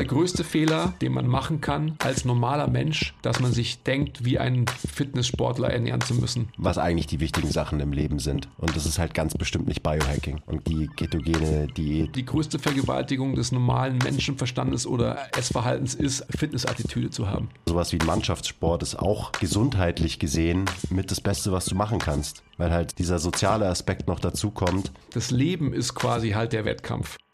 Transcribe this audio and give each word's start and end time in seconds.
Der 0.00 0.06
größte 0.06 0.44
Fehler, 0.44 0.94
den 1.02 1.12
man 1.12 1.26
machen 1.26 1.60
kann 1.60 1.96
als 1.98 2.24
normaler 2.24 2.68
Mensch, 2.68 3.12
dass 3.20 3.38
man 3.38 3.52
sich 3.52 3.82
denkt, 3.82 4.24
wie 4.24 4.38
ein 4.38 4.64
Fitnesssportler 4.90 5.68
ernähren 5.68 6.00
zu 6.00 6.14
müssen. 6.14 6.48
Was 6.56 6.78
eigentlich 6.78 7.06
die 7.06 7.20
wichtigen 7.20 7.50
Sachen 7.50 7.80
im 7.80 7.92
Leben 7.92 8.18
sind. 8.18 8.48
Und 8.56 8.74
das 8.74 8.86
ist 8.86 8.98
halt 8.98 9.12
ganz 9.12 9.34
bestimmt 9.34 9.68
nicht 9.68 9.82
Biohacking 9.82 10.40
und 10.46 10.66
die 10.68 10.88
ketogene 10.96 11.66
Diät. 11.66 12.16
Die 12.16 12.24
größte 12.24 12.58
Vergewaltigung 12.58 13.34
des 13.34 13.52
normalen 13.52 13.98
Menschenverstandes 13.98 14.86
oder 14.86 15.18
Essverhaltens 15.36 15.94
ist, 15.94 16.24
Fitnessattitüde 16.34 17.10
zu 17.10 17.28
haben. 17.28 17.50
Sowas 17.66 17.92
wie 17.92 17.98
Mannschaftssport 17.98 18.82
ist 18.82 18.98
auch 18.98 19.32
gesundheitlich 19.32 20.18
gesehen 20.18 20.64
mit 20.88 21.10
das 21.10 21.20
Beste, 21.20 21.52
was 21.52 21.66
du 21.66 21.74
machen 21.74 21.98
kannst. 21.98 22.42
Weil 22.56 22.70
halt 22.70 22.98
dieser 22.98 23.18
soziale 23.18 23.66
Aspekt 23.68 24.08
noch 24.08 24.18
dazu 24.18 24.50
kommt. 24.50 24.92
Das 25.12 25.30
Leben 25.30 25.74
ist 25.74 25.94
quasi 25.94 26.30
halt 26.30 26.54
der 26.54 26.64
Wettkampf. 26.64 27.18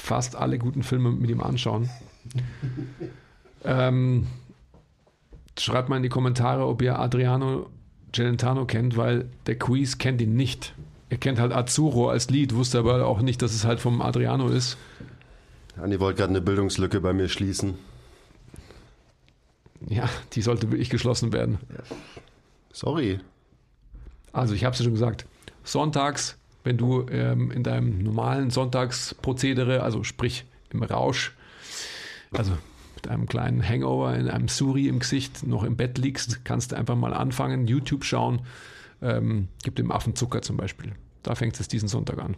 fast 0.00 0.36
alle 0.36 0.58
guten 0.58 0.82
Filme 0.82 1.10
mit 1.10 1.30
ihm 1.30 1.40
anschauen. 1.40 1.90
ähm, 3.64 4.26
schreibt 5.58 5.88
mal 5.88 5.96
in 5.96 6.02
die 6.02 6.08
Kommentare, 6.08 6.66
ob 6.66 6.82
ihr 6.82 6.98
Adriano 6.98 7.68
Celentano 8.14 8.64
kennt, 8.64 8.96
weil 8.96 9.28
der 9.46 9.58
Quiz 9.58 9.98
kennt 9.98 10.20
ihn 10.20 10.34
nicht. 10.34 10.74
Er 11.10 11.18
kennt 11.18 11.38
halt 11.38 11.52
Azzurro 11.52 12.08
als 12.08 12.30
Lied, 12.30 12.54
wusste 12.54 12.78
aber 12.78 13.06
auch 13.06 13.20
nicht, 13.20 13.42
dass 13.42 13.54
es 13.54 13.64
halt 13.64 13.80
vom 13.80 14.02
Adriano 14.02 14.48
ist. 14.48 14.76
Andi 15.76 16.00
wollte 16.00 16.18
gerade 16.18 16.30
eine 16.30 16.40
Bildungslücke 16.40 17.00
bei 17.00 17.12
mir 17.12 17.28
schließen. 17.28 17.74
Ja, 19.88 20.08
die 20.32 20.42
sollte 20.42 20.70
wirklich 20.70 20.90
geschlossen 20.90 21.32
werden. 21.32 21.58
Sorry. 22.72 23.20
Also 24.32 24.54
ich 24.54 24.64
habe 24.64 24.72
es 24.72 24.80
ja 24.80 24.84
schon 24.84 24.94
gesagt. 24.94 25.26
Sonntags 25.64 26.36
wenn 26.68 26.76
du 26.76 27.06
ähm, 27.10 27.50
in 27.50 27.62
deinem 27.62 28.02
normalen 28.02 28.50
Sonntagsprozedere, 28.50 29.82
also 29.82 30.04
sprich 30.04 30.44
im 30.68 30.82
Rausch, 30.82 31.34
also 32.30 32.52
mit 32.94 33.08
einem 33.08 33.24
kleinen 33.24 33.66
Hangover, 33.66 34.14
in 34.14 34.28
einem 34.28 34.48
Suri 34.48 34.86
im 34.86 34.98
Gesicht, 34.98 35.46
noch 35.46 35.64
im 35.64 35.76
Bett 35.76 35.96
liegst, 35.96 36.44
kannst 36.44 36.72
du 36.72 36.76
einfach 36.76 36.94
mal 36.94 37.14
anfangen, 37.14 37.66
YouTube 37.66 38.04
schauen. 38.04 38.42
Ähm, 39.00 39.48
gib 39.62 39.76
dem 39.76 39.90
Affen 39.90 40.14
Zucker 40.14 40.42
zum 40.42 40.58
Beispiel. 40.58 40.92
Da 41.22 41.34
fängt 41.34 41.58
es 41.58 41.68
diesen 41.68 41.88
Sonntag 41.88 42.18
an. 42.18 42.36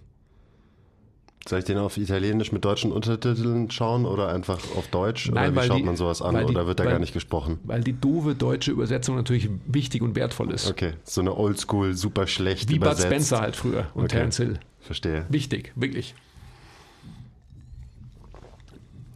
Soll 1.48 1.60
ich 1.60 1.64
den 1.64 1.78
auf 1.78 1.96
Italienisch 1.96 2.52
mit 2.52 2.64
deutschen 2.64 2.92
Untertiteln 2.92 3.70
schauen 3.70 4.04
oder 4.04 4.28
einfach 4.28 4.58
auf 4.76 4.88
Deutsch? 4.88 5.30
Nein, 5.30 5.52
oder 5.52 5.62
wie 5.62 5.66
schaut 5.66 5.78
die, 5.78 5.82
man 5.84 5.96
sowas 5.96 6.20
an? 6.20 6.36
Die, 6.36 6.44
oder 6.44 6.66
wird 6.66 6.78
da 6.78 6.84
weil, 6.84 6.92
gar 6.92 6.98
nicht 6.98 7.14
gesprochen? 7.14 7.58
Weil 7.64 7.82
die 7.82 7.98
doofe 7.98 8.34
deutsche 8.34 8.70
Übersetzung 8.70 9.16
natürlich 9.16 9.48
wichtig 9.66 10.02
und 10.02 10.14
wertvoll 10.16 10.52
ist. 10.52 10.70
Okay, 10.70 10.92
so 11.02 11.22
eine 11.22 11.34
Oldschool, 11.34 11.94
super 11.94 12.26
schlecht 12.26 12.68
Wie 12.68 12.76
übersetzt. 12.76 13.02
Bud 13.02 13.06
Spencer 13.06 13.40
halt 13.40 13.56
früher 13.56 13.86
und 13.94 14.04
okay. 14.04 14.16
Terence 14.16 14.36
Hill. 14.36 14.60
Verstehe. 14.80 15.24
Wichtig, 15.30 15.72
wirklich. 15.76 16.14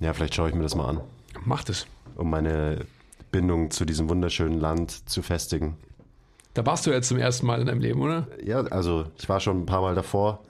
Ja, 0.01 0.13
vielleicht 0.15 0.35
schaue 0.35 0.49
ich 0.49 0.55
mir 0.55 0.63
das 0.63 0.75
mal 0.75 0.89
an. 0.89 1.01
Macht 1.45 1.69
es. 1.69 1.87
Um 2.17 2.31
meine 2.31 2.87
Bindung 3.31 3.71
zu 3.71 3.85
diesem 3.85 4.09
wunderschönen 4.09 4.61
Land 4.61 5.09
zu 5.11 5.23
festigen. 5.23 5.77
Da 6.55 6.65
warst 6.65 6.87
du 6.87 6.91
jetzt 6.91 7.09
zum 7.09 7.19
ersten 7.19 7.47
Mal 7.47 7.61
in 7.61 7.67
deinem 7.67 7.81
Leben, 7.81 8.01
oder? 8.01 8.29
Ja, 8.43 8.61
also 8.61 9.07
ich 9.19 9.29
war 9.29 9.41
schon 9.41 9.63
ein 9.63 9.67
paar 9.67 9.83
Mal 9.83 9.95
davor 9.95 10.41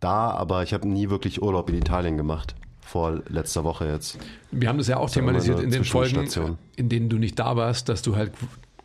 da, 0.00 0.30
aber 0.30 0.62
ich 0.62 0.72
habe 0.72 0.88
nie 0.88 1.10
wirklich 1.10 1.42
Urlaub 1.42 1.68
in 1.68 1.76
Italien 1.76 2.16
gemacht. 2.16 2.54
Vor 2.80 3.22
letzter 3.28 3.62
Woche 3.62 3.86
jetzt. 3.86 4.18
Wir 4.50 4.68
haben 4.68 4.78
das 4.78 4.88
ja 4.88 4.96
auch 4.96 5.04
das 5.04 5.12
thematisiert 5.12 5.60
in 5.60 5.70
den 5.70 5.84
Folgen, 5.84 6.28
in 6.74 6.88
denen 6.88 7.08
du 7.08 7.18
nicht 7.18 7.38
da 7.38 7.54
warst, 7.54 7.88
dass 7.88 8.02
du 8.02 8.16
halt 8.16 8.32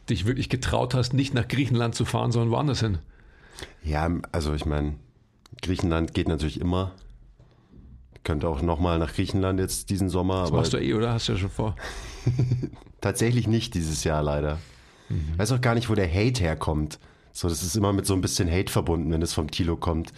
dich 0.09 0.27
wirklich 0.27 0.49
getraut 0.49 0.93
hast, 0.93 1.13
nicht 1.13 1.33
nach 1.33 1.47
Griechenland 1.47 1.95
zu 1.95 2.05
fahren, 2.05 2.31
sondern 2.31 2.51
woanders 2.51 2.81
hin. 2.81 2.99
Ja, 3.83 4.07
also 4.31 4.53
ich 4.53 4.65
meine, 4.65 4.93
Griechenland 5.63 6.13
geht 6.13 6.27
natürlich 6.27 6.61
immer. 6.61 6.91
Könnte 8.23 8.47
auch 8.47 8.61
nochmal 8.61 8.99
nach 8.99 9.13
Griechenland 9.13 9.59
jetzt 9.59 9.89
diesen 9.89 10.09
Sommer. 10.09 10.41
Das 10.41 10.49
aber 10.49 10.57
machst 10.57 10.73
du 10.73 10.77
eh, 10.77 10.93
oder? 10.93 11.13
Hast 11.13 11.27
du 11.27 11.33
ja 11.33 11.39
schon 11.39 11.49
vor. 11.49 11.75
Tatsächlich 13.01 13.47
nicht 13.47 13.73
dieses 13.73 14.03
Jahr 14.03 14.21
leider. 14.21 14.59
Mhm. 15.09 15.29
Ich 15.33 15.39
weiß 15.39 15.51
auch 15.53 15.61
gar 15.61 15.73
nicht, 15.73 15.89
wo 15.89 15.95
der 15.95 16.11
Hate 16.11 16.41
herkommt. 16.43 16.99
So, 17.31 17.49
das 17.49 17.63
ist 17.63 17.75
immer 17.75 17.93
mit 17.93 18.05
so 18.05 18.13
ein 18.13 18.21
bisschen 18.21 18.51
Hate 18.51 18.71
verbunden, 18.71 19.11
wenn 19.11 19.21
es 19.21 19.33
vom 19.33 19.49
Tilo 19.49 19.77
kommt 19.77 20.13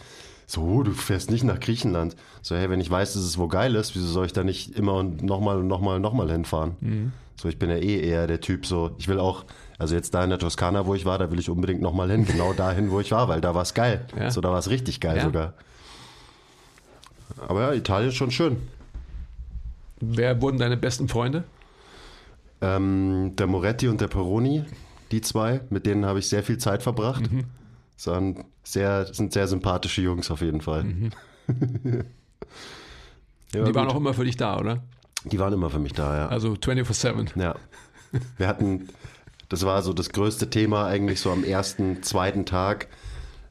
so, 0.49 0.81
du 0.81 0.93
fährst 0.93 1.29
nicht 1.29 1.43
nach 1.43 1.59
Griechenland. 1.59 2.15
So, 2.41 2.55
hey, 2.55 2.69
wenn 2.69 2.79
ich 2.79 2.89
weiß, 2.89 3.13
dass 3.13 3.23
es 3.23 3.37
wo 3.37 3.49
geil 3.49 3.75
ist, 3.75 3.95
wieso 3.95 4.07
soll 4.07 4.25
ich 4.25 4.33
da 4.33 4.45
nicht 4.45 4.71
immer 4.77 4.93
und 4.93 5.21
nochmal 5.21 5.57
und 5.57 5.67
nochmal 5.67 5.97
und 5.97 6.01
nochmal 6.01 6.31
hinfahren? 6.31 6.77
Mhm. 6.79 7.11
So, 7.35 7.49
ich 7.49 7.59
bin 7.59 7.69
ja 7.69 7.75
eh 7.75 7.99
eher 7.99 8.27
der 8.27 8.39
Typ, 8.39 8.65
so, 8.65 8.91
ich 8.97 9.09
will 9.09 9.19
auch, 9.19 9.43
also 9.77 9.93
jetzt 9.93 10.13
da 10.13 10.23
in 10.23 10.29
der 10.29 10.39
Toskana, 10.39 10.85
wo 10.85 10.95
ich 10.95 11.03
war, 11.05 11.19
da 11.19 11.29
will 11.31 11.39
ich 11.39 11.49
unbedingt 11.49 11.81
nochmal 11.81 12.09
hin, 12.09 12.25
genau 12.25 12.53
dahin, 12.53 12.91
wo 12.91 13.01
ich 13.01 13.11
war, 13.11 13.27
weil 13.27 13.41
da 13.41 13.53
war 13.53 13.61
es 13.61 13.73
geil. 13.73 14.05
Ja. 14.17 14.31
So, 14.31 14.39
da 14.39 14.49
war 14.49 14.57
es 14.57 14.69
richtig 14.69 15.01
geil 15.01 15.17
ja. 15.17 15.23
sogar. 15.23 15.53
Aber 17.45 17.61
ja, 17.61 17.73
Italien 17.73 18.09
ist 18.09 18.15
schon 18.15 18.31
schön. 18.31 18.57
Wer 19.99 20.41
wurden 20.41 20.57
deine 20.59 20.77
besten 20.77 21.09
Freunde? 21.09 21.43
Ähm, 22.61 23.33
der 23.35 23.47
Moretti 23.47 23.89
und 23.89 23.99
der 23.99 24.07
Peroni, 24.07 24.63
die 25.11 25.19
zwei, 25.19 25.59
mit 25.69 25.85
denen 25.85 26.05
habe 26.05 26.19
ich 26.19 26.29
sehr 26.29 26.41
viel 26.41 26.57
Zeit 26.57 26.83
verbracht. 26.83 27.29
Mhm. 27.31 27.43
Sondern 27.97 28.45
sehr, 28.71 29.05
sind 29.13 29.33
sehr 29.33 29.47
sympathische 29.47 30.01
Jungs 30.01 30.29
auf 30.31 30.41
jeden 30.41 30.61
Fall. 30.61 30.83
Mhm. 30.83 31.09
ja, 33.53 33.63
die 33.63 33.75
waren 33.75 33.87
auch 33.87 33.95
immer 33.95 34.13
für 34.13 34.25
dich 34.25 34.37
da, 34.37 34.57
oder? 34.59 34.83
Die 35.23 35.39
waren 35.39 35.53
immer 35.53 35.69
für 35.69 35.79
mich 35.79 35.93
da, 35.93 36.15
ja. 36.15 36.27
Also 36.27 36.53
24-7. 36.53 37.39
Ja. 37.39 37.55
Wir 38.37 38.47
hatten, 38.47 38.89
das 39.49 39.65
war 39.65 39.81
so 39.81 39.93
das 39.93 40.09
größte 40.09 40.49
Thema 40.49 40.85
eigentlich 40.85 41.19
so 41.19 41.31
am 41.31 41.43
ersten, 41.43 42.03
zweiten 42.03 42.45
Tag. 42.45 42.87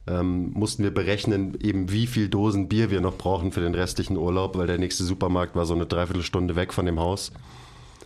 Ähm, 0.07 0.51
mussten 0.53 0.83
wir 0.83 0.93
berechnen, 0.93 1.59
eben 1.59 1.91
wie 1.91 2.07
viel 2.07 2.29
Dosen 2.29 2.69
Bier 2.69 2.91
wir 2.91 3.01
noch 3.01 3.17
brauchen 3.17 3.51
für 3.51 3.59
den 3.59 3.75
restlichen 3.75 4.17
Urlaub, 4.17 4.57
weil 4.57 4.67
der 4.67 4.77
nächste 4.77 5.03
Supermarkt 5.03 5.55
war 5.55 5.65
so 5.65 5.73
eine 5.73 5.85
Dreiviertelstunde 5.85 6.55
weg 6.55 6.73
von 6.73 6.85
dem 6.85 6.99
Haus. 6.99 7.31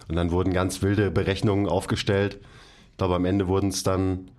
Und 0.07 0.15
dann 0.15 0.31
wurden 0.31 0.51
ganz 0.51 0.81
wilde 0.81 1.11
Berechnungen 1.11 1.67
aufgestellt. 1.67 2.39
Ich 2.91 2.97
glaube, 2.97 3.15
am 3.15 3.25
Ende 3.25 3.47
wurden 3.47 3.69
es 3.69 3.83
dann 3.83 4.31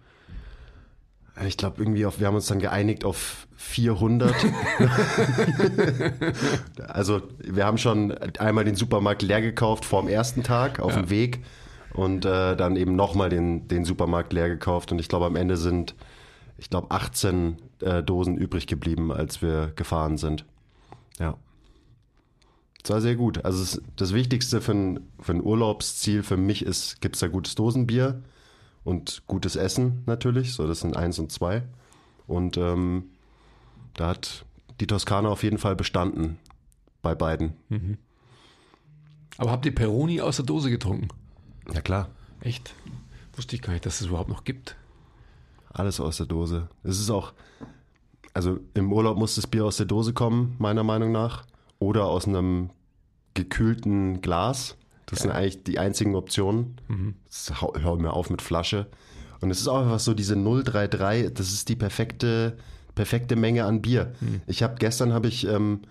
ich 1.46 1.56
glaube, 1.56 1.80
irgendwie 1.80 2.04
auf, 2.04 2.20
wir 2.20 2.26
haben 2.26 2.34
uns 2.34 2.46
dann 2.46 2.58
geeinigt 2.58 3.04
auf 3.04 3.46
400. 3.56 4.34
also, 6.88 7.22
wir 7.38 7.64
haben 7.64 7.78
schon 7.78 8.12
einmal 8.38 8.64
den 8.64 8.74
Supermarkt 8.74 9.22
leer 9.22 9.40
gekauft 9.40 9.84
vor 9.84 10.02
dem 10.02 10.08
ersten 10.08 10.42
Tag 10.42 10.80
auf 10.80 10.94
ja. 10.94 11.02
dem 11.02 11.10
Weg 11.10 11.42
und 11.94 12.24
äh, 12.26 12.54
dann 12.54 12.76
eben 12.76 12.96
nochmal 12.96 13.30
den, 13.30 13.66
den 13.66 13.84
Supermarkt 13.84 14.32
leer 14.32 14.48
gekauft. 14.48 14.92
Und 14.92 14.98
ich 14.98 15.08
glaube, 15.08 15.24
am 15.24 15.36
Ende 15.36 15.56
sind, 15.56 15.94
ich 16.58 16.68
glaube, 16.68 16.90
18 16.90 17.56
äh, 17.80 18.02
Dosen 18.02 18.36
übrig 18.36 18.66
geblieben, 18.66 19.10
als 19.10 19.40
wir 19.40 19.72
gefahren 19.74 20.18
sind. 20.18 20.44
Ja. 21.18 21.38
Das 22.82 22.90
war 22.90 23.00
sehr 23.00 23.16
gut. 23.16 23.44
Also, 23.44 23.80
das 23.96 24.12
Wichtigste 24.12 24.60
für 24.60 24.72
ein, 24.72 25.00
für 25.18 25.32
ein 25.32 25.42
Urlaubsziel 25.42 26.22
für 26.22 26.36
mich 26.36 26.62
ist, 26.66 27.00
gibt 27.00 27.16
es 27.16 27.20
da 27.20 27.28
gutes 27.28 27.54
Dosenbier 27.54 28.22
und 28.84 29.22
gutes 29.26 29.56
Essen 29.56 30.02
natürlich. 30.06 30.54
So, 30.54 30.66
das 30.66 30.80
sind 30.80 30.96
eins 30.96 31.18
und 31.18 31.30
zwei. 31.32 31.62
Und 32.26 32.56
ähm, 32.56 33.10
da 33.94 34.08
hat 34.08 34.44
die 34.80 34.86
Toskana 34.86 35.28
auf 35.28 35.42
jeden 35.42 35.58
Fall 35.58 35.76
bestanden 35.76 36.38
bei 37.02 37.14
beiden. 37.14 37.54
Mhm. 37.68 37.98
Aber 39.38 39.50
habt 39.50 39.66
ihr 39.66 39.74
Peroni 39.74 40.20
aus 40.20 40.36
der 40.36 40.44
Dose 40.44 40.70
getrunken? 40.70 41.08
Ja 41.72 41.80
klar. 41.80 42.08
Echt? 42.40 42.74
Wusste 43.34 43.56
ich 43.56 43.62
gar 43.62 43.72
nicht, 43.72 43.86
dass 43.86 44.00
es 44.00 44.08
überhaupt 44.08 44.28
noch 44.28 44.44
gibt. 44.44 44.76
Alles 45.72 46.00
aus 46.00 46.18
der 46.18 46.26
Dose. 46.26 46.68
Es 46.82 47.00
ist 47.00 47.10
auch, 47.10 47.32
also 48.34 48.58
im 48.74 48.92
Urlaub 48.92 49.16
muss 49.16 49.36
das 49.36 49.46
Bier 49.46 49.64
aus 49.64 49.78
der 49.78 49.86
Dose 49.86 50.12
kommen, 50.12 50.54
meiner 50.58 50.84
Meinung 50.84 51.12
nach. 51.12 51.46
Oder 51.78 52.06
aus 52.06 52.28
einem 52.28 52.70
gekühlten 53.34 54.20
Glas. 54.20 54.76
Das 55.12 55.20
Geil. 55.20 55.28
sind 55.28 55.30
eigentlich 55.30 55.62
die 55.62 55.78
einzigen 55.78 56.16
Optionen. 56.16 56.76
Mhm. 56.88 57.14
Hör 57.80 57.96
mir 57.96 58.12
auf 58.12 58.30
mit 58.30 58.42
Flasche. 58.42 58.86
Und 59.40 59.50
es 59.50 59.60
ist 59.60 59.68
auch 59.68 59.82
einfach 59.82 60.00
so 60.00 60.14
diese 60.14 60.36
033, 60.36 61.32
das 61.34 61.52
ist 61.52 61.68
die 61.68 61.76
perfekte, 61.76 62.56
perfekte 62.94 63.36
Menge 63.36 63.64
an 63.64 63.82
Bier. 63.82 64.12
Mhm. 64.20 64.42
Ich 64.46 64.62
habe 64.62 64.76
gestern 64.78 65.12
habe 65.12 65.28
ich 65.28 65.46
ähm, 65.46 65.82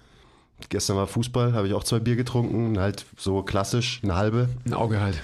Gestern 0.70 0.98
war 0.98 1.08
Fußball, 1.08 1.54
habe 1.54 1.68
ich 1.68 1.74
auch 1.74 1.84
zwei 1.84 2.00
Bier 2.00 2.16
getrunken, 2.16 2.80
halt 2.80 3.06
so 3.18 3.44
klassisch, 3.44 4.00
eine 4.04 4.16
halbe. 4.16 4.50
Ein 4.66 4.74
Auge 4.74 5.00
halt. 5.02 5.20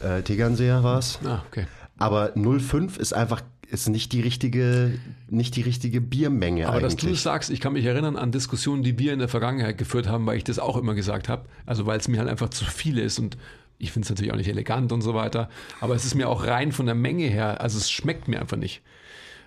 Äh, 0.00 0.22
Tegernseer 0.22 0.82
war 0.82 0.98
es. 0.98 1.18
Ah, 1.24 1.42
okay. 1.48 1.66
Aber 1.98 2.34
0,5 2.34 2.98
ist 2.98 3.12
einfach 3.12 3.42
ist 3.70 3.88
nicht 3.88 4.12
die 4.12 4.20
richtige, 4.20 4.98
nicht 5.28 5.56
die 5.56 5.62
richtige 5.62 6.00
Biermenge 6.00 6.68
Aber 6.68 6.80
dass 6.80 6.94
eigentlich. 6.94 7.10
du 7.10 7.14
es 7.14 7.22
sagst, 7.22 7.50
ich 7.50 7.60
kann 7.60 7.72
mich 7.72 7.84
erinnern 7.84 8.16
an 8.16 8.32
Diskussionen, 8.32 8.82
die 8.82 8.98
wir 8.98 9.12
in 9.12 9.18
der 9.18 9.28
Vergangenheit 9.28 9.78
geführt 9.78 10.08
haben, 10.08 10.26
weil 10.26 10.36
ich 10.36 10.44
das 10.44 10.58
auch 10.58 10.76
immer 10.76 10.94
gesagt 10.94 11.28
habe. 11.28 11.46
Also 11.66 11.86
weil 11.86 11.98
es 11.98 12.08
mir 12.08 12.18
halt 12.18 12.28
einfach 12.28 12.48
zu 12.50 12.64
viel 12.64 12.98
ist 12.98 13.18
und 13.18 13.36
ich 13.78 13.92
finde 13.92 14.06
es 14.06 14.10
natürlich 14.10 14.32
auch 14.32 14.36
nicht 14.36 14.48
elegant 14.48 14.92
und 14.92 15.00
so 15.02 15.14
weiter. 15.14 15.48
Aber 15.80 15.94
es 15.94 16.04
ist 16.04 16.14
mir 16.14 16.28
auch 16.28 16.46
rein 16.46 16.72
von 16.72 16.86
der 16.86 16.94
Menge 16.94 17.24
her, 17.24 17.60
also 17.60 17.78
es 17.78 17.90
schmeckt 17.90 18.28
mir 18.28 18.40
einfach 18.40 18.58
nicht. 18.58 18.82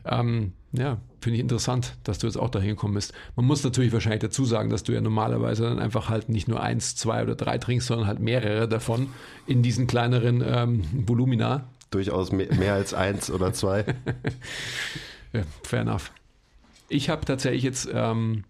Ähm, 0.05 0.53
ja, 0.73 0.97
finde 1.21 1.35
ich 1.35 1.41
interessant, 1.41 1.95
dass 2.03 2.17
du 2.17 2.27
jetzt 2.27 2.35
auch 2.35 2.49
dahin 2.49 2.71
gekommen 2.71 2.95
bist. 2.95 3.13
Man 3.35 3.45
muss 3.45 3.63
natürlich 3.63 3.93
wahrscheinlich 3.93 4.21
dazu 4.21 4.43
sagen, 4.43 4.69
dass 4.69 4.83
du 4.83 4.91
ja 4.91 5.01
normalerweise 5.01 5.63
dann 5.63 5.79
einfach 5.79 6.09
halt 6.09 6.29
nicht 6.29 6.47
nur 6.47 6.61
eins, 6.61 6.95
zwei 6.95 7.23
oder 7.23 7.35
drei 7.35 7.57
trinkst, 7.57 7.87
sondern 7.87 8.07
halt 8.07 8.19
mehrere 8.19 8.67
davon 8.67 9.07
in 9.45 9.61
diesen 9.61 9.87
kleineren 9.87 10.43
ähm, 10.45 10.83
Volumina. 10.91 11.67
Durchaus 11.94 12.31
mehr, 12.31 12.74
als 12.74 12.94
eins 12.94 13.30
oder 13.30 13.54
zwei. 13.54 13.86
Ja, 15.36 15.42
fair 15.63 15.81
enough. 15.81 16.12
Ich 16.90 17.10
habe 17.10 17.25
tatsächlich 17.25 17.63
jetzt 17.63 17.90
ähm, 17.92 18.44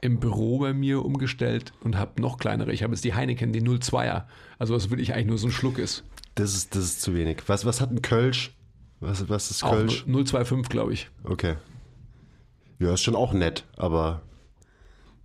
im 0.00 0.18
Büro 0.18 0.58
bei 0.58 0.72
mir 0.72 1.04
umgestellt 1.04 1.74
und 1.82 1.98
habe 1.98 2.22
noch 2.22 2.38
kleinere. 2.38 2.72
Ich 2.72 2.82
habe 2.82 2.94
jetzt 2.94 3.04
die 3.04 3.12
Heineken, 3.12 3.52
die 3.52 3.60
02er. 3.60 4.24
Also 4.58 4.74
was 4.74 4.88
wirklich 4.88 5.12
eigentlich 5.12 5.26
nur 5.26 5.36
so 5.36 5.48
ein 5.48 5.50
Schluck 5.50 5.78
ist. 5.78 6.02
Das 6.36 6.54
ist, 6.54 6.74
das 6.74 6.84
ist 6.84 7.02
zu 7.02 7.14
wenig. 7.14 7.42
Was, 7.48 7.66
was 7.66 7.82
hat 7.82 7.90
ein 7.90 8.00
Kölsch? 8.00 8.54
Was, 9.00 9.28
was 9.28 9.50
ist 9.50 9.62
Auch 9.62 9.72
Kölsch? 9.72 10.06
025, 10.06 10.70
glaube 10.70 10.94
ich. 10.94 11.10
Okay. 11.22 11.56
Ja, 12.78 12.94
ist 12.94 13.02
schon 13.02 13.14
auch 13.14 13.34
nett, 13.34 13.64
aber 13.76 14.22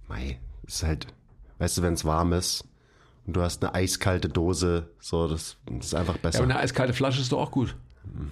mei, 0.10 0.40
ist 0.68 0.84
halt, 0.84 1.08
weißt 1.60 1.78
du, 1.78 1.82
wenn 1.84 1.94
es 1.94 2.04
warm 2.04 2.34
ist 2.34 2.66
und 3.30 3.34
du 3.34 3.42
hast 3.42 3.64
eine 3.64 3.74
eiskalte 3.76 4.28
Dose, 4.28 4.90
so, 5.00 5.28
das, 5.28 5.58
das 5.68 5.86
ist 5.88 5.96
einfach 5.96 6.16
Ja, 6.16 6.20
besser. 6.22 6.40
aber 6.40 6.52
eine 6.52 6.60
eiskalte 6.60 6.94
Flasche 6.94 7.22
ist 7.22 7.32
doch 7.32 7.40
auch 7.40 7.52
gut. 7.52 7.76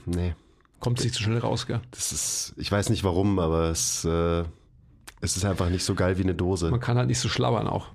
nee, 0.06 0.34
Kommt 0.80 1.04
nicht 1.04 1.14
so 1.16 1.22
schnell 1.24 1.38
raus, 1.40 1.66
gell? 1.68 1.80
das 1.92 2.12
ist, 2.12 2.54
ich 2.58 2.72
weiß 2.72 2.90
nicht 2.90 3.04
warum, 3.04 3.40
aber 3.40 3.70
es, 3.70 4.06
äh, 4.06 4.44
es 5.22 5.38
ist 5.38 5.46
einfach 5.46 5.70
nicht 5.70 5.84
so 5.84 5.96
geil 5.96 6.18
wie 6.18 6.24
eine 6.24 6.36
Dose. 6.36 6.70
Man 6.72 6.80
kann 6.80 6.98
halt 6.98 7.08
nicht 7.08 7.20
so 7.20 7.30
schlabbern 7.30 7.68
auch. 7.68 7.88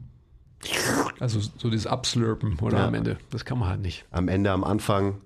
Also 1.20 1.40
so 1.40 1.70
dieses 1.70 1.86
Abslurpen 1.86 2.58
oder 2.60 2.78
Ja. 2.78 2.86
am 2.88 2.94
Ende. 2.94 3.18
Das 3.30 3.44
kann 3.44 3.58
man 3.58 3.68
halt 3.68 3.80
nicht. 3.80 4.04
Am 4.10 4.28
Ende, 4.28 4.50
am 4.52 4.64
Anfang, 4.64 5.20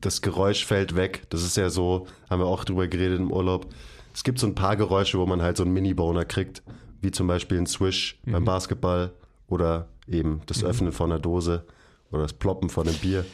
das 0.00 0.22
Geräusch 0.22 0.64
fällt 0.64 0.96
weg. 0.96 1.22
Das 1.30 1.42
ist 1.42 1.56
ja 1.56 1.70
so, 1.70 2.06
haben 2.28 2.40
wir 2.40 2.46
auch 2.46 2.64
drüber 2.64 2.86
geredet 2.88 3.20
im 3.20 3.30
Urlaub. 3.32 3.66
Es 4.14 4.24
gibt 4.24 4.38
so 4.38 4.46
ein 4.46 4.54
paar 4.54 4.76
Geräusche, 4.76 5.18
wo 5.18 5.26
man 5.26 5.40
halt 5.42 5.56
so 5.56 5.62
einen 5.64 5.72
Mini-Boner 5.72 6.24
kriegt, 6.24 6.62
wie 7.00 7.10
zum 7.10 7.26
Beispiel 7.26 7.58
ein 7.58 7.66
Swish 7.66 8.18
beim 8.26 8.44
Basketball 8.44 9.12
oder 9.48 9.88
eben 10.10 10.42
das 10.46 10.64
Öffnen 10.64 10.92
von 10.92 11.10
einer 11.10 11.20
Dose 11.20 11.64
oder 12.10 12.22
das 12.22 12.32
Ploppen 12.32 12.68
von 12.70 12.86
einem 12.88 12.96
Bier. 12.98 13.24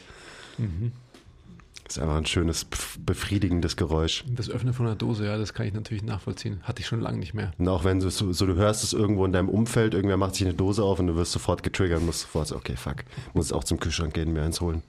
Das 1.83 1.95
ist 1.97 2.01
einfach 2.03 2.15
ein 2.17 2.25
schönes, 2.25 2.69
bef- 2.69 2.97
befriedigendes 3.05 3.77
Geräusch. 3.77 4.25
Das 4.27 4.49
Öffnen 4.49 4.73
von 4.73 4.87
einer 4.87 4.95
Dose, 4.95 5.25
ja, 5.25 5.37
das 5.37 5.53
kann 5.53 5.67
ich 5.67 5.73
natürlich 5.73 6.03
nachvollziehen. 6.03 6.59
Hatte 6.63 6.81
ich 6.81 6.87
schon 6.87 6.99
lange 6.99 7.17
nicht 7.17 7.33
mehr. 7.33 7.51
Und 7.57 7.67
auch 7.69 7.85
wenn 7.85 7.99
du 7.99 8.09
so, 8.09 8.33
so 8.33 8.45
du 8.45 8.55
hörst 8.55 8.83
es 8.83 8.91
irgendwo 8.93 9.23
in 9.25 9.31
deinem 9.31 9.47
Umfeld, 9.49 9.93
irgendwer 9.93 10.17
macht 10.17 10.35
sich 10.35 10.45
eine 10.45 10.53
Dose 10.55 10.83
auf 10.83 10.99
und 10.99 11.07
du 11.07 11.15
wirst 11.15 11.31
sofort 11.31 11.63
getriggert 11.63 11.99
und 11.99 12.05
musst 12.07 12.21
sofort 12.21 12.47
so, 12.47 12.55
okay, 12.57 12.75
fuck, 12.75 12.97
muss 13.33 13.53
auch 13.53 13.63
zum 13.63 13.79
Kühlschrank 13.79 14.13
gehen, 14.13 14.33
mir 14.33 14.43
eins 14.43 14.59
holen. 14.59 14.83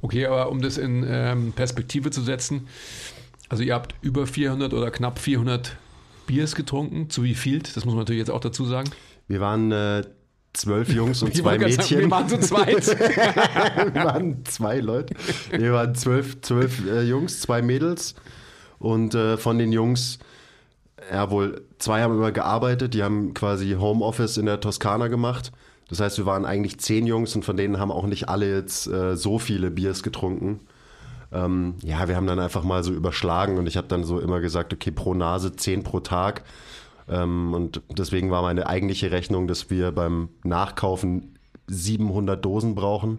Okay, 0.00 0.26
aber 0.26 0.50
um 0.50 0.62
das 0.62 0.78
in 0.78 1.04
ähm, 1.06 1.52
Perspektive 1.52 2.10
zu 2.10 2.22
setzen, 2.22 2.66
also 3.48 3.62
ihr 3.62 3.74
habt 3.74 3.94
über 4.00 4.26
400 4.26 4.72
oder 4.72 4.90
knapp 4.90 5.18
400 5.18 5.76
Biers 6.26 6.54
getrunken, 6.54 7.10
zu 7.10 7.22
wie 7.22 7.34
viel? 7.34 7.58
Das 7.60 7.84
muss 7.84 7.94
man 7.94 7.98
natürlich 7.98 8.20
jetzt 8.20 8.30
auch 8.30 8.40
dazu 8.40 8.64
sagen. 8.64 8.90
Wir 9.32 9.40
waren 9.40 9.72
äh, 9.72 10.02
zwölf 10.52 10.90
Jungs 10.90 11.22
und 11.22 11.28
Ich 11.32 11.40
zwei 11.40 11.56
gerade 11.56 11.72
sagen, 11.72 11.88
Mädchen. 11.88 12.00
wir 12.00 12.10
waren 12.10 12.28
zu 12.28 12.38
zweit. 12.38 12.86
wir 13.94 14.04
waren 14.04 14.44
zwei 14.44 14.78
Leute. 14.80 15.14
Wir 15.50 15.72
waren 15.72 15.94
zwölf, 15.94 16.42
zwölf 16.42 16.86
äh, 16.86 17.00
Jungs, 17.00 17.40
zwei 17.40 17.62
Mädels. 17.62 18.14
Und 18.78 19.14
äh, 19.14 19.38
von 19.38 19.58
den 19.58 19.72
Jungs, 19.72 20.18
ja 21.10 21.30
wohl, 21.30 21.62
zwei 21.78 22.02
haben 22.02 22.12
immer 22.12 22.30
gearbeitet, 22.30 22.92
die 22.92 23.02
haben 23.02 23.32
quasi 23.32 23.72
Homeoffice 23.80 24.36
in 24.36 24.44
der 24.44 24.60
Toskana 24.60 25.08
gemacht. 25.08 25.50
Das 25.88 26.00
heißt, 26.00 26.18
wir 26.18 26.26
waren 26.26 26.44
eigentlich 26.44 26.78
zehn 26.78 27.06
Jungs 27.06 27.34
und 27.34 27.42
von 27.42 27.56
denen 27.56 27.78
haben 27.78 27.90
auch 27.90 28.04
nicht 28.04 28.28
alle 28.28 28.54
jetzt 28.54 28.86
äh, 28.86 29.16
so 29.16 29.38
viele 29.38 29.70
Biers 29.70 30.02
getrunken. 30.02 30.60
Ähm, 31.32 31.76
ja, 31.82 32.06
wir 32.06 32.16
haben 32.16 32.26
dann 32.26 32.38
einfach 32.38 32.64
mal 32.64 32.84
so 32.84 32.92
überschlagen 32.92 33.56
und 33.56 33.66
ich 33.66 33.78
habe 33.78 33.88
dann 33.88 34.04
so 34.04 34.20
immer 34.20 34.40
gesagt, 34.40 34.74
okay, 34.74 34.90
pro 34.90 35.14
Nase 35.14 35.56
zehn 35.56 35.84
pro 35.84 36.00
Tag. 36.00 36.42
Ähm, 37.08 37.54
und 37.54 37.82
deswegen 37.90 38.30
war 38.30 38.42
meine 38.42 38.66
eigentliche 38.66 39.10
Rechnung, 39.10 39.46
dass 39.48 39.70
wir 39.70 39.92
beim 39.92 40.28
Nachkaufen 40.44 41.38
700 41.68 42.44
Dosen 42.44 42.74
brauchen. 42.74 43.18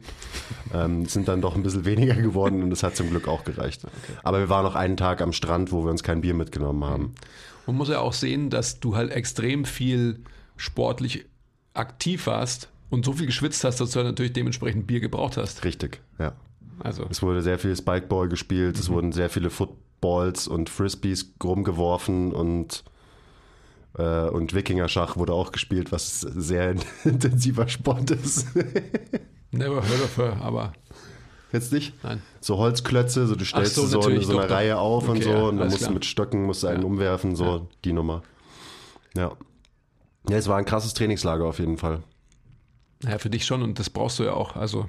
Ähm, 0.73 1.05
sind 1.05 1.27
dann 1.27 1.41
doch 1.41 1.55
ein 1.55 1.63
bisschen 1.63 1.85
weniger 1.85 2.15
geworden 2.15 2.61
und 2.63 2.69
das 2.69 2.83
hat 2.83 2.95
zum 2.95 3.09
Glück 3.09 3.27
auch 3.27 3.43
gereicht. 3.43 3.85
Aber 4.23 4.39
wir 4.39 4.49
waren 4.49 4.63
noch 4.65 4.75
einen 4.75 4.97
Tag 4.97 5.21
am 5.21 5.33
Strand, 5.33 5.71
wo 5.71 5.83
wir 5.83 5.91
uns 5.91 6.03
kein 6.03 6.21
Bier 6.21 6.33
mitgenommen 6.33 6.83
haben. 6.83 7.15
Man 7.65 7.77
muss 7.77 7.89
ja 7.89 7.99
auch 7.99 8.13
sehen, 8.13 8.49
dass 8.49 8.79
du 8.79 8.95
halt 8.95 9.11
extrem 9.11 9.63
viel 9.65 10.19
sportlich 10.57 11.25
aktiv 11.73 12.27
warst 12.27 12.69
und 12.89 13.05
so 13.05 13.13
viel 13.13 13.25
geschwitzt 13.25 13.63
hast, 13.63 13.79
dass 13.79 13.91
du 13.91 13.97
halt 13.97 14.07
natürlich 14.07 14.33
dementsprechend 14.33 14.85
Bier 14.85 14.99
gebraucht 14.99 15.37
hast. 15.37 15.63
Richtig, 15.63 16.01
ja. 16.19 16.33
Also, 16.79 17.05
Es 17.09 17.21
wurde 17.21 17.41
sehr 17.41 17.57
viel 17.59 17.75
Spikeball 17.75 18.27
gespielt, 18.27 18.75
Mhm. 18.75 18.79
es 18.81 18.89
wurden 18.89 19.11
sehr 19.13 19.29
viele 19.29 19.49
Footballs 19.49 20.47
und 20.47 20.69
Frisbees 20.69 21.33
rumgeworfen 21.43 22.33
und, 22.33 22.83
äh, 23.97 24.27
und 24.29 24.53
Wikingerschach 24.53 25.17
wurde 25.17 25.33
auch 25.33 25.51
gespielt, 25.51 25.91
was 25.91 26.21
sehr 26.21 26.75
intensiver 27.03 27.67
Sport 27.67 28.11
ist. 28.11 28.47
never 29.51 29.75
heard 29.87 30.03
of 30.03 30.17
her, 30.17 30.37
aber 30.41 30.73
Jetzt 31.51 31.71
nicht? 31.71 31.93
nein. 32.03 32.21
So 32.41 32.57
Holzklötze, 32.57 33.27
so 33.27 33.35
du 33.35 33.45
stellst 33.45 33.75
so, 33.75 33.85
so, 33.85 33.97
in 33.99 34.01
natürlich, 34.05 34.25
so 34.27 34.39
eine. 34.39 34.49
Reihe 34.49 34.77
auf 34.79 35.03
und 35.07 35.17
Okay, 35.17 35.23
so 35.25 35.29
ja, 35.29 35.41
und 35.43 35.57
dann 35.57 35.67
musst 35.67 35.81
du 35.81 35.85
klar. 35.85 35.93
mit 35.93 36.05
Stöcken 36.05 36.43
musst 36.45 36.63
du 36.63 36.67
einen 36.67 36.81
Ja. 36.81 36.87
umwerfen, 36.87 37.35
so 37.35 37.45
Ja. 37.45 37.61
die 37.85 37.93
Nummer. 37.93 38.23
Ja. 39.15 39.33
Ja, 40.27 40.37
es 40.37 40.47
war 40.47 40.57
ein 40.57 40.65
krasses 40.65 40.93
Trainingslager 40.95 41.45
auf 41.45 41.59
jeden 41.59 41.77
Fall. 41.77 42.01
Naja, 43.03 43.19
für 43.19 43.29
dich 43.29 43.45
schon 43.45 43.61
und 43.61 43.77
das 43.77 43.89
brauchst 43.91 44.17
du 44.17 44.23
ja 44.23 44.33
auch. 44.33 44.55
Also, 44.55 44.87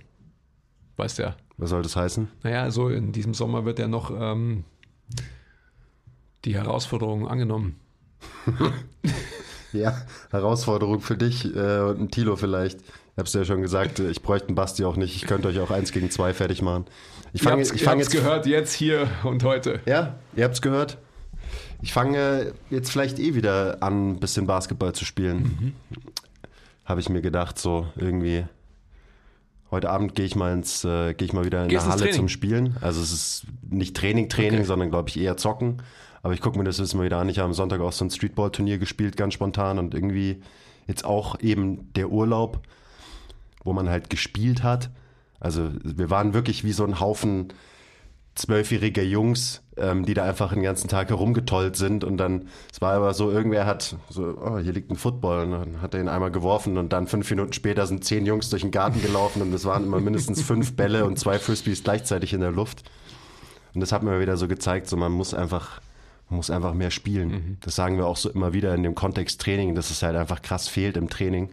weißt 0.97 1.19
ja. 1.19 1.37
Was 1.59 1.69
soll 1.71 1.83
das 1.83 1.97
heißen? 1.97 2.29
Naja, 2.43 2.63
also 2.63 2.89
in 2.89 3.13
diesem 3.13 3.35
Sommer 3.35 3.65
wird 3.67 3.79
ja 3.79 3.87
noch 3.89 4.11
ähm, 4.11 4.65
die 6.45 6.55
Herausforderung 6.55 7.29
angenommen. 7.29 7.77
Ja, 9.73 9.93
Herausforderung 10.31 11.01
für 11.01 11.17
dich 11.17 11.45
äh, 11.47 11.81
und 11.81 12.01
ein 12.01 12.11
Tilo 12.11 12.37
vielleicht. 12.37 12.81
Ich 12.81 13.19
hab's 13.19 13.33
ja 13.33 13.45
schon 13.45 13.61
gesagt, 13.61 13.99
äh, 13.99 14.09
ich 14.09 14.23
bräuchte 14.23 14.47
einen 14.49 14.55
Basti 14.55 14.85
auch 14.85 14.95
nicht. 14.95 15.17
Ich 15.17 15.27
könnte 15.27 15.49
euch 15.49 15.59
auch 15.59 15.73
eins 15.73 15.91
gegen 15.91 16.11
zwei 16.13 16.33
fertig 16.33 16.63
machen. 16.63 16.85
Ich 17.33 17.43
fange 17.43 17.61
ich 17.63 17.73
ihr 17.73 17.79
fang 17.79 17.99
habt's 17.99 18.13
jetzt 18.13 18.23
gehört, 18.23 18.47
jetzt, 18.47 18.73
hier 18.73 19.09
und 19.25 19.43
heute. 19.43 19.81
Ja, 19.85 20.15
ihr 20.37 20.45
habt's 20.45 20.63
gehört. 20.63 20.99
Ich 21.83 21.93
fange 21.93 22.53
jetzt 22.71 22.93
vielleicht 22.93 23.19
eh 23.19 23.35
wieder 23.35 23.79
an, 23.83 24.13
ein 24.13 24.21
bisschen 24.21 24.47
Basketball 24.47 24.93
zu 24.93 25.05
spielen. 25.05 25.75
Habe 26.85 27.01
ich 27.01 27.09
mir 27.09 27.21
gedacht, 27.21 27.59
so 27.59 27.89
irgendwie. 27.97 28.45
Heute 29.73 29.91
Abend 29.91 30.15
gehe 30.15 30.25
ich 30.25 30.37
mal 30.37 30.53
ins, 30.53 30.85
äh, 30.85 31.15
gehe 31.15 31.27
ich 31.27 31.33
mal 31.33 31.45
wieder 31.45 31.65
in 31.65 31.69
Gehst 31.69 31.83
eine 31.83 31.91
Halle 31.93 32.03
Training? 32.03 32.17
zum 32.17 32.29
Spielen. 32.29 32.77
Also 32.81 33.01
es 33.03 33.11
ist 33.13 33.47
nicht 33.69 33.97
Training, 33.97 34.29
Training, 34.29 34.61
Okay. 34.61 34.65
sondern 34.69 34.91
glaube 34.91 35.09
ich 35.09 35.19
eher 35.19 35.37
zocken. 35.37 35.83
Aber 36.25 36.33
ich 36.33 36.41
gucke 36.41 36.57
mir 36.57 36.65
das 36.65 36.79
jetzt 36.79 36.95
mal 36.95 37.05
wieder 37.05 37.19
an. 37.19 37.29
Ich 37.29 37.39
habe 37.39 37.49
am 37.49 37.53
Sonntag 37.53 37.83
auch 37.83 37.93
so 37.93 38.03
ein 38.03 38.11
Streetball-Turnier 38.11 38.79
gespielt, 38.79 39.19
ganz 39.19 39.35
spontan 39.35 39.79
und 39.79 39.93
irgendwie 39.93 40.41
jetzt 40.87 41.05
auch 41.05 41.39
eben 41.41 41.93
der 41.93 42.11
Urlaub, 42.11 42.61
wo 43.63 43.75
man 43.75 43.91
halt 43.91 44.09
gespielt 44.09 44.63
hat. 44.63 44.89
Also 45.39 45.69
wir 45.83 46.09
waren 46.09 46.33
wirklich 46.33 46.65
wie 46.65 46.73
so 46.73 46.83
ein 46.85 46.99
Haufen 46.99 47.53
zwölfjähriger 48.37 49.03
Jungs, 49.03 49.63
ähm, 49.77 50.07
die 50.07 50.15
da 50.15 50.25
einfach 50.25 50.55
den 50.55 50.63
ganzen 50.63 50.89
Tag 50.89 51.11
herumgetollt 51.11 51.77
sind 51.77 52.05
und 52.05 52.17
dann, 52.17 52.49
es 52.73 52.81
war 52.81 52.95
aber 52.95 53.13
so, 53.13 53.31
irgendwer 53.31 53.67
hat 53.67 53.95
so, 54.09 54.39
oh, 54.43 54.57
hier 54.57 54.73
liegt 54.73 54.91
ein 54.91 54.97
Football 54.97 55.45
und 55.45 55.51
dann 55.51 55.83
hat 55.83 55.93
er 55.93 56.01
ihn 56.01 56.09
einmal 56.09 56.31
geworfen 56.31 56.79
und 56.79 56.95
dann 56.95 57.07
fünf 57.07 57.29
Minuten 57.29 57.53
später 57.53 57.87
sind 57.87 58.03
zehn 58.03 58.25
Jungs 58.25 58.49
durch 58.49 58.63
den 58.63 58.71
Garten 58.71 59.03
gelaufen 59.03 59.43
und 59.43 59.53
es 59.53 59.67
waren 59.67 59.85
immer 59.85 60.01
mindestens 60.01 60.41
fünf 60.41 60.75
Bälle 60.75 61.05
und 61.05 61.19
zwei 61.19 61.39
Frisbees 61.39 61.85
gleichzeitig 61.85 62.33
in 62.33 62.41
der 62.41 62.51
Luft. 62.51 62.83
Und 63.75 63.83
das 63.83 63.93
hat 63.93 64.03
mir 64.03 64.21
wieder 64.21 64.39
so 64.39 64.49
gezeigt, 64.49 64.89
so 64.89 64.97
man 64.97 65.13
muss 65.13 65.35
einfach, 65.35 65.83
muss 66.35 66.51
einfach 66.51 66.75
mehr 66.75 66.91
spielen. 66.91 67.59
Das 67.61 67.75
sagen 67.75 67.97
wir 67.97 68.07
auch 68.07 68.17
so 68.17 68.31
immer 68.31 68.53
wieder 68.53 68.75
in 68.75 68.83
dem 68.83 68.95
Kontext 68.95 69.41
Training, 69.41 69.75
dass 69.75 69.91
es 69.91 70.03
halt 70.03 70.17
einfach 70.17 70.43
krass 70.43 70.69
fehlt 70.69 70.97
im 70.97 71.09
Training. 71.09 71.51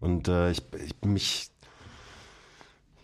Und 0.00 0.28
äh, 0.28 0.50
ich, 0.50 0.62
ich 0.84 0.94
mich 1.04 1.50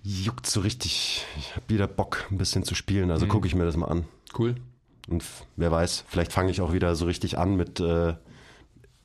juckt 0.03 0.47
so 0.47 0.61
richtig. 0.61 1.25
Ich 1.37 1.55
habe 1.55 1.69
wieder 1.69 1.87
Bock, 1.87 2.27
ein 2.31 2.39
bisschen 2.39 2.65
zu 2.65 2.75
spielen. 2.75 3.11
Also 3.11 3.27
gucke 3.27 3.47
ich 3.47 3.55
mir 3.55 3.65
das 3.65 3.77
mal 3.77 3.87
an. 3.87 4.05
Cool. 4.39 4.57
Und 5.09 5.25
wer 5.57 5.71
weiß, 5.71 6.05
vielleicht 6.07 6.33
fange 6.33 6.51
ich 6.51 6.61
auch 6.61 6.73
wieder 6.73 6.95
so 6.95 7.07
richtig 7.07 7.39
an 7.39 7.57
mit, 7.57 7.81
äh, 7.81 8.15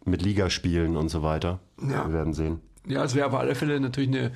mit 0.05 0.21
Ligaspielen 0.21 0.97
und 0.97 1.09
so 1.09 1.23
weiter. 1.23 1.59
Ja. 1.81 2.05
Wir 2.07 2.13
werden 2.13 2.33
sehen. 2.33 2.61
Ja, 2.85 3.03
es 3.03 3.15
wäre 3.15 3.27
auf 3.27 3.33
alle 3.33 3.55
Fälle 3.55 3.79
natürlich 3.79 4.09
eine, 4.09 4.31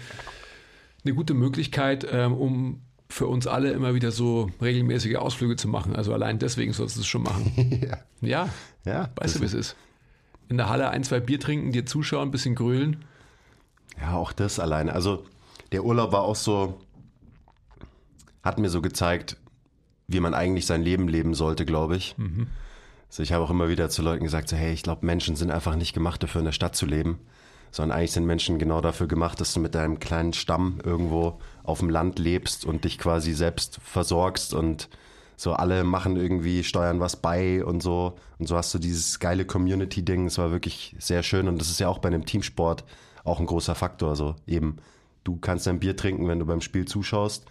eine 1.04 1.14
gute 1.14 1.34
Möglichkeit, 1.34 2.08
ähm, 2.10 2.34
um 2.34 2.82
für 3.10 3.28
uns 3.28 3.48
alle 3.48 3.72
immer 3.72 3.94
wieder 3.94 4.12
so 4.12 4.50
regelmäßige 4.62 5.16
Ausflüge 5.16 5.56
zu 5.56 5.68
machen. 5.68 5.96
Also 5.96 6.14
allein 6.14 6.40
deswegen 6.40 6.74
sollst 6.74 6.98
du 6.98 7.02
es 7.02 7.08
schon 7.08 7.24
machen. 7.24 7.52
ja. 7.82 7.98
Ja, 8.22 8.50
Ja, 8.86 9.10
weißt 9.16 9.36
du, 9.38 9.42
wie 9.42 9.46
es 9.46 9.54
ist. 9.54 9.76
in 10.50 10.58
der 10.58 10.70
Halle 10.70 10.90
ein, 10.90 11.04
zwei 11.04 11.20
Bier 11.20 11.40
trinken, 11.40 11.72
dir 11.72 11.86
zuschauen, 11.86 12.28
ein 12.30 12.32
bisschen 12.32 12.56
grölen. 12.56 13.06
Ja, 14.00 14.16
auch 14.16 14.32
das 14.34 14.60
alleine. 14.60 14.94
Also 14.94 15.24
der 15.72 15.84
Urlaub 15.84 16.12
war 16.12 16.22
auch 16.24 16.36
so, 16.36 16.80
hat 18.44 18.60
mir 18.60 18.70
so 18.70 18.82
gezeigt, 18.82 19.38
wie 20.08 20.20
man 20.20 20.34
eigentlich 20.34 20.66
sein 20.66 20.82
Leben 20.84 21.08
leben 21.08 21.34
sollte, 21.34 21.66
glaube 21.66 21.96
ich. 21.98 22.18
Mhm. 22.18 22.48
Also 23.10 23.24
ich 23.24 23.32
habe 23.34 23.44
auch 23.44 23.50
immer 23.50 23.70
wieder 23.70 23.90
zu 23.90 24.02
Leuten 24.02 24.24
gesagt, 24.24 24.50
so, 24.50 24.56
hey, 24.56 24.74
ich 24.74 24.84
glaube, 24.84 25.06
Menschen 25.06 25.36
sind 25.36 25.52
einfach 25.52 25.76
nicht 25.76 25.94
gemacht 25.94 26.22
dafür, 26.24 26.40
in 26.40 26.46
der 26.46 26.52
Stadt 26.52 26.76
zu 26.76 26.86
leben, 26.86 27.20
sondern 27.72 27.98
eigentlich 27.98 28.12
sind 28.12 28.26
Menschen 28.26 28.60
genau 28.60 28.82
dafür 28.82 29.08
gemacht, 29.08 29.40
dass 29.42 29.54
du 29.54 29.60
mit 29.60 29.76
deinem 29.76 30.00
kleinen 30.00 30.34
Stamm 30.34 30.80
irgendwo 30.84 31.40
auf 31.68 31.80
dem 31.80 31.90
Land 31.90 32.18
lebst 32.18 32.66
und 32.66 32.86
dich 32.86 32.98
quasi 32.98 33.34
selbst 33.34 33.80
versorgst 33.84 34.54
und 34.54 34.90
so 35.36 35.54
alle 35.54 35.84
machen 35.84 36.16
irgendwie, 36.16 36.64
steuern 36.64 37.00
was 37.00 37.18
bei 37.18 37.64
und 37.64 37.84
so. 37.84 38.16
Und 38.40 38.48
so 38.48 38.56
hast 38.56 38.74
du 38.74 38.80
dieses 38.80 39.20
geile 39.20 39.46
Community-Ding. 39.46 40.26
Es 40.26 40.38
war 40.38 40.52
wirklich 40.52 40.96
sehr 40.98 41.22
schön 41.24 41.48
und 41.48 41.60
das 41.60 41.70
ist 41.70 41.80
ja 41.80 41.90
auch 41.90 42.00
bei 42.00 42.08
einem 42.08 42.26
Teamsport 42.26 42.86
auch 43.26 43.40
ein 43.40 43.46
großer 43.46 43.76
Faktor. 43.76 44.10
Also 44.10 44.36
eben, 44.48 44.78
du 45.26 45.36
kannst 45.36 45.68
ein 45.68 45.80
Bier 45.80 45.96
trinken, 45.98 46.28
wenn 46.30 46.40
du 46.40 46.46
beim 46.46 46.62
Spiel 46.62 46.86
zuschaust 46.86 47.46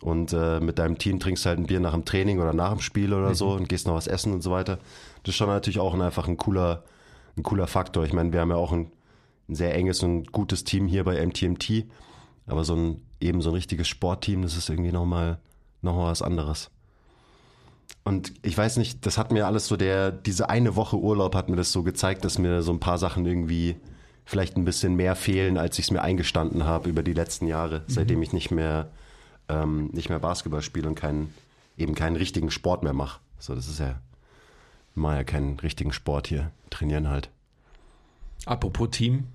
und 0.00 0.32
äh, 0.32 0.60
mit 0.60 0.78
deinem 0.78 0.96
Team 0.96 1.18
trinkst 1.18 1.44
halt 1.44 1.58
ein 1.58 1.66
Bier 1.66 1.80
nach 1.80 1.94
dem 1.94 2.04
Training 2.04 2.38
oder 2.38 2.52
nach 2.52 2.70
dem 2.70 2.80
Spiel 2.80 3.12
oder 3.12 3.30
mhm. 3.30 3.34
so 3.34 3.50
und 3.50 3.68
gehst 3.68 3.88
noch 3.88 3.94
was 3.94 4.06
essen 4.06 4.32
und 4.32 4.42
so 4.42 4.52
weiter. 4.52 4.78
Das 5.24 5.32
ist 5.32 5.36
schon 5.36 5.48
natürlich 5.48 5.80
auch 5.80 5.94
ein, 5.94 6.00
einfach 6.00 6.28
ein 6.28 6.36
cooler, 6.36 6.84
ein 7.36 7.42
cooler 7.42 7.66
Faktor. 7.66 8.04
Ich 8.04 8.12
meine, 8.12 8.32
wir 8.32 8.40
haben 8.40 8.50
ja 8.50 8.56
auch 8.56 8.72
ein, 8.72 8.92
ein 9.48 9.56
sehr 9.56 9.74
enges 9.74 10.04
und 10.04 10.30
gutes 10.30 10.62
Team 10.62 10.86
hier 10.86 11.02
bei 11.02 11.26
MTMT, 11.26 11.86
aber 12.46 12.62
so 12.62 12.76
ein 12.76 13.02
eben 13.20 13.40
so 13.40 13.50
ein 13.50 13.54
richtiges 13.54 13.88
Sportteam, 13.88 14.42
das 14.42 14.56
ist 14.56 14.68
irgendwie 14.68 14.92
nochmal 14.92 15.38
noch 15.82 15.94
mal 15.94 16.10
was 16.10 16.22
anderes. 16.22 16.70
Und 18.04 18.32
ich 18.42 18.56
weiß 18.56 18.78
nicht, 18.78 19.04
das 19.06 19.18
hat 19.18 19.32
mir 19.32 19.46
alles 19.46 19.66
so 19.66 19.76
der, 19.76 20.10
diese 20.10 20.48
eine 20.48 20.76
Woche 20.76 20.96
Urlaub 20.96 21.34
hat 21.34 21.48
mir 21.48 21.56
das 21.56 21.72
so 21.72 21.82
gezeigt, 21.82 22.24
dass 22.24 22.38
mir 22.38 22.62
so 22.62 22.72
ein 22.72 22.80
paar 22.80 22.98
Sachen 22.98 23.26
irgendwie 23.26 23.76
vielleicht 24.24 24.56
ein 24.56 24.64
bisschen 24.64 24.94
mehr 24.96 25.14
fehlen, 25.14 25.56
als 25.58 25.78
ich 25.78 25.86
es 25.86 25.90
mir 25.90 26.02
eingestanden 26.02 26.64
habe 26.64 26.88
über 26.88 27.02
die 27.02 27.12
letzten 27.12 27.46
Jahre, 27.46 27.80
mhm. 27.80 27.84
seitdem 27.92 28.22
ich 28.22 28.32
nicht 28.32 28.50
mehr 28.50 28.90
ähm, 29.48 29.88
nicht 29.92 30.08
mehr 30.08 30.18
Basketball 30.18 30.62
spiele 30.62 30.88
und 30.88 30.94
keinen, 30.94 31.32
eben 31.76 31.94
keinen 31.94 32.16
richtigen 32.16 32.50
Sport 32.50 32.82
mehr 32.82 32.92
mache. 32.92 33.20
So, 33.38 33.54
das 33.54 33.68
ist 33.68 33.80
ja, 33.80 34.00
mal 34.94 35.16
ja 35.16 35.24
keinen 35.24 35.58
richtigen 35.60 35.92
Sport 35.92 36.26
hier, 36.26 36.50
trainieren 36.70 37.08
halt. 37.08 37.30
Apropos 38.44 38.90
Team, 38.90 39.26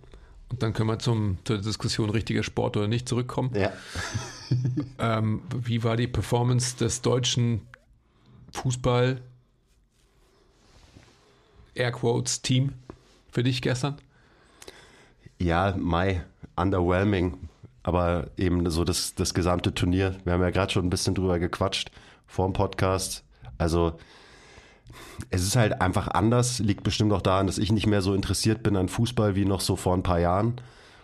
und 0.54 0.62
dann 0.62 0.74
können 0.74 0.90
wir 0.90 1.00
zum, 1.00 1.40
zur 1.46 1.58
Diskussion 1.58 2.10
richtiger 2.12 2.44
Sport 2.44 2.78
oder 2.78 2.88
nicht 2.88 3.10
zurückkommen. 3.10 3.52
Ja. 3.56 3.74
ähm, 5.00 5.42
wie 5.56 5.84
war 5.84 5.98
die 5.98 6.08
Performance 6.08 6.78
des 6.78 7.02
deutschen 7.02 7.62
Fußball 8.54 9.20
Airquotes 11.74 12.44
Team 12.44 12.74
für 13.32 13.42
dich 13.42 13.64
gestern? 13.64 13.98
Ja, 15.40 15.76
Mai, 15.76 16.24
underwhelming 16.56 17.50
aber 17.84 18.28
eben 18.38 18.70
so 18.70 18.86
das, 18.86 19.14
das 19.14 19.34
gesamte 19.34 19.74
Turnier. 19.74 20.16
Wir 20.24 20.34
haben 20.34 20.42
ja 20.42 20.50
gerade 20.50 20.72
schon 20.72 20.86
ein 20.86 20.90
bisschen 20.90 21.16
drüber 21.16 21.38
gequatscht 21.38 21.92
vor 22.26 22.48
dem 22.48 22.54
Podcast. 22.54 23.26
Also 23.58 24.00
es 25.30 25.44
ist 25.44 25.56
halt 25.56 25.82
einfach 25.82 26.08
anders, 26.08 26.60
liegt 26.60 26.84
bestimmt 26.84 27.14
auch 27.14 27.22
daran, 27.22 27.48
dass 27.48 27.58
ich 27.58 27.72
nicht 27.72 27.88
mehr 27.88 28.02
so 28.02 28.14
interessiert 28.14 28.64
bin 28.64 28.76
an 28.76 28.90
Fußball 28.90 29.36
wie 29.36 29.46
noch 29.46 29.62
so 29.62 29.76
vor 29.76 29.96
ein 29.96 30.04
paar 30.04 30.20
Jahren, 30.20 30.56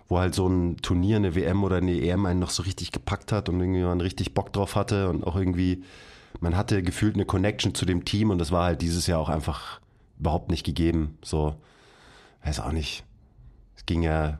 wo 0.07 0.19
halt 0.19 0.35
so 0.35 0.47
ein 0.47 0.77
Turnier, 0.77 1.17
eine 1.17 1.35
WM 1.35 1.63
oder 1.63 1.77
eine 1.77 1.99
EM 1.99 2.25
einen 2.25 2.39
noch 2.39 2.49
so 2.49 2.63
richtig 2.63 2.91
gepackt 2.91 3.31
hat 3.31 3.49
und 3.49 3.59
irgendwie 3.59 3.81
man 3.81 4.01
richtig 4.01 4.33
Bock 4.33 4.53
drauf 4.53 4.75
hatte 4.75 5.09
und 5.09 5.25
auch 5.25 5.35
irgendwie, 5.35 5.83
man 6.39 6.55
hatte 6.55 6.83
gefühlt 6.83 7.15
eine 7.15 7.25
Connection 7.25 7.75
zu 7.75 7.85
dem 7.85 8.05
Team 8.05 8.29
und 8.29 8.39
das 8.39 8.51
war 8.51 8.65
halt 8.65 8.81
dieses 8.81 9.07
Jahr 9.07 9.19
auch 9.19 9.29
einfach 9.29 9.79
überhaupt 10.19 10.49
nicht 10.49 10.65
gegeben. 10.65 11.17
So, 11.23 11.55
weiß 12.43 12.59
auch 12.59 12.71
nicht. 12.71 13.03
Es 13.75 13.85
ging 13.85 14.03
ja, 14.03 14.39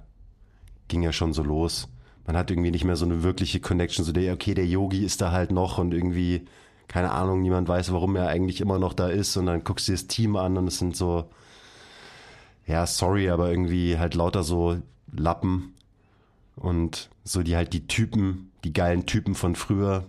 ging 0.88 1.02
ja 1.02 1.12
schon 1.12 1.34
so 1.34 1.44
los 1.44 1.88
man 2.30 2.38
hat 2.38 2.52
irgendwie 2.52 2.70
nicht 2.70 2.84
mehr 2.84 2.96
so 2.96 3.06
eine 3.06 3.24
wirkliche 3.24 3.60
Connection, 3.60 4.06
so 4.06 4.12
der, 4.12 4.34
okay, 4.34 4.54
der 4.54 4.68
Yogi 4.68 5.04
ist 5.04 5.20
da 5.20 5.32
halt 5.32 5.50
noch 5.50 5.80
und 5.80 5.96
irgendwie, 5.96 6.46
keine 6.90 7.12
Ahnung, 7.12 7.42
niemand 7.42 7.70
weiß, 7.70 7.94
warum 7.94 8.16
er 8.16 8.28
eigentlich 8.28 8.60
immer 8.60 8.80
noch 8.80 8.94
da 8.94 9.08
ist 9.08 9.38
und 9.38 9.46
dann 9.46 9.64
guckst 9.64 9.88
du 9.88 9.92
dir 9.92 9.98
das 9.98 10.08
Team 10.08 10.36
an 10.36 10.58
und 10.58 10.68
es 10.68 10.80
sind 10.80 10.98
so, 10.98 11.30
ja, 12.66 12.86
sorry, 12.86 13.30
aber 13.30 13.50
irgendwie 13.50 13.98
halt 13.98 14.16
lauter 14.16 14.44
so 14.44 14.78
Lappen 15.16 15.76
und 16.56 17.10
so 17.24 17.44
die 17.44 17.56
halt 17.56 17.74
die 17.74 17.86
Typen, 17.88 18.52
die 18.64 18.74
geilen 18.74 19.06
Typen 19.06 19.36
von 19.36 19.56
früher, 19.56 20.06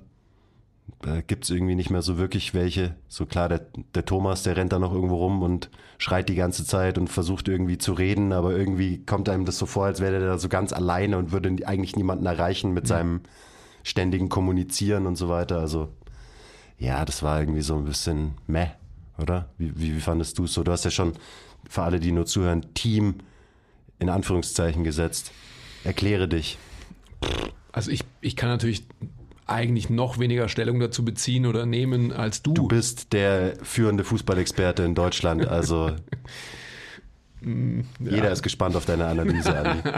da 1.03 1.21
gibt 1.21 1.45
es 1.45 1.51
irgendwie 1.51 1.75
nicht 1.75 1.91
mehr 1.91 2.03
so 2.03 2.17
wirklich 2.17 2.55
welche. 2.55 2.97
So 3.09 3.27
klar, 3.27 3.49
der, 3.49 3.67
der 3.95 4.07
Thomas, 4.07 4.43
der 4.43 4.57
rennt 4.57 4.73
da 4.73 4.79
noch 4.79 4.93
irgendwo 4.93 5.17
rum 5.17 5.43
und 5.43 5.71
schreit 5.99 6.29
die 6.31 6.35
ganze 6.35 6.65
Zeit 6.65 6.97
und 6.97 7.09
versucht 7.09 7.49
irgendwie 7.49 7.79
zu 7.79 7.93
reden, 7.93 8.33
aber 8.33 8.57
irgendwie 8.57 9.05
kommt 9.05 9.29
einem 9.29 9.45
das 9.45 9.59
so 9.59 9.67
vor, 9.67 9.85
als 9.85 10.01
wäre 10.01 10.19
der 10.19 10.29
da 10.29 10.39
so 10.39 10.49
ganz 10.49 10.73
alleine 10.73 11.19
und 11.19 11.31
würde 11.31 11.57
eigentlich 11.67 11.95
niemanden 11.95 12.27
erreichen 12.27 12.73
mit 12.73 12.85
ja. 12.85 12.97
seinem 12.97 13.21
ständigen 13.83 14.31
Kommunizieren 14.31 15.07
und 15.07 15.17
so 15.17 15.29
weiter. 15.29 15.59
Also 15.59 15.89
ja, 16.81 17.05
das 17.05 17.23
war 17.23 17.39
irgendwie 17.39 17.61
so 17.61 17.77
ein 17.77 17.85
bisschen 17.85 18.33
meh, 18.47 18.69
oder? 19.19 19.51
Wie, 19.59 19.79
wie, 19.79 19.95
wie 19.95 20.01
fandest 20.01 20.39
du 20.39 20.45
es 20.45 20.55
so? 20.55 20.65
Du 20.65 20.73
hast 20.73 20.85
ja 20.85 20.91
schon 20.91 21.13
für 21.69 21.83
alle, 21.83 22.01
die 22.01 22.11
nur 22.11 22.25
zuhören, 22.25 22.73
Team 22.75 23.17
in 23.99 24.09
Anführungszeichen 24.09 24.83
gesetzt. 24.83 25.31
Erkläre 25.85 26.27
dich. 26.27 26.59
Also 27.71 27.91
ich, 27.91 28.01
ich 28.23 28.35
kann 28.35 28.49
natürlich 28.49 28.87
eigentlich 29.47 29.91
noch 29.91 30.19
weniger 30.19 30.49
Stellung 30.49 30.81
dazu 30.81 31.05
beziehen 31.05 31.45
oder 31.45 31.67
nehmen 31.67 32.13
als 32.13 32.43
du. 32.43 32.55
Du 32.55 32.67
bist 32.67 33.13
der 33.13 33.57
führende 33.63 34.03
Fußballexperte 34.03 34.83
in 34.83 34.95
Deutschland, 34.95 35.47
also 35.47 35.95
mm, 37.43 37.81
ja. 38.01 38.11
jeder 38.11 38.31
ist 38.31 38.43
gespannt 38.43 38.75
auf 38.75 38.87
deine 38.87 39.07
Analyse, 39.07 39.55
Andi. 39.55 39.91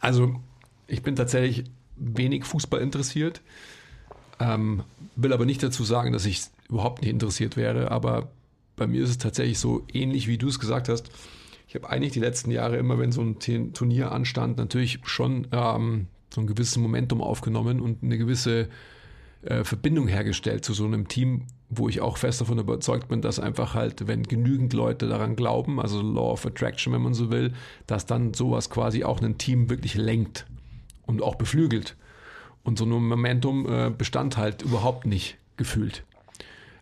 Also, 0.00 0.40
ich 0.86 1.02
bin 1.02 1.16
tatsächlich 1.16 1.64
wenig 1.96 2.44
Fußball 2.44 2.80
interessiert, 2.80 3.42
ähm, 4.40 4.82
will 5.16 5.32
aber 5.32 5.44
nicht 5.44 5.62
dazu 5.62 5.84
sagen, 5.84 6.12
dass 6.12 6.26
ich 6.26 6.42
überhaupt 6.68 7.02
nicht 7.02 7.10
interessiert 7.10 7.56
wäre, 7.56 7.90
aber 7.90 8.28
bei 8.76 8.86
mir 8.86 9.02
ist 9.02 9.10
es 9.10 9.18
tatsächlich 9.18 9.58
so 9.58 9.84
ähnlich, 9.92 10.28
wie 10.28 10.38
du 10.38 10.48
es 10.48 10.60
gesagt 10.60 10.88
hast. 10.88 11.10
Ich 11.66 11.74
habe 11.74 11.90
eigentlich 11.90 12.12
die 12.12 12.20
letzten 12.20 12.50
Jahre 12.50 12.76
immer, 12.76 12.98
wenn 12.98 13.12
so 13.12 13.20
ein 13.22 13.38
Turnier 13.74 14.12
anstand, 14.12 14.56
natürlich 14.56 15.00
schon 15.04 15.48
ähm, 15.52 16.06
so 16.30 16.40
ein 16.40 16.46
gewisses 16.46 16.78
Momentum 16.78 17.20
aufgenommen 17.20 17.80
und 17.80 18.02
eine 18.02 18.16
gewisse 18.16 18.68
äh, 19.42 19.64
Verbindung 19.64 20.08
hergestellt 20.08 20.64
zu 20.64 20.72
so 20.72 20.84
einem 20.84 21.08
Team, 21.08 21.46
wo 21.68 21.88
ich 21.88 22.00
auch 22.00 22.16
fest 22.16 22.40
davon 22.40 22.58
überzeugt 22.58 23.08
bin, 23.08 23.20
dass 23.20 23.38
einfach 23.38 23.74
halt, 23.74 24.06
wenn 24.06 24.22
genügend 24.22 24.72
Leute 24.72 25.08
daran 25.08 25.36
glauben, 25.36 25.80
also 25.80 26.00
Law 26.00 26.32
of 26.32 26.46
Attraction, 26.46 26.92
wenn 26.92 27.02
man 27.02 27.14
so 27.14 27.30
will, 27.30 27.52
dass 27.86 28.06
dann 28.06 28.32
sowas 28.32 28.70
quasi 28.70 29.04
auch 29.04 29.20
ein 29.20 29.38
Team 29.38 29.68
wirklich 29.68 29.94
lenkt 29.94 30.46
und 31.06 31.22
auch 31.22 31.34
beflügelt. 31.34 31.96
Und 32.62 32.78
so 32.78 32.84
ein 32.84 32.90
Momentum 32.90 33.66
äh, 33.66 33.90
bestand 33.90 34.36
halt 34.36 34.62
überhaupt 34.62 35.06
nicht 35.06 35.38
gefühlt. 35.56 36.04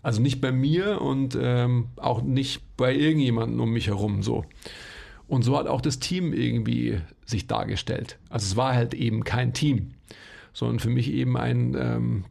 Also 0.03 0.23
nicht 0.23 0.41
bei 0.41 0.53
mir 0.53 1.01
und 1.01 1.37
ähm, 1.41 1.89
auch 1.97 2.23
nicht 2.23 2.63
bei 2.77 2.95
irgendjemandem 2.95 3.61
um 3.61 3.73
mich 3.73 3.89
herum 3.89 4.23
so. 4.23 4.45
Und 5.29 5.43
so 5.43 5.59
hat 5.59 5.67
auch 5.67 5.81
das 5.81 5.99
Team 5.99 6.33
irgendwie 6.33 7.01
sich 7.25 7.49
dargestellt. 7.49 8.19
Also 8.29 8.47
es 8.47 8.57
war 8.57 8.75
halt 8.75 8.95
eben 8.95 9.25
kein 9.25 9.53
Team, 9.53 9.95
sondern 10.53 10.79
für 10.79 10.91
mich 10.91 11.11
eben 11.13 11.37
ein 11.37 11.77
ähm, 11.79 12.25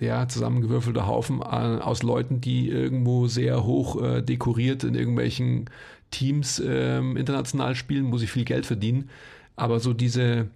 ja, 0.00 0.26
zusammengewürfelter 0.26 1.06
Haufen 1.06 1.42
aus 1.42 2.02
Leuten, 2.02 2.40
die 2.40 2.68
irgendwo 2.68 3.26
sehr 3.26 3.64
hoch 3.64 4.02
äh, 4.02 4.22
dekoriert 4.22 4.82
in 4.82 4.94
irgendwelchen 4.94 5.70
Teams 6.10 6.60
ähm, 6.64 7.16
international 7.16 7.74
spielen, 7.76 8.10
wo 8.10 8.18
sie 8.18 8.26
viel 8.26 8.44
Geld 8.44 8.66
verdienen. 8.66 9.10
Aber 9.56 9.78
so 9.78 9.92
diese 9.92 10.48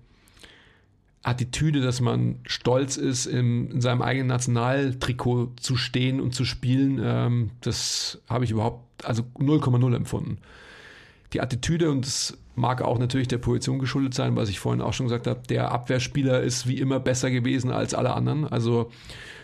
Attitüde, 1.24 1.80
dass 1.80 2.00
man 2.00 2.36
stolz 2.46 2.96
ist, 2.96 3.26
im, 3.26 3.70
in 3.70 3.80
seinem 3.80 4.02
eigenen 4.02 4.28
Nationaltrikot 4.28 5.52
zu 5.56 5.76
stehen 5.76 6.20
und 6.20 6.34
zu 6.34 6.44
spielen, 6.44 7.00
ähm, 7.02 7.50
das 7.60 8.20
habe 8.28 8.44
ich 8.44 8.50
überhaupt, 8.50 9.04
also 9.04 9.24
0,0 9.38 9.96
empfunden 9.96 10.38
die 11.34 11.40
Attitüde 11.40 11.90
und 11.90 12.06
es 12.06 12.38
mag 12.54 12.80
auch 12.80 12.98
natürlich 12.98 13.28
der 13.28 13.38
Position 13.38 13.80
geschuldet 13.80 14.14
sein, 14.14 14.36
was 14.36 14.48
ich 14.48 14.60
vorhin 14.60 14.80
auch 14.80 14.92
schon 14.92 15.06
gesagt 15.06 15.26
habe, 15.26 15.42
der 15.48 15.72
Abwehrspieler 15.72 16.40
ist 16.40 16.68
wie 16.68 16.78
immer 16.78 17.00
besser 17.00 17.30
gewesen 17.30 17.72
als 17.72 17.92
alle 17.92 18.14
anderen. 18.14 18.46
Also 18.46 18.90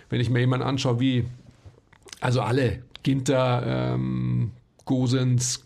wenn 0.08 0.20
ich 0.20 0.30
mir 0.30 0.38
jemanden 0.38 0.66
anschaue, 0.66 1.00
wie, 1.00 1.24
also 2.20 2.40
alle, 2.40 2.84
Ginter, 3.02 3.64
ähm, 3.66 4.52
Gosens, 4.84 5.64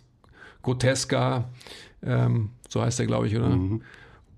Groteska, 0.63 1.51
ähm, 2.03 2.51
so 2.71 2.81
heißt 2.81 2.99
er, 3.01 3.07
glaube 3.07 3.27
ich, 3.27 3.37
oder? 3.37 3.51
Mhm. 3.51 3.83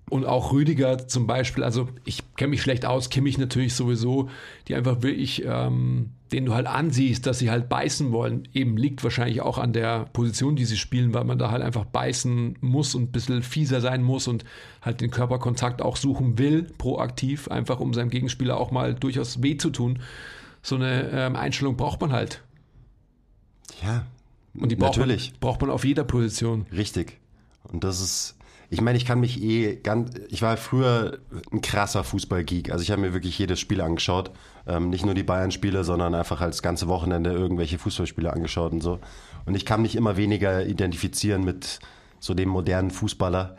Und 0.09 0.25
auch 0.25 0.53
Rüdiger 0.53 1.09
zum 1.09 1.27
Beispiel, 1.27 1.65
also 1.65 1.89
ich 2.05 2.23
kenne 2.37 2.51
mich 2.51 2.63
schlecht 2.63 2.87
aus, 2.87 3.11
Kimmich 3.11 3.39
natürlich 3.39 3.75
sowieso, 3.75 4.29
die 4.69 4.77
einfach 4.77 5.03
wirklich, 5.03 5.45
ähm, 5.45 6.11
den 6.31 6.47
du 6.47 6.55
halt 6.55 6.69
ansiehst, 6.69 7.27
dass 7.27 7.41
sie 7.41 7.51
halt 7.51 7.69
beißen 7.69 8.13
wollen, 8.13 8.47
eben 8.55 8.77
liegt 8.77 9.03
wahrscheinlich 9.03 9.41
auch 9.41 9.59
an 9.59 9.73
der 9.73 10.05
Position, 10.13 10.55
die 10.55 10.65
sie 10.65 10.77
spielen, 10.77 11.13
weil 11.13 11.25
man 11.25 11.39
da 11.39 11.51
halt 11.51 11.63
einfach 11.63 11.85
beißen 11.87 12.59
muss 12.61 12.95
und 12.95 13.05
ein 13.05 13.13
bisschen 13.13 13.43
fieser 13.43 13.81
sein 13.81 14.05
muss 14.05 14.29
und 14.29 14.45
halt 14.81 15.01
den 15.01 15.11
Körperkontakt 15.11 15.83
auch 15.83 15.97
suchen 15.97 16.39
will, 16.39 16.69
proaktiv, 16.79 17.49
einfach 17.49 17.81
um 17.81 17.93
seinem 17.93 18.11
Gegenspieler 18.11 18.59
auch 18.59 18.71
mal 18.71 18.95
durchaus 18.95 19.43
weh 19.43 19.57
zu 19.57 19.71
tun. 19.71 19.99
So 20.63 20.77
eine 20.77 21.11
ähm, 21.11 21.35
Einstellung 21.35 21.77
braucht 21.77 22.01
man 22.01 22.13
halt. 22.13 22.45
Ja, 23.83 24.07
Und 24.55 24.71
die 24.71 24.77
braucht 24.77 24.97
Natürlich. 24.97 25.33
Man, 25.33 25.41
braucht 25.41 25.61
man 25.61 25.71
auf 25.71 25.85
jeder 25.85 26.05
Position. 26.05 26.67
Richtig. 26.71 27.19
Und 27.65 27.83
das 27.83 28.01
ist, 28.01 28.36
ich 28.69 28.81
meine, 28.81 28.99
ich 28.99 29.05
kann 29.05 29.21
mich 29.21 29.43
eh 29.43 29.77
ganz, 29.77 30.11
ich 30.29 30.43
war 30.43 30.57
früher 30.57 31.19
ein 31.53 31.61
krasser 31.61 32.03
Fußballgeek. 32.03 32.71
Also 32.71 32.83
ich 32.83 32.91
habe 32.91 33.01
mir 33.01 33.15
wirklich 33.15 33.39
jedes 33.39 33.61
Spiel 33.61 33.81
angeschaut. 33.81 34.33
Ähm, 34.67 34.91
nicht 34.91 35.05
nur 35.05 35.15
die 35.15 35.23
Bayern-Spiele, 35.23 35.85
sondern 35.85 36.15
einfach 36.15 36.41
als 36.41 36.63
ganze 36.63 36.89
Wochenende 36.89 37.31
irgendwelche 37.31 37.79
Fußballspiele 37.79 38.33
angeschaut 38.33 38.73
und 38.73 38.81
so. 38.81 38.99
Und 39.45 39.55
ich 39.55 39.65
kann 39.65 39.83
mich 39.83 39.95
immer 39.95 40.17
weniger 40.17 40.67
identifizieren 40.67 41.45
mit 41.45 41.79
so 42.19 42.35
dem 42.35 42.49
modernen 42.49 42.91
Fußballer. 42.91 43.57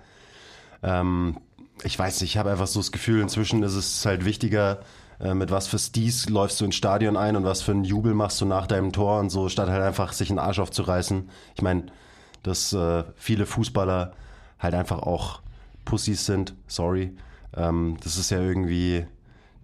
Ähm, 0.83 1.37
ich 1.83 1.97
weiß 1.97 2.21
nicht, 2.21 2.31
ich 2.31 2.37
habe 2.37 2.51
einfach 2.51 2.67
so 2.67 2.81
das 2.81 2.91
Gefühl, 2.91 3.21
inzwischen 3.21 3.63
ist 3.63 3.75
es 3.75 4.05
halt 4.05 4.25
wichtiger, 4.25 4.81
äh, 5.21 5.33
mit 5.33 5.51
was 5.51 5.67
für 5.67 5.79
Sties 5.79 6.27
läufst 6.27 6.59
du 6.59 6.65
ins 6.65 6.75
Stadion 6.75 7.15
ein 7.15 7.37
und 7.37 7.45
was 7.45 7.61
für 7.61 7.71
einen 7.71 7.85
Jubel 7.85 8.13
machst 8.13 8.41
du 8.41 8.45
nach 8.45 8.67
deinem 8.67 8.91
Tor 8.91 9.19
und 9.19 9.29
so, 9.29 9.47
statt 9.47 9.69
halt 9.69 9.83
einfach 9.83 10.11
sich 10.11 10.29
einen 10.29 10.39
Arsch 10.39 10.59
aufzureißen. 10.59 11.29
Ich 11.55 11.61
meine, 11.61 11.85
dass 12.43 12.73
äh, 12.73 13.03
viele 13.15 13.45
Fußballer 13.45 14.13
halt 14.59 14.73
einfach 14.73 14.99
auch 14.99 15.41
Pussys 15.85 16.25
sind, 16.25 16.53
sorry. 16.67 17.13
Ähm, 17.55 17.97
das 18.03 18.17
ist 18.17 18.29
ja 18.29 18.39
irgendwie, 18.39 19.05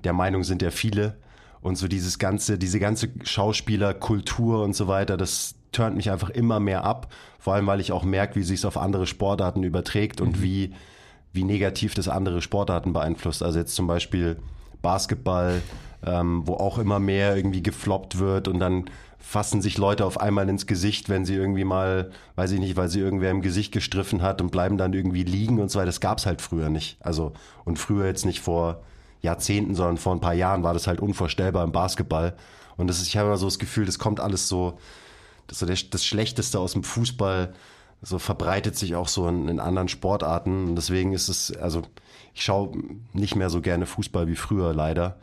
der 0.04 0.14
Meinung 0.14 0.44
sind 0.44 0.62
ja 0.62 0.72
viele. 0.72 1.18
Und 1.62 1.78
so 1.78 1.88
dieses 1.88 2.20
ganze, 2.20 2.58
diese 2.58 2.80
ganze 2.80 3.10
Schauspielerkultur 3.24 4.64
und 4.64 4.76
so 4.76 4.88
weiter, 4.88 5.16
das 5.16 5.56
turnt 5.72 5.96
mich 5.96 6.12
einfach 6.12 6.30
immer 6.30 6.60
mehr 6.60 6.84
ab. 6.84 7.12
Vor 7.40 7.54
allem, 7.54 7.68
weil 7.68 7.80
ich 7.80 7.92
auch 7.92 8.04
merke, 8.04 8.36
wie 8.36 8.44
sich 8.44 8.60
es 8.60 8.66
auf 8.66 8.78
andere 8.78 9.08
Sportarten 9.08 9.64
überträgt 9.64 10.22
und 10.22 10.42
wie, 10.42 10.74
wie 11.32 11.44
negativ 11.44 11.94
das 11.94 12.08
andere 12.08 12.42
Sportarten 12.42 12.94
beeinflusst. 12.94 13.44
Also 13.44 13.60
jetzt 13.60 13.76
zum 13.76 13.88
Beispiel 13.88 14.38
Basketball, 14.82 15.62
ähm, 16.06 16.44
wo 16.46 16.56
auch 16.56 16.78
immer 16.78 17.00
mehr 17.00 17.36
irgendwie 17.36 17.64
gefloppt 17.64 18.20
wird 18.20 18.48
und 18.48 18.60
dann 18.60 18.86
fassen 19.24 19.62
sich 19.62 19.78
Leute 19.78 20.06
auf 20.06 20.20
einmal 20.20 20.50
ins 20.50 20.68
Gesicht, 20.68 21.08
wenn 21.08 21.26
sie 21.26 21.34
irgendwie 21.34 21.64
mal, 21.64 22.12
weiß 22.36 22.52
ich 22.52 22.60
nicht, 22.60 22.76
weil 22.76 22.90
sie 22.90 23.00
irgendwer 23.00 23.32
im 23.32 23.42
Gesicht 23.42 23.72
gestriffen 23.72 24.22
hat 24.22 24.42
und 24.42 24.52
bleiben 24.52 24.78
dann 24.78 24.92
irgendwie 24.92 25.24
liegen 25.24 25.60
und 25.60 25.72
so 25.72 25.80
weiter. 25.80 25.86
Das 25.88 26.02
gab's 26.02 26.26
halt 26.26 26.42
früher 26.42 26.70
nicht. 26.70 26.98
Also, 27.00 27.32
und 27.64 27.80
früher 27.80 28.06
jetzt 28.06 28.26
nicht 28.26 28.42
vor 28.42 28.84
Jahrzehnten, 29.22 29.76
sondern 29.76 29.98
vor 29.98 30.14
ein 30.14 30.20
paar 30.20 30.34
Jahren 30.34 30.64
war 30.64 30.74
das 30.74 30.88
halt 30.88 31.00
unvorstellbar 31.00 31.64
im 31.64 31.72
Basketball. 31.72 32.36
Und 32.76 32.88
das 32.88 33.00
ist, 33.00 33.08
ich 33.08 33.16
habe 33.16 33.28
immer 33.30 33.38
so 33.38 33.48
das 33.48 33.60
Gefühl, 33.60 33.86
das 33.86 33.98
kommt 33.98 34.20
alles 34.20 34.50
so, 34.50 34.78
das, 35.48 35.60
so 35.60 35.66
das, 35.66 35.90
das 35.90 36.06
Schlechteste 36.06 36.60
aus 36.60 36.74
dem 36.74 36.84
Fußball 36.84 37.54
so 38.02 38.20
verbreitet 38.20 38.76
sich 38.76 38.96
auch 38.96 39.08
so 39.08 39.30
in, 39.30 39.48
in 39.48 39.62
anderen 39.62 39.88
Sportarten. 39.88 40.68
Und 40.68 40.76
deswegen 40.76 41.14
ist 41.14 41.30
es, 41.30 41.56
also 41.56 41.84
ich 42.34 42.44
schaue 42.44 42.78
nicht 43.14 43.38
mehr 43.38 43.50
so 43.50 43.62
gerne 43.62 43.86
Fußball 43.86 44.28
wie 44.28 44.36
früher 44.36 44.74
leider. 44.74 45.16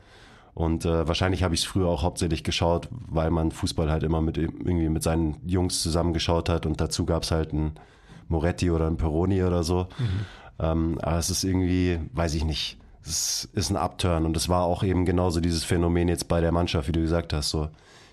Und 0.60 0.84
äh, 0.84 1.08
wahrscheinlich 1.08 1.42
habe 1.42 1.54
ich 1.54 1.62
es 1.62 1.66
früher 1.66 1.88
auch 1.88 2.02
hauptsächlich 2.02 2.44
geschaut, 2.44 2.88
weil 3.08 3.30
man 3.30 3.50
Fußball 3.50 3.90
halt 3.90 4.02
immer 4.02 4.20
mit 4.20 4.36
irgendwie 4.36 4.90
mit 4.90 5.02
seinen 5.02 5.36
Jungs 5.46 5.82
zusammengeschaut 5.82 6.50
hat 6.50 6.66
und 6.66 6.80
dazu 6.80 7.06
gab 7.06 7.22
es 7.22 7.30
halt 7.30 7.52
einen 7.52 7.72
Moretti 8.28 8.70
oder 8.70 8.86
einen 8.86 8.98
Peroni 8.98 9.42
oder 9.42 9.62
so. 9.64 9.86
Mhm. 9.98 10.26
Ähm, 10.58 10.98
aber 11.00 11.16
es 11.16 11.30
ist 11.30 11.44
irgendwie, 11.44 11.98
weiß 12.12 12.34
ich 12.34 12.44
nicht, 12.44 12.76
es 13.02 13.48
ist 13.54 13.70
ein 13.70 13.78
Upturn 13.78 14.26
und 14.26 14.36
es 14.36 14.50
war 14.50 14.64
auch 14.64 14.82
eben 14.82 15.06
genauso 15.06 15.40
dieses 15.40 15.64
Phänomen 15.64 16.08
jetzt 16.08 16.28
bei 16.28 16.42
der 16.42 16.52
Mannschaft, 16.52 16.88
wie 16.88 16.92
du 16.92 17.00
gesagt 17.00 17.32
hast. 17.32 17.48
So, 17.48 17.68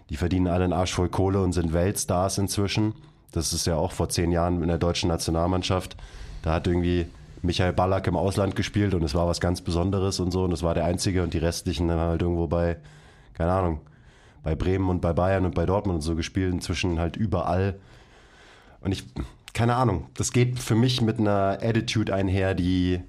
die 0.10 0.16
verdienen 0.16 0.48
alle 0.48 0.63
einen 0.63 0.72
Arsch 0.72 0.94
voll 0.94 1.10
Kohle 1.10 1.42
und 1.42 1.51
sind 1.51 1.74
Weltstars 1.74 2.38
inzwischen. 2.38 2.94
Das 3.34 3.51
ist 3.51 3.68
ja 3.68 3.75
auch 3.75 3.92
vor 3.92 4.08
zehn 4.08 4.32
Jahren 4.32 4.62
in 4.62 4.70
der 4.70 4.77
deutschen 4.77 5.10
Nationalmannschaft. 5.10 5.98
Da 6.44 6.54
hat 6.54 6.68
irgendwie 6.68 7.08
Michael 7.48 7.74
Ballack 7.74 8.06
im 8.08 8.16
Ausland 8.16 8.56
gespielt 8.56 8.94
und 8.94 9.04
es 9.04 9.16
war 9.16 9.25
was 9.25 9.39
ganz 9.39 9.62
Besonderes 9.62 10.20
und 10.20 10.32
so 10.32 10.44
und 10.44 10.51
es 10.51 10.62
war 10.62 10.75
der 10.75 10.86
Einzige 10.86 11.24
und 11.24 11.34
die 11.34 11.39
restlichen 11.39 11.89
haben 11.89 12.00
halt 12.00 12.22
irgendwo 12.22 12.46
bei, 12.46 12.77
keine 13.34 13.51
Ahnung, 13.51 13.80
bei 14.44 14.54
Bremen 14.54 14.89
und 14.89 15.01
bei 15.01 15.13
Bayern 15.13 15.46
und 15.46 15.56
bei 15.56 15.66
Dortmund 15.66 15.96
und 15.96 16.01
so 16.01 16.16
gespielt, 16.16 16.54
inzwischen 16.54 17.00
halt 17.00 17.16
überall. 17.16 17.80
Und 18.82 18.92
ich, 18.92 19.04
keine 19.54 19.75
Ahnung, 19.75 20.08
das 20.13 20.32
geht 20.32 20.60
für 20.60 20.75
mich 20.75 21.01
mit 21.01 21.20
einer 21.20 21.58
Attitude 21.62 22.13
einher, 22.13 22.54
die, 22.54 23.01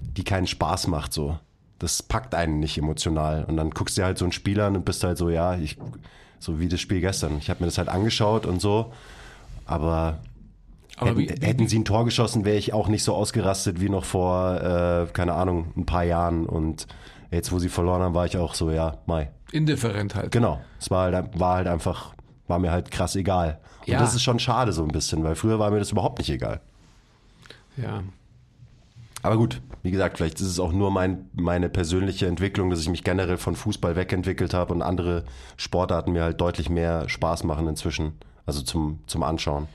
die 0.00 0.24
keinen 0.24 0.46
Spaß 0.46 0.86
macht 0.86 1.12
so. 1.12 1.38
Das 1.78 2.02
packt 2.02 2.34
einen 2.34 2.60
nicht 2.60 2.78
emotional. 2.78 3.44
Und 3.44 3.56
dann 3.56 3.70
guckst 3.70 3.98
du 3.98 4.04
halt 4.04 4.18
so 4.18 4.24
einen 4.24 4.32
Spieler 4.32 4.66
an 4.66 4.76
und 4.76 4.84
bist 4.84 5.02
halt 5.04 5.18
so, 5.18 5.28
ja, 5.28 5.56
ich, 5.56 5.76
so 6.38 6.60
wie 6.60 6.68
das 6.68 6.80
Spiel 6.80 7.00
gestern. 7.00 7.38
Ich 7.38 7.50
habe 7.50 7.60
mir 7.60 7.66
das 7.66 7.78
halt 7.78 7.88
angeschaut 7.88 8.46
und 8.46 8.60
so, 8.60 8.92
aber 9.66 10.20
hätten, 10.98 11.18
wie, 11.18 11.28
wie, 11.28 11.46
hätten 11.46 11.68
sie 11.68 11.78
ein 11.78 11.84
Tor 11.84 12.04
geschossen, 12.04 12.44
wäre 12.44 12.56
ich 12.56 12.72
auch 12.72 12.88
nicht 12.88 13.04
so 13.04 13.14
ausgerastet 13.14 13.80
wie 13.80 13.88
noch 13.88 14.04
vor, 14.04 14.60
äh, 14.60 15.06
keine 15.12 15.34
Ahnung, 15.34 15.72
ein 15.76 15.86
paar 15.86 16.04
Jahren. 16.04 16.46
Und 16.46 16.86
jetzt, 17.30 17.52
wo 17.52 17.58
sie 17.58 17.68
verloren 17.68 18.02
haben, 18.02 18.14
war 18.14 18.26
ich 18.26 18.36
auch 18.36 18.54
so, 18.54 18.70
ja, 18.70 18.98
Mai. 19.06 19.30
Indifferent 19.52 20.14
halt. 20.14 20.30
Genau. 20.32 20.60
Es 20.80 20.90
war 20.90 21.12
halt, 21.12 21.38
war 21.38 21.56
halt 21.56 21.68
einfach, 21.68 22.14
war 22.48 22.58
mir 22.58 22.70
halt 22.70 22.90
krass 22.90 23.16
egal. 23.16 23.60
Und 23.80 23.88
ja. 23.88 23.98
das 23.98 24.14
ist 24.14 24.22
schon 24.22 24.38
schade 24.38 24.72
so 24.72 24.82
ein 24.82 24.88
bisschen, 24.88 25.24
weil 25.24 25.34
früher 25.34 25.58
war 25.58 25.70
mir 25.70 25.78
das 25.78 25.92
überhaupt 25.92 26.18
nicht 26.18 26.30
egal. 26.30 26.60
Ja. 27.76 28.02
Aber 29.22 29.36
gut, 29.36 29.62
wie 29.82 29.90
gesagt, 29.90 30.18
vielleicht 30.18 30.40
ist 30.40 30.46
es 30.46 30.60
auch 30.60 30.72
nur 30.72 30.90
mein, 30.90 31.30
meine 31.32 31.68
persönliche 31.68 32.26
Entwicklung, 32.26 32.70
dass 32.70 32.80
ich 32.80 32.88
mich 32.88 33.04
generell 33.04 33.38
von 33.38 33.56
Fußball 33.56 33.96
wegentwickelt 33.96 34.52
habe 34.52 34.74
und 34.74 34.82
andere 34.82 35.24
Sportarten 35.56 36.12
mir 36.12 36.24
halt 36.24 36.40
deutlich 36.40 36.68
mehr 36.68 37.08
Spaß 37.08 37.44
machen 37.44 37.66
inzwischen. 37.66 38.12
Also 38.46 38.60
zum, 38.60 38.98
zum 39.06 39.22
Anschauen. 39.22 39.66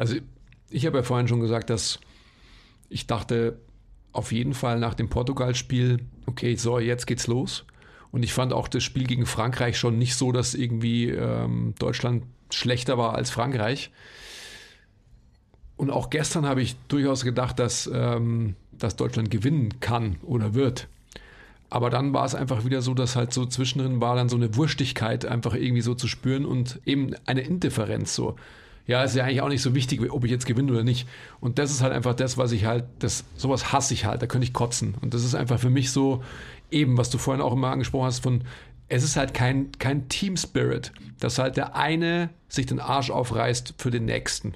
Also 0.00 0.16
ich 0.70 0.86
habe 0.86 0.96
ja 0.96 1.02
vorhin 1.02 1.28
schon 1.28 1.40
gesagt, 1.40 1.68
dass 1.68 2.00
ich 2.88 3.06
dachte 3.06 3.60
auf 4.12 4.32
jeden 4.32 4.54
Fall 4.54 4.78
nach 4.78 4.94
dem 4.94 5.10
Portugal-Spiel, 5.10 5.98
okay, 6.24 6.56
so, 6.56 6.78
jetzt 6.78 7.06
geht's 7.06 7.26
los. 7.26 7.66
Und 8.10 8.22
ich 8.22 8.32
fand 8.32 8.54
auch 8.54 8.66
das 8.66 8.82
Spiel 8.82 9.04
gegen 9.04 9.26
Frankreich 9.26 9.76
schon 9.78 9.98
nicht 9.98 10.14
so, 10.14 10.32
dass 10.32 10.54
irgendwie 10.54 11.10
ähm, 11.10 11.74
Deutschland 11.78 12.24
schlechter 12.48 12.96
war 12.96 13.14
als 13.14 13.28
Frankreich. 13.28 13.90
Und 15.76 15.90
auch 15.90 16.08
gestern 16.08 16.46
habe 16.46 16.62
ich 16.62 16.76
durchaus 16.88 17.22
gedacht, 17.22 17.58
dass, 17.58 17.88
ähm, 17.92 18.56
dass 18.72 18.96
Deutschland 18.96 19.30
gewinnen 19.30 19.80
kann 19.80 20.16
oder 20.22 20.54
wird. 20.54 20.88
Aber 21.68 21.90
dann 21.90 22.14
war 22.14 22.24
es 22.24 22.34
einfach 22.34 22.64
wieder 22.64 22.80
so, 22.80 22.94
dass 22.94 23.16
halt 23.16 23.34
so 23.34 23.44
zwischendrin 23.44 24.00
war 24.00 24.16
dann 24.16 24.30
so 24.30 24.36
eine 24.36 24.56
Wurstigkeit 24.56 25.26
einfach 25.26 25.52
irgendwie 25.52 25.82
so 25.82 25.94
zu 25.94 26.08
spüren 26.08 26.46
und 26.46 26.80
eben 26.86 27.14
eine 27.26 27.42
Indifferenz 27.42 28.14
so 28.14 28.36
ja, 28.90 29.04
ist 29.04 29.14
ja 29.14 29.22
eigentlich 29.22 29.40
auch 29.40 29.48
nicht 29.48 29.62
so 29.62 29.72
wichtig, 29.72 30.10
ob 30.10 30.24
ich 30.24 30.32
jetzt 30.32 30.46
gewinne 30.46 30.72
oder 30.72 30.82
nicht. 30.82 31.06
Und 31.38 31.60
das 31.60 31.70
ist 31.70 31.80
halt 31.80 31.92
einfach 31.92 32.12
das, 32.12 32.36
was 32.38 32.50
ich 32.50 32.64
halt, 32.64 32.86
das, 32.98 33.24
sowas 33.36 33.72
hasse 33.72 33.94
ich 33.94 34.04
halt, 34.04 34.20
da 34.20 34.26
könnte 34.26 34.44
ich 34.44 34.52
kotzen. 34.52 34.96
Und 35.00 35.14
das 35.14 35.22
ist 35.22 35.36
einfach 35.36 35.60
für 35.60 35.70
mich 35.70 35.92
so, 35.92 36.24
eben, 36.72 36.98
was 36.98 37.08
du 37.08 37.16
vorhin 37.16 37.40
auch 37.40 37.52
immer 37.52 37.70
angesprochen 37.70 38.06
hast, 38.06 38.18
von, 38.18 38.42
es 38.88 39.04
ist 39.04 39.14
halt 39.14 39.32
kein, 39.32 39.70
kein 39.78 40.08
Team 40.08 40.36
Spirit, 40.36 40.90
dass 41.20 41.38
halt 41.38 41.56
der 41.56 41.76
eine 41.76 42.30
sich 42.48 42.66
den 42.66 42.80
Arsch 42.80 43.12
aufreißt 43.12 43.74
für 43.78 43.92
den 43.92 44.06
nächsten. 44.06 44.54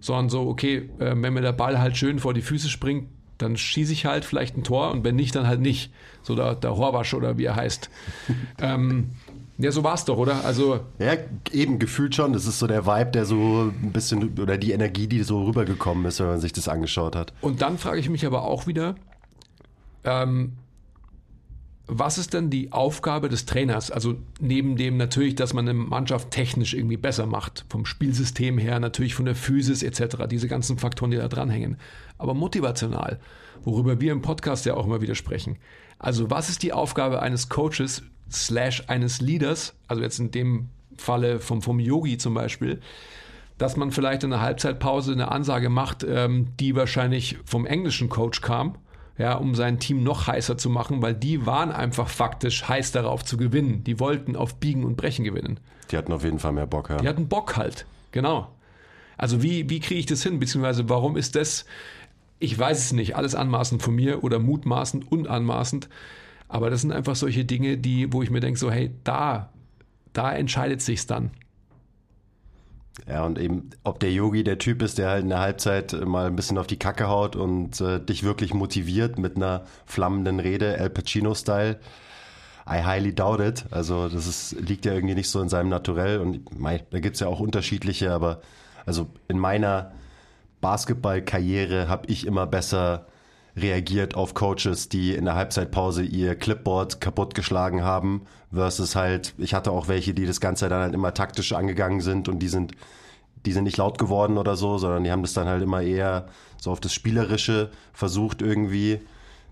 Sondern 0.00 0.30
so, 0.30 0.48
okay, 0.48 0.88
äh, 0.98 1.12
wenn 1.14 1.34
mir 1.34 1.42
der 1.42 1.52
Ball 1.52 1.78
halt 1.78 1.98
schön 1.98 2.18
vor 2.18 2.32
die 2.32 2.40
Füße 2.40 2.70
springt, 2.70 3.10
dann 3.36 3.58
schieße 3.58 3.92
ich 3.92 4.06
halt 4.06 4.24
vielleicht 4.24 4.56
ein 4.56 4.64
Tor 4.64 4.90
und 4.90 5.04
wenn 5.04 5.16
nicht, 5.16 5.34
dann 5.34 5.46
halt 5.46 5.60
nicht. 5.60 5.92
So 6.22 6.34
der, 6.34 6.54
der 6.54 6.78
Horwasch 6.78 7.12
oder 7.12 7.36
wie 7.36 7.44
er 7.44 7.56
heißt. 7.56 7.90
ähm, 8.58 9.10
ja, 9.58 9.72
so 9.72 9.82
war 9.82 9.94
es 9.94 10.04
doch, 10.04 10.18
oder? 10.18 10.44
Also 10.44 10.80
ja, 10.98 11.14
eben 11.50 11.78
gefühlt 11.78 12.14
schon. 12.14 12.32
Das 12.32 12.46
ist 12.46 12.58
so 12.58 12.66
der 12.66 12.86
Vibe, 12.86 13.10
der 13.12 13.24
so 13.24 13.72
ein 13.72 13.92
bisschen, 13.92 14.38
oder 14.38 14.58
die 14.58 14.72
Energie, 14.72 15.06
die 15.06 15.22
so 15.22 15.44
rübergekommen 15.44 16.04
ist, 16.04 16.20
wenn 16.20 16.26
man 16.26 16.40
sich 16.40 16.52
das 16.52 16.68
angeschaut 16.68 17.16
hat. 17.16 17.32
Und 17.40 17.62
dann 17.62 17.78
frage 17.78 17.98
ich 17.98 18.10
mich 18.10 18.26
aber 18.26 18.42
auch 18.42 18.66
wieder, 18.66 18.96
ähm, 20.04 20.52
was 21.86 22.18
ist 22.18 22.34
denn 22.34 22.50
die 22.50 22.72
Aufgabe 22.72 23.28
des 23.28 23.46
Trainers? 23.46 23.90
Also 23.90 24.16
neben 24.40 24.76
dem 24.76 24.96
natürlich, 24.96 25.36
dass 25.36 25.54
man 25.54 25.68
eine 25.68 25.78
Mannschaft 25.78 26.32
technisch 26.32 26.74
irgendwie 26.74 26.96
besser 26.96 27.26
macht, 27.26 27.64
vom 27.68 27.86
Spielsystem 27.86 28.58
her, 28.58 28.80
natürlich 28.80 29.14
von 29.14 29.24
der 29.24 29.36
Physis 29.36 29.82
etc., 29.82 30.26
diese 30.28 30.48
ganzen 30.48 30.78
Faktoren, 30.78 31.12
die 31.12 31.16
da 31.16 31.28
dranhängen. 31.28 31.78
Aber 32.18 32.34
motivational, 32.34 33.20
worüber 33.62 34.00
wir 34.00 34.12
im 34.12 34.20
Podcast 34.20 34.66
ja 34.66 34.74
auch 34.74 34.86
immer 34.86 35.00
wieder 35.00 35.14
sprechen. 35.14 35.58
Also 35.98 36.28
was 36.28 36.50
ist 36.50 36.62
die 36.62 36.72
Aufgabe 36.72 37.22
eines 37.22 37.48
Coaches 37.48 38.02
slash 38.30 38.84
eines 38.88 39.20
Leaders, 39.20 39.74
also 39.88 40.02
jetzt 40.02 40.18
in 40.18 40.30
dem 40.30 40.68
Falle 40.96 41.40
vom, 41.40 41.62
vom 41.62 41.78
Yogi 41.78 42.18
zum 42.18 42.34
Beispiel, 42.34 42.80
dass 43.58 43.76
man 43.76 43.90
vielleicht 43.90 44.24
in 44.24 44.30
der 44.30 44.40
Halbzeitpause 44.40 45.12
eine 45.12 45.30
Ansage 45.30 45.70
macht, 45.70 46.04
ähm, 46.08 46.48
die 46.60 46.74
wahrscheinlich 46.76 47.38
vom 47.44 47.66
englischen 47.66 48.08
Coach 48.08 48.40
kam, 48.40 48.76
ja, 49.18 49.34
um 49.34 49.54
sein 49.54 49.78
Team 49.78 50.02
noch 50.02 50.26
heißer 50.26 50.58
zu 50.58 50.68
machen, 50.68 51.00
weil 51.00 51.14
die 51.14 51.46
waren 51.46 51.72
einfach 51.72 52.08
faktisch 52.08 52.68
heiß 52.68 52.92
darauf 52.92 53.24
zu 53.24 53.36
gewinnen. 53.36 53.82
Die 53.84 53.98
wollten 53.98 54.36
auf 54.36 54.56
Biegen 54.56 54.84
und 54.84 54.96
Brechen 54.96 55.24
gewinnen. 55.24 55.58
Die 55.90 55.96
hatten 55.96 56.12
auf 56.12 56.24
jeden 56.24 56.38
Fall 56.38 56.52
mehr 56.52 56.66
Bock, 56.66 56.90
ja. 56.90 56.98
Die 56.98 57.08
hatten 57.08 57.28
Bock 57.28 57.56
halt, 57.56 57.86
genau. 58.12 58.48
Also 59.16 59.42
wie, 59.42 59.70
wie 59.70 59.80
kriege 59.80 60.00
ich 60.00 60.06
das 60.06 60.22
hin, 60.22 60.38
beziehungsweise 60.38 60.88
warum 60.90 61.16
ist 61.16 61.36
das, 61.36 61.64
ich 62.38 62.58
weiß 62.58 62.78
es 62.78 62.92
nicht, 62.92 63.16
alles 63.16 63.34
anmaßend 63.34 63.82
von 63.82 63.94
mir 63.94 64.22
oder 64.22 64.38
mutmaßend 64.38 65.10
und 65.10 65.28
anmaßend, 65.28 65.88
aber 66.48 66.70
das 66.70 66.82
sind 66.82 66.92
einfach 66.92 67.16
solche 67.16 67.44
Dinge, 67.44 67.78
die, 67.78 68.12
wo 68.12 68.22
ich 68.22 68.30
mir 68.30 68.40
denke, 68.40 68.58
so, 68.58 68.70
hey, 68.70 68.92
da, 69.04 69.50
da 70.12 70.32
entscheidet 70.32 70.80
sich's 70.80 71.06
dann. 71.06 71.30
Ja, 73.06 73.24
und 73.24 73.38
eben, 73.38 73.70
ob 73.84 74.00
der 74.00 74.10
Yogi 74.12 74.42
der 74.42 74.58
Typ 74.58 74.82
ist, 74.82 74.98
der 74.98 75.10
halt 75.10 75.22
in 75.22 75.28
der 75.28 75.40
Halbzeit 75.40 75.92
mal 76.06 76.26
ein 76.26 76.36
bisschen 76.36 76.56
auf 76.56 76.66
die 76.66 76.78
Kacke 76.78 77.08
haut 77.08 77.36
und 77.36 77.80
äh, 77.80 78.00
dich 78.00 78.22
wirklich 78.22 78.54
motiviert 78.54 79.18
mit 79.18 79.36
einer 79.36 79.64
flammenden 79.84 80.40
Rede, 80.40 80.76
El 80.76 80.90
Pacino-Style. 80.90 81.78
I 82.68 82.82
highly 82.82 83.14
doubt 83.14 83.40
it. 83.40 83.64
Also 83.70 84.08
das 84.08 84.26
ist, 84.26 84.60
liegt 84.60 84.86
ja 84.86 84.94
irgendwie 84.94 85.14
nicht 85.14 85.28
so 85.28 85.40
in 85.40 85.48
seinem 85.48 85.68
Naturell 85.68 86.18
und 86.18 86.58
mei, 86.58 86.84
da 86.90 86.98
gibt's 86.98 87.20
ja 87.20 87.28
auch 87.28 87.38
unterschiedliche, 87.38 88.12
aber 88.12 88.40
also 88.86 89.08
in 89.28 89.38
meiner 89.38 89.92
Basketballkarriere 90.60 91.88
habe 91.88 92.06
ich 92.08 92.26
immer 92.26 92.46
besser 92.46 93.06
reagiert 93.56 94.14
auf 94.14 94.34
Coaches, 94.34 94.88
die 94.88 95.14
in 95.14 95.24
der 95.24 95.34
Halbzeitpause 95.34 96.02
ihr 96.02 96.34
Clipboard 96.34 97.00
kaputtgeschlagen 97.00 97.82
haben, 97.82 98.22
versus 98.52 98.94
halt, 98.94 99.34
ich 99.38 99.54
hatte 99.54 99.70
auch 99.70 99.88
welche, 99.88 100.14
die 100.14 100.26
das 100.26 100.40
Ganze 100.40 100.68
dann 100.68 100.82
halt 100.82 100.94
immer 100.94 101.14
taktisch 101.14 101.52
angegangen 101.52 102.00
sind 102.00 102.28
und 102.28 102.40
die 102.40 102.48
sind, 102.48 102.72
die 103.46 103.52
sind 103.52 103.64
nicht 103.64 103.78
laut 103.78 103.98
geworden 103.98 104.38
oder 104.38 104.56
so, 104.56 104.78
sondern 104.78 105.04
die 105.04 105.10
haben 105.10 105.22
das 105.22 105.32
dann 105.32 105.48
halt 105.48 105.62
immer 105.62 105.82
eher 105.82 106.26
so 106.58 106.70
auf 106.70 106.80
das 106.80 106.92
Spielerische 106.92 107.70
versucht 107.92 108.42
irgendwie 108.42 109.00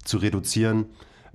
zu 0.05 0.19
reduzieren. 0.19 0.87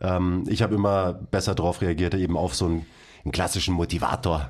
Ähm, 0.02 0.44
ich 0.48 0.62
habe 0.62 0.76
immer 0.76 1.14
besser 1.14 1.56
drauf 1.56 1.82
reagiert, 1.82 2.14
eben 2.14 2.38
auf 2.38 2.56
so 2.56 2.66
einen, 2.66 2.86
einen 3.24 3.32
klassischen 3.32 3.74
Motivator, 3.74 4.50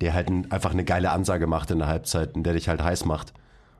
der 0.00 0.14
halt 0.14 0.28
ein, 0.28 0.50
einfach 0.50 0.72
eine 0.72 0.84
geile 0.84 1.10
Ansage 1.10 1.46
macht 1.46 1.70
in 1.70 1.78
der 1.78 1.88
Halbzeit 1.88 2.34
und 2.34 2.44
der 2.44 2.54
dich 2.54 2.68
halt 2.68 2.82
heiß 2.82 3.04
macht. 3.04 3.34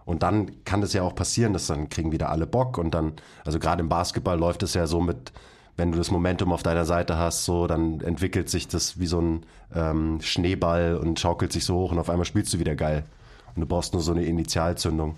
Und 0.09 0.23
dann 0.23 0.65
kann 0.65 0.81
das 0.81 0.95
ja 0.95 1.03
auch 1.03 1.15
passieren, 1.15 1.53
dass 1.53 1.67
dann 1.67 1.91
kriegen 1.91 2.13
wieder 2.13 2.31
alle 2.31 2.47
Bock 2.47 2.79
und 2.79 2.95
dann, 2.95 3.13
also 3.45 3.59
gerade 3.59 3.83
im 3.83 3.91
Basketball 3.91 4.39
läuft 4.39 4.63
es 4.63 4.73
ja 4.73 4.87
so 4.87 5.03
mit, 5.03 5.33
wenn 5.77 5.93
du 5.93 5.99
das 5.99 6.11
Momentum 6.11 6.51
auf 6.51 6.63
deiner 6.63 6.87
Seite 6.87 7.19
hast, 7.19 7.45
so, 7.45 7.67
dann 7.67 8.01
entwickelt 8.01 8.49
sich 8.49 8.69
das 8.69 8.99
wie 8.99 9.07
so 9.07 9.21
ein 9.21 9.43
ähm, 9.75 10.23
Schneeball 10.23 10.97
und 10.97 11.21
schaukelt 11.21 11.53
sich 11.53 11.67
so 11.67 11.75
hoch 11.75 11.93
und 11.93 11.99
auf 11.99 12.09
einmal 12.09 12.25
spielst 12.25 12.55
du 12.55 12.59
wieder 12.59 12.75
geil. 12.75 13.05
Und 13.55 13.61
du 13.61 13.67
brauchst 13.67 13.93
nur 13.93 14.01
so 14.01 14.13
eine 14.13 14.25
Initialzündung. 14.25 15.17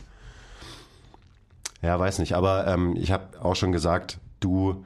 Ja, 1.83 1.97
weiß 1.97 2.19
nicht, 2.19 2.33
aber 2.33 2.67
ähm, 2.67 2.97
ich 2.97 3.13
habe 3.13 3.41
auch 3.41 3.55
schon 3.55 3.71
gesagt, 3.71 4.19
du 4.41 4.85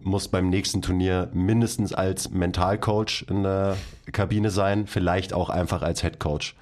musst 0.00 0.30
beim 0.30 0.48
nächsten 0.48 0.80
Turnier 0.80 1.28
mindestens 1.34 1.92
als 1.92 2.30
Mentalcoach 2.30 3.26
in 3.28 3.42
der 3.42 3.76
Kabine 4.10 4.48
sein, 4.48 4.86
vielleicht 4.86 5.34
auch 5.34 5.50
einfach 5.50 5.82
als 5.82 6.02
Headcoach. 6.02 6.54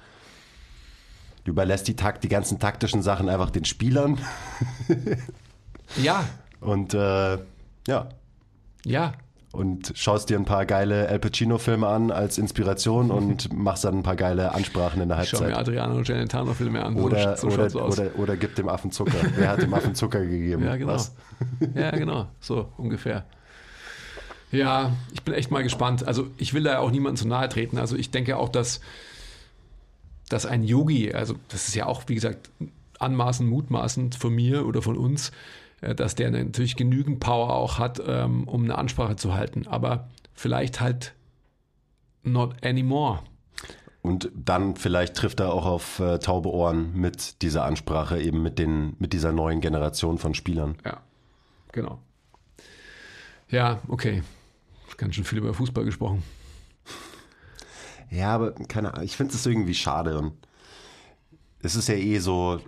Du 1.43 1.51
überlässt 1.51 1.87
die, 1.87 1.95
Takt, 1.95 2.23
die 2.23 2.29
ganzen 2.29 2.59
taktischen 2.59 3.01
Sachen 3.01 3.29
einfach 3.29 3.49
den 3.49 3.65
Spielern. 3.65 4.17
Ja, 6.01 6.23
Und 6.59 6.93
äh, 6.93 7.37
ja, 7.87 8.09
ja. 8.85 9.11
und 9.51 9.91
schaust 9.95 10.29
dir 10.29 10.39
ein 10.39 10.45
paar 10.45 10.65
geile 10.65 11.07
Al 11.07 11.19
Pacino-Filme 11.19 11.85
an 11.85 12.09
als 12.09 12.37
Inspiration 12.39 13.11
und 13.11 13.53
machst 13.57 13.83
dann 13.83 13.97
ein 13.99 14.03
paar 14.03 14.15
geile 14.15 14.53
Ansprachen 14.53 15.01
in 15.01 15.09
der 15.09 15.21
Ich 15.21 15.29
schau 15.29 15.39
mir 15.39 15.55
Halbzeit. 15.55 15.59
Adriano 15.67 16.01
Celentano-Filme 16.03 16.83
an. 16.83 16.95
Oder, 16.95 17.37
so, 17.37 17.47
oder, 17.47 17.65
aus. 17.65 17.75
oder, 17.75 18.09
oder 18.17 18.37
gib 18.37 18.55
dem 18.55 18.69
Affen 18.69 18.91
Zucker. 18.91 19.17
Wer 19.35 19.49
hat 19.49 19.61
dem 19.61 19.73
Affen 19.73 19.93
Zucker 19.95 20.21
gegeben? 20.25 20.63
Ja, 20.63 20.77
genau. 20.77 20.93
Was? 20.93 21.13
Ja, 21.75 21.91
genau. 21.91 22.27
So 22.39 22.69
ungefähr. 22.77 23.25
Ja, 24.51 24.91
ich 25.13 25.21
bin 25.23 25.33
echt 25.35 25.51
mal 25.51 25.63
gespannt. 25.63 26.07
Also 26.07 26.27
ich 26.37 26.53
will 26.53 26.63
da 26.63 26.79
auch 26.79 26.89
niemandem 26.91 27.17
zu 27.21 27.27
nahe 27.27 27.49
treten. 27.49 27.77
Also 27.77 27.95
ich 27.95 28.09
denke 28.09 28.37
auch, 28.37 28.49
dass, 28.49 28.81
dass 30.33 30.47
ein 30.47 30.63
Yogi, 30.63 31.13
also 31.13 31.35
das 31.49 31.67
ist 31.67 31.75
ja 31.75 31.85
auch, 31.85 32.03
wie 32.07 32.15
gesagt, 32.15 32.49
anmaßend, 32.97 33.47
mutmaßend 33.47 34.15
von 34.15 34.33
mir 34.33 34.65
oder 34.65 34.81
von 34.81 34.97
uns, 34.97 35.31
äh, 35.81 35.93
dass 35.93 36.15
der 36.15 36.31
natürlich 36.31 36.75
genügend 36.75 37.19
Power 37.19 37.53
auch 37.53 37.77
hat, 37.77 38.01
ähm, 38.05 38.47
um 38.47 38.63
eine 38.63 38.77
Ansprache 38.77 39.15
zu 39.15 39.35
halten. 39.35 39.67
Aber 39.67 40.09
vielleicht 40.33 40.81
halt 40.81 41.13
not 42.23 42.65
anymore. 42.65 43.19
Und 44.01 44.31
dann 44.35 44.75
vielleicht 44.75 45.15
trifft 45.15 45.39
er 45.39 45.53
auch 45.53 45.65
auf 45.65 45.99
äh, 45.99 46.17
taube 46.17 46.49
Ohren 46.49 46.93
mit 46.93 47.41
dieser 47.41 47.63
Ansprache, 47.63 48.19
eben 48.19 48.41
mit, 48.41 48.57
den, 48.59 48.95
mit 48.99 49.13
dieser 49.13 49.31
neuen 49.31 49.61
Generation 49.61 50.17
von 50.17 50.33
Spielern. 50.33 50.75
Ja, 50.83 51.01
genau. 51.71 51.99
Ja, 53.49 53.79
okay. 53.87 54.23
Ganz 54.97 55.15
schön 55.15 55.23
viel 55.23 55.37
über 55.37 55.53
Fußball 55.53 55.85
gesprochen. 55.85 56.23
Ja, 58.13 58.35
aber 58.35 58.51
keine 58.51 58.93
Ahnung, 58.93 59.05
ich 59.05 59.17
finde 59.17 59.33
es 59.33 59.45
irgendwie 59.45 59.73
schade. 59.73 60.17
Und 60.17 60.33
es 61.59 61.75
ist 61.75 61.87
ja 61.87 61.95
eh 61.95 62.19
so, 62.19 62.59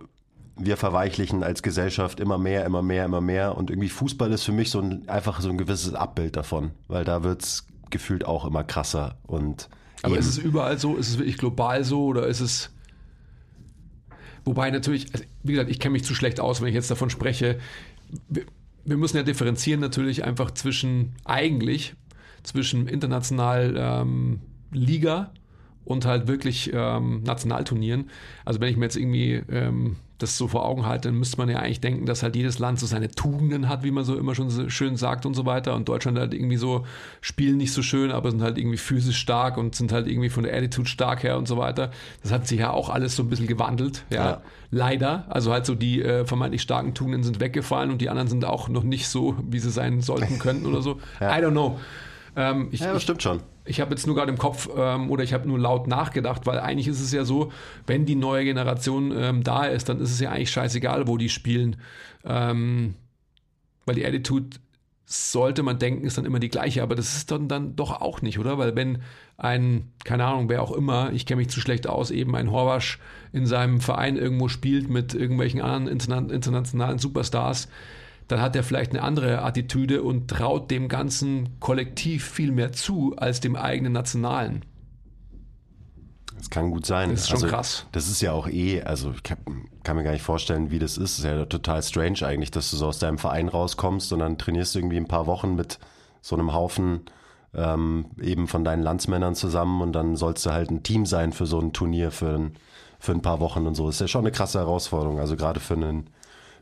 wir 0.57 0.75
verweichlichen 0.75 1.43
als 1.43 1.61
Gesellschaft 1.61 2.19
immer 2.19 2.37
mehr, 2.37 2.65
immer 2.65 2.81
mehr, 2.81 3.05
immer 3.05 3.21
mehr. 3.21 3.55
Und 3.55 3.69
irgendwie 3.69 3.89
Fußball 3.89 4.31
ist 4.31 4.43
für 4.43 4.51
mich 4.51 4.71
so 4.71 4.79
ein, 4.79 5.07
einfach 5.07 5.41
so 5.41 5.49
ein 5.49 5.57
gewisses 5.57 5.93
Abbild 5.93 6.35
davon, 6.35 6.71
weil 6.87 7.03
da 7.03 7.23
wird 7.23 7.43
es 7.43 7.67
gefühlt 7.91 8.25
auch 8.25 8.45
immer 8.45 8.63
krasser. 8.63 9.17
Und 9.27 9.69
Aber 10.01 10.17
ist 10.17 10.27
es 10.27 10.37
überall 10.39 10.79
so? 10.79 10.95
Ist 10.95 11.09
es 11.09 11.17
wirklich 11.19 11.37
global 11.37 11.83
so 11.83 12.05
oder 12.05 12.25
ist 12.25 12.39
es. 12.39 12.71
Wobei 14.45 14.71
natürlich, 14.71 15.13
also 15.13 15.25
wie 15.43 15.53
gesagt, 15.53 15.69
ich 15.69 15.79
kenne 15.79 15.93
mich 15.93 16.03
zu 16.03 16.15
schlecht 16.15 16.39
aus, 16.39 16.61
wenn 16.61 16.69
ich 16.69 16.75
jetzt 16.75 16.89
davon 16.89 17.09
spreche. 17.09 17.59
Wir, 18.29 18.45
wir 18.83 18.97
müssen 18.97 19.17
ja 19.17 19.23
differenzieren 19.23 19.79
natürlich 19.79 20.23
einfach 20.23 20.51
zwischen, 20.51 21.13
eigentlich, 21.23 21.95
zwischen 22.43 22.87
international 22.87 23.75
ähm, 23.77 24.39
Liga 24.71 25.31
und 25.85 26.05
halt 26.05 26.27
wirklich 26.27 26.71
ähm, 26.73 27.23
Nationalturnieren. 27.23 28.09
Also 28.43 28.59
wenn 28.59 28.69
ich 28.69 28.77
mir 28.77 28.85
jetzt 28.85 28.97
irgendwie 28.97 29.43
ähm, 29.49 29.97
das 30.17 30.37
so 30.37 30.47
vor 30.47 30.65
Augen 30.65 30.85
halte, 30.85 31.09
dann 31.09 31.17
müsste 31.17 31.37
man 31.37 31.49
ja 31.49 31.57
eigentlich 31.57 31.81
denken, 31.81 32.05
dass 32.05 32.23
halt 32.23 32.35
jedes 32.35 32.57
Land 32.57 32.79
so 32.79 32.85
seine 32.85 33.11
Tugenden 33.11 33.67
hat, 33.67 33.83
wie 33.83 33.91
man 33.91 34.05
so 34.05 34.17
immer 34.17 34.33
schon 34.33 34.49
so 34.49 34.69
schön 34.69 34.95
sagt 34.95 35.25
und 35.25 35.33
so 35.33 35.45
weiter. 35.45 35.75
Und 35.75 35.89
Deutschland 35.89 36.17
halt 36.17 36.33
irgendwie 36.33 36.55
so 36.55 36.85
spielen 37.21 37.57
nicht 37.57 37.73
so 37.73 37.81
schön, 37.81 38.11
aber 38.11 38.31
sind 38.31 38.41
halt 38.41 38.57
irgendwie 38.57 38.77
physisch 38.77 39.17
stark 39.17 39.57
und 39.57 39.75
sind 39.75 39.91
halt 39.91 40.07
irgendwie 40.07 40.29
von 40.29 40.43
der 40.43 40.55
Attitude 40.55 40.87
stark 40.89 41.23
her 41.23 41.37
und 41.37 41.47
so 41.47 41.57
weiter. 41.57 41.91
Das 42.23 42.31
hat 42.31 42.47
sich 42.47 42.59
ja 42.59 42.71
auch 42.71 42.89
alles 42.89 43.15
so 43.15 43.23
ein 43.23 43.29
bisschen 43.29 43.47
gewandelt, 43.47 44.05
ja. 44.09 44.25
Ja. 44.25 44.41
Leider. 44.71 45.25
Also 45.29 45.51
halt 45.51 45.65
so 45.65 45.75
die 45.75 46.01
äh, 46.01 46.25
vermeintlich 46.25 46.61
starken 46.61 46.93
Tugenden 46.93 47.23
sind 47.23 47.39
weggefallen 47.39 47.91
und 47.91 48.01
die 48.01 48.09
anderen 48.09 48.29
sind 48.29 48.45
auch 48.45 48.69
noch 48.69 48.83
nicht 48.83 49.07
so, 49.07 49.35
wie 49.47 49.59
sie 49.59 49.69
sein 49.69 50.01
sollten 50.01 50.39
könnten 50.39 50.65
oder 50.65 50.81
so. 50.81 50.99
I 51.21 51.25
don't 51.25 51.51
know. 51.51 51.79
Ähm, 52.35 52.69
ich, 52.71 52.79
ja, 52.79 52.87
das 52.87 52.97
ich, 52.97 53.03
stimmt 53.03 53.21
schon. 53.21 53.41
Ich 53.65 53.81
habe 53.81 53.91
jetzt 53.91 54.05
nur 54.05 54.15
gerade 54.15 54.31
im 54.31 54.37
Kopf 54.37 54.69
ähm, 54.75 55.09
oder 55.09 55.23
ich 55.23 55.33
habe 55.33 55.47
nur 55.47 55.59
laut 55.59 55.87
nachgedacht, 55.87 56.45
weil 56.45 56.59
eigentlich 56.59 56.87
ist 56.87 57.01
es 57.01 57.11
ja 57.11 57.25
so, 57.25 57.51
wenn 57.87 58.05
die 58.05 58.15
neue 58.15 58.45
Generation 58.45 59.11
ähm, 59.15 59.43
da 59.43 59.65
ist, 59.65 59.89
dann 59.89 59.99
ist 59.99 60.11
es 60.11 60.19
ja 60.19 60.31
eigentlich 60.31 60.51
scheißegal, 60.51 61.07
wo 61.07 61.17
die 61.17 61.29
spielen. 61.29 61.77
Ähm, 62.23 62.95
weil 63.85 63.95
die 63.95 64.05
Attitude, 64.05 64.57
sollte 65.07 65.61
man 65.61 65.77
denken, 65.77 66.05
ist 66.05 66.17
dann 66.17 66.25
immer 66.25 66.39
die 66.39 66.49
gleiche, 66.49 66.81
aber 66.81 66.95
das 66.95 67.15
ist 67.15 67.29
dann, 67.29 67.47
dann 67.47 67.75
doch 67.75 68.01
auch 68.01 68.21
nicht, 68.23 68.39
oder? 68.39 68.57
Weil 68.57 68.75
wenn 68.75 69.03
ein, 69.37 69.91
keine 70.03 70.25
Ahnung, 70.25 70.49
wer 70.49 70.63
auch 70.63 70.71
immer, 70.71 71.11
ich 71.13 71.25
kenne 71.27 71.41
mich 71.41 71.49
zu 71.49 71.59
schlecht 71.59 71.87
aus, 71.87 72.09
eben 72.09 72.35
ein 72.35 72.49
Horvasch 72.49 72.99
in 73.31 73.45
seinem 73.45 73.81
Verein 73.81 74.17
irgendwo 74.17 74.47
spielt 74.47 74.89
mit 74.89 75.13
irgendwelchen 75.13 75.61
anderen 75.61 75.87
interna 75.87 76.33
internationalen 76.33 76.97
Superstars, 76.97 77.67
dann 78.27 78.41
hat 78.41 78.55
er 78.55 78.63
vielleicht 78.63 78.91
eine 78.91 79.03
andere 79.03 79.43
Attitüde 79.43 80.01
und 80.01 80.29
traut 80.29 80.71
dem 80.71 80.87
ganzen 80.87 81.59
Kollektiv 81.59 82.27
viel 82.27 82.51
mehr 82.51 82.71
zu 82.71 83.15
als 83.17 83.39
dem 83.39 83.55
eigenen 83.55 83.93
Nationalen. 83.93 84.65
Das 86.37 86.49
kann 86.49 86.71
gut 86.71 86.85
sein. 86.85 87.11
Das 87.11 87.21
ist 87.21 87.29
schon 87.29 87.49
krass. 87.49 87.85
Das 87.91 88.07
ist 88.07 88.21
ja 88.21 88.31
auch 88.31 88.47
eh, 88.47 88.81
also 88.83 89.11
ich 89.11 89.23
kann, 89.23 89.37
kann 89.83 89.95
mir 89.95 90.03
gar 90.03 90.11
nicht 90.11 90.21
vorstellen, 90.21 90.69
wie 90.69 90.79
das 90.79 90.97
ist. 90.97 91.17
Das 91.17 91.19
ist 91.19 91.25
ja 91.25 91.45
total 91.45 91.81
strange 91.81 92.23
eigentlich, 92.23 92.51
dass 92.51 92.69
du 92.71 92.77
so 92.77 92.87
aus 92.87 92.99
deinem 92.99 93.17
Verein 93.17 93.47
rauskommst 93.47 94.11
und 94.13 94.19
dann 94.19 94.37
trainierst 94.37 94.75
du 94.75 94.79
irgendwie 94.79 94.97
ein 94.97 95.07
paar 95.07 95.27
Wochen 95.27 95.55
mit 95.55 95.79
so 96.21 96.35
einem 96.35 96.53
Haufen 96.53 97.01
ähm, 97.55 98.07
eben 98.21 98.47
von 98.47 98.63
deinen 98.63 98.83
Landsmännern 98.83 99.35
zusammen 99.35 99.81
und 99.81 99.93
dann 99.93 100.15
sollst 100.15 100.45
du 100.45 100.51
halt 100.51 100.69
ein 100.69 100.83
Team 100.83 101.05
sein 101.05 101.31
für 101.31 101.45
so 101.45 101.59
ein 101.59 101.73
Turnier 101.73 102.11
für 102.11 102.35
ein, 102.35 102.53
für 102.99 103.13
ein 103.13 103.21
paar 103.21 103.39
Wochen 103.39 103.65
und 103.65 103.75
so. 103.75 103.87
Das 103.87 103.95
ist 103.95 104.01
ja 104.01 104.07
schon 104.07 104.21
eine 104.21 104.31
krasse 104.31 104.59
Herausforderung. 104.59 105.19
Also 105.19 105.35
gerade 105.37 105.59
für 105.59 105.75
einen, 105.75 106.09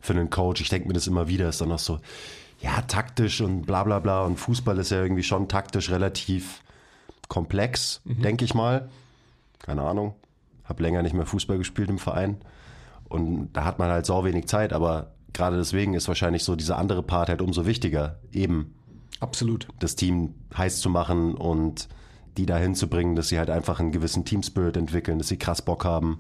für 0.04 0.13
einen 0.13 0.30
Coach. 0.30 0.62
Ich 0.62 0.70
denke 0.70 0.88
mir 0.88 0.94
das 0.94 1.08
immer 1.08 1.28
wieder, 1.28 1.50
ist 1.50 1.62
dann 1.62 1.70
noch 1.70 1.80
so, 1.80 2.00
ja, 2.62 2.82
taktisch 2.82 3.42
und 3.42 3.63
bla 3.63 3.84
bla 3.84 3.98
bla. 3.98 4.24
Und 4.24 4.38
Fußball 4.38 4.78
ist 4.78 4.92
ja 4.92 5.02
irgendwie 5.02 5.24
schon 5.24 5.48
taktisch 5.48 5.89
relativ 5.89 6.62
komplex, 7.28 8.02
denke 8.06 8.46
ich 8.46 8.54
mal 8.54 8.89
keine 9.63 9.82
Ahnung, 9.82 10.13
habe 10.66 10.84
länger 10.84 11.02
nicht 11.02 11.16
mehr 11.16 11.26
Fußball 11.26 11.58
gespielt 11.58 11.89
im 11.89 11.98
Verein 11.98 12.38
und 13.10 13.52
da 13.54 13.63
hat 13.63 13.80
man 13.80 13.89
halt 13.89 14.06
sau 14.06 14.24
wenig 14.24 14.48
Zeit, 14.48 14.74
aber 14.74 15.13
gerade 15.32 15.58
deswegen 15.58 15.96
ist 15.96 16.08
wahrscheinlich 16.08 16.44
so 16.44 16.56
dieser 16.56 16.78
andere 16.78 17.02
Part 17.02 17.30
halt 17.30 17.42
umso 17.42 17.66
wichtiger, 17.66 18.20
eben 18.32 18.76
Absolut. 19.20 19.68
das 19.80 19.96
Team 19.96 20.36
heiß 20.56 20.80
zu 20.80 20.89
machen 20.92 21.34
und 21.34 21.88
die 22.38 22.46
dahin 22.46 22.76
zu 22.76 22.88
bringen, 22.88 23.16
dass 23.16 23.30
sie 23.30 23.39
halt 23.39 23.50
einfach 23.50 23.80
einen 23.80 23.92
gewissen 23.92 24.26
Teamspirit 24.26 24.78
entwickeln, 24.78 25.18
dass 25.18 25.30
sie 25.30 25.38
krass 25.38 25.62
Bock 25.62 25.86
haben 25.86 26.20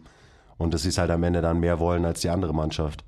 und 0.57 0.73
dass 0.73 0.83
sie 0.83 0.89
es 0.89 0.97
halt 0.97 1.11
am 1.11 1.23
Ende 1.23 1.41
dann 1.41 1.59
mehr 1.59 1.79
wollen 1.79 2.05
als 2.05 2.21
die 2.21 2.29
andere 2.29 2.53
Mannschaft. 2.53 3.03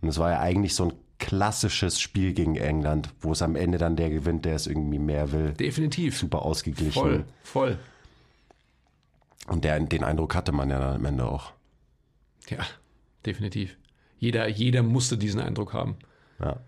Und 0.00 0.08
es 0.08 0.18
war 0.18 0.30
ja 0.30 0.40
eigentlich 0.40 0.74
so 0.74 0.86
ein 0.86 0.92
klassisches 1.18 2.00
Spiel 2.00 2.32
gegen 2.32 2.56
England, 2.56 3.10
wo 3.20 3.32
es 3.32 3.42
am 3.42 3.56
Ende 3.56 3.78
dann 3.78 3.96
der 3.96 4.10
gewinnt, 4.10 4.44
der 4.44 4.54
es 4.54 4.66
irgendwie 4.66 4.98
mehr 4.98 5.32
will. 5.32 5.52
Definitiv. 5.52 6.16
Super 6.16 6.42
ausgeglichen. 6.42 6.92
Voll, 6.92 7.24
voll. 7.42 7.78
Und 9.48 9.64
der, 9.64 9.80
den 9.80 10.04
Eindruck 10.04 10.34
hatte 10.34 10.52
man 10.52 10.70
ja 10.70 10.78
dann 10.78 10.94
am 10.96 11.04
Ende 11.04 11.26
auch. 11.26 11.52
Ja, 12.48 12.58
definitiv. 13.26 13.76
Jeder, 14.18 14.48
jeder 14.48 14.82
musste 14.82 15.16
diesen 15.18 15.40
Eindruck 15.40 15.72
haben. 15.72 15.96
Ja. 16.40 16.60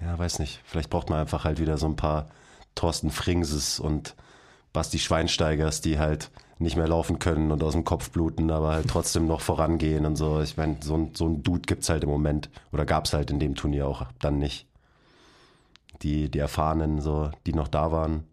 Ja, 0.00 0.18
weiß 0.18 0.38
nicht. 0.38 0.60
Vielleicht 0.64 0.90
braucht 0.90 1.10
man 1.10 1.20
einfach 1.20 1.44
halt 1.44 1.58
wieder 1.58 1.76
so 1.76 1.86
ein 1.86 1.96
paar 1.96 2.28
Thorsten 2.74 3.10
Fringses 3.10 3.80
und 3.80 4.14
Basti 4.72 4.98
Schweinsteigers, 4.98 5.80
die 5.80 5.98
halt 5.98 6.30
nicht 6.58 6.76
mehr 6.76 6.88
laufen 6.88 7.18
können 7.18 7.52
und 7.52 7.62
aus 7.62 7.72
dem 7.72 7.84
Kopf 7.84 8.10
bluten, 8.10 8.50
aber 8.50 8.72
halt 8.72 8.88
trotzdem 8.88 9.26
noch 9.26 9.40
vorangehen 9.40 10.04
und 10.04 10.16
so. 10.16 10.40
Ich 10.40 10.56
meine, 10.56 10.76
so 10.82 10.96
ein, 10.96 11.14
so 11.14 11.26
ein 11.26 11.42
Dude 11.42 11.62
gibt's 11.62 11.88
halt 11.88 12.02
im 12.02 12.10
Moment 12.10 12.50
oder 12.72 12.84
gab's 12.84 13.12
halt 13.12 13.30
in 13.30 13.38
dem 13.38 13.54
Turnier 13.54 13.86
auch 13.86 14.06
dann 14.20 14.38
nicht. 14.38 14.66
die, 16.02 16.30
die 16.30 16.38
Erfahrenen, 16.38 17.00
so, 17.00 17.30
die 17.46 17.52
noch 17.52 17.68
da 17.68 17.92
waren. 17.92 18.24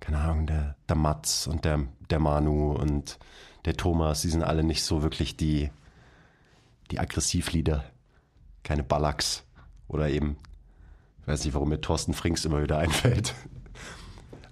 Keine 0.00 0.18
Ahnung, 0.18 0.46
der, 0.46 0.76
der 0.88 0.96
Mats 0.96 1.46
und 1.46 1.64
der, 1.64 1.80
der 2.10 2.18
Manu 2.18 2.72
und 2.72 3.18
der 3.64 3.76
Thomas, 3.76 4.22
die 4.22 4.28
sind 4.28 4.42
alle 4.42 4.62
nicht 4.62 4.82
so 4.84 5.02
wirklich 5.02 5.36
die, 5.36 5.70
die 6.90 6.98
Aggressivlieder. 6.98 7.84
Keine 8.62 8.82
Ballacks. 8.82 9.44
Oder 9.88 10.08
eben, 10.08 10.36
ich 11.22 11.28
weiß 11.28 11.44
nicht, 11.44 11.54
warum 11.54 11.68
mir 11.68 11.80
Thorsten 11.80 12.14
Frings 12.14 12.44
immer 12.44 12.62
wieder 12.62 12.78
einfällt. 12.78 13.34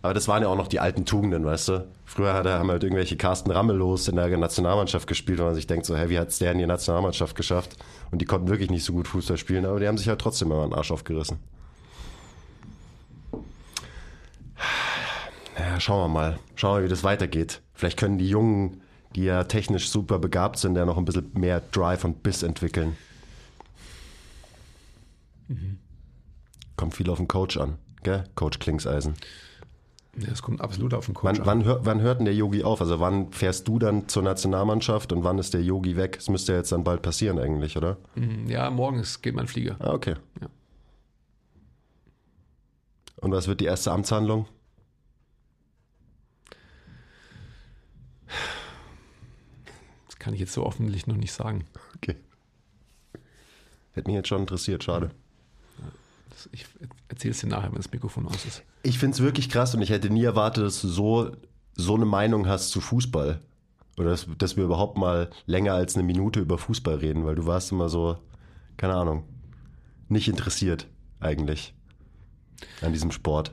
Aber 0.05 0.13
das 0.13 0.29
waren 0.29 0.43
ja 0.43 0.49
auch 0.51 0.57
noch 0.57 0.69
die 0.69 0.81
alten 0.81 1.07
Tugenden, 1.07 1.47
weißt 1.47 1.69
du? 1.69 1.89
Früher 2.05 2.35
hat 2.35 2.45
er, 2.45 2.59
haben 2.59 2.71
halt 2.71 2.83
irgendwelche 2.85 3.17
Carsten 3.17 3.51
Rammelos 3.51 4.07
in 4.07 4.17
der 4.17 4.37
Nationalmannschaft 4.37 5.09
gespielt, 5.09 5.39
wo 5.39 5.45
man 5.45 5.55
sich 5.55 5.67
denkt, 5.67 5.87
so, 5.87 5.97
hä, 5.97 6.11
wie 6.11 6.19
hat 6.19 6.29
es 6.29 6.39
der 6.39 6.53
in 6.53 6.59
die 6.59 6.67
Nationalmannschaft 6.67 7.35
geschafft? 7.35 7.79
Und 8.11 8.19
die 8.21 8.27
konnten 8.27 8.49
wirklich 8.49 8.69
nicht 8.69 8.85
so 8.85 8.93
gut 8.93 9.09
Fußball 9.09 9.39
spielen, 9.39 9.65
aber 9.65 9.81
die 9.81 9.89
haben 9.89 9.97
sich 9.97 10.07
halt 10.09 10.21
trotzdem 10.21 10.51
immer 10.51 10.63
einen 10.63 10.75
Arsch 10.75 10.91
aufgerissen. 10.91 11.39
Ja, 15.59 15.81
schauen 15.81 16.03
wir 16.03 16.09
mal. 16.09 16.39
Schauen 16.55 16.73
wir 16.73 16.81
mal, 16.81 16.85
wie 16.85 16.91
das 16.91 17.03
weitergeht. 17.03 17.63
Vielleicht 17.73 17.99
können 17.99 18.19
die 18.19 18.29
Jungen, 18.29 18.83
die 19.15 19.25
ja 19.25 19.45
technisch 19.45 19.89
super 19.89 20.19
begabt 20.19 20.59
sind, 20.59 20.77
ja 20.77 20.85
noch 20.85 20.99
ein 20.99 21.07
bisschen 21.07 21.31
mehr 21.33 21.63
Drive 21.73 22.05
und 22.05 22.23
Biss 22.23 22.43
entwickeln. 22.43 22.99
Mhm. 25.49 25.79
Kommt 26.77 26.95
viel 26.95 27.09
auf 27.09 27.17
den 27.17 27.27
Coach 27.27 27.57
an, 27.57 27.79
gell? 28.03 28.25
Coach 28.35 28.59
Klingseisen. 28.59 29.15
Ja, 30.17 30.29
es 30.31 30.43
kommt 30.43 30.61
absolut 30.61 30.95
auf 30.95 31.07
den 31.07 31.15
Coach 31.15 31.25
Wann, 31.27 31.41
an. 31.41 31.47
wann, 31.47 31.65
hör, 31.65 31.85
wann 31.85 32.01
hört 32.01 32.19
denn 32.21 32.25
der 32.27 32.35
Yogi 32.35 32.63
auf? 32.63 32.81
Also 32.81 33.01
wann 33.01 33.33
fährst 33.33 33.67
du 33.67 33.79
dann 33.81 34.09
zur 34.09 34.23
Nationalmannschaft 34.23 35.13
und 35.13 35.25
wann 35.25 35.39
ist 35.39 35.55
der 35.55 35.63
Yogi 35.63 35.97
weg? 35.97 36.15
Das 36.17 36.29
müsste 36.29 36.53
ja 36.53 36.59
jetzt 36.59 36.71
dann 36.71 36.85
bald 36.85 37.03
passieren 37.03 37.39
eigentlich, 37.39 37.77
oder? 37.77 37.97
Mhm, 38.15 38.49
Ja, 38.49 38.71
morgen 38.71 39.01
ist, 39.01 39.23
geht 39.23 39.35
mein 39.35 39.49
Flieger. 39.49 39.77
Ah, 39.81 39.93
okay. 39.93 40.15
Ja. 40.41 40.49
Und 43.17 43.33
was 43.33 43.49
wird 43.49 43.61
die 43.61 43.65
erste 43.65 43.91
Amtshandlung? 43.91 44.47
Das 50.07 50.19
kann 50.19 50.35
ich 50.35 50.41
jetzt 50.41 50.53
so 50.53 50.65
offentlich 50.65 51.07
noch 51.07 51.17
nicht 51.17 51.33
sagen. 51.33 51.65
Okay. 51.97 52.17
Hätte 53.93 54.09
mich 54.09 54.17
jetzt 54.17 54.29
schon 54.29 54.41
interessiert, 54.41 54.83
schade. 54.85 55.11
Ich 56.53 56.67
erzähle 57.09 57.33
es 57.33 57.41
dir 57.41 57.49
nachher, 57.49 57.71
wenn 57.71 57.77
das 57.77 57.91
Mikrofon 57.91 58.27
aus 58.27 58.45
ist. 58.45 58.63
Ich 58.83 58.99
finde 58.99 59.15
es 59.15 59.21
wirklich 59.23 59.49
krass 59.49 59.75
und 59.75 59.83
ich 59.83 59.91
hätte 59.91 60.11
nie 60.11 60.25
erwartet, 60.25 60.65
dass 60.65 60.81
du 60.81 60.89
so, 60.89 61.33
so 61.75 61.95
eine 61.95 62.05
Meinung 62.05 62.47
hast 62.47 62.71
zu 62.71 62.81
Fußball. 62.81 63.41
Oder 63.97 64.11
dass, 64.11 64.27
dass 64.39 64.57
wir 64.57 64.65
überhaupt 64.65 64.99
mal 64.99 65.31
länger 65.47 65.75
als 65.75 65.95
eine 65.95 66.03
Minute 66.05 66.41
über 66.41 66.59
Fußball 66.59 66.97
reden, 66.97 67.25
weil 67.25 67.37
du 67.37 67.47
warst 67.47 67.71
immer 67.71 67.89
so, 67.89 68.19
keine 68.77 68.95
Ahnung, 68.95 69.23
nicht 70.09 70.29
interessiert 70.29 70.89
eigentlich 71.21 71.75
an 72.83 72.93
diesem 72.93 73.11
Sport. 73.13 73.53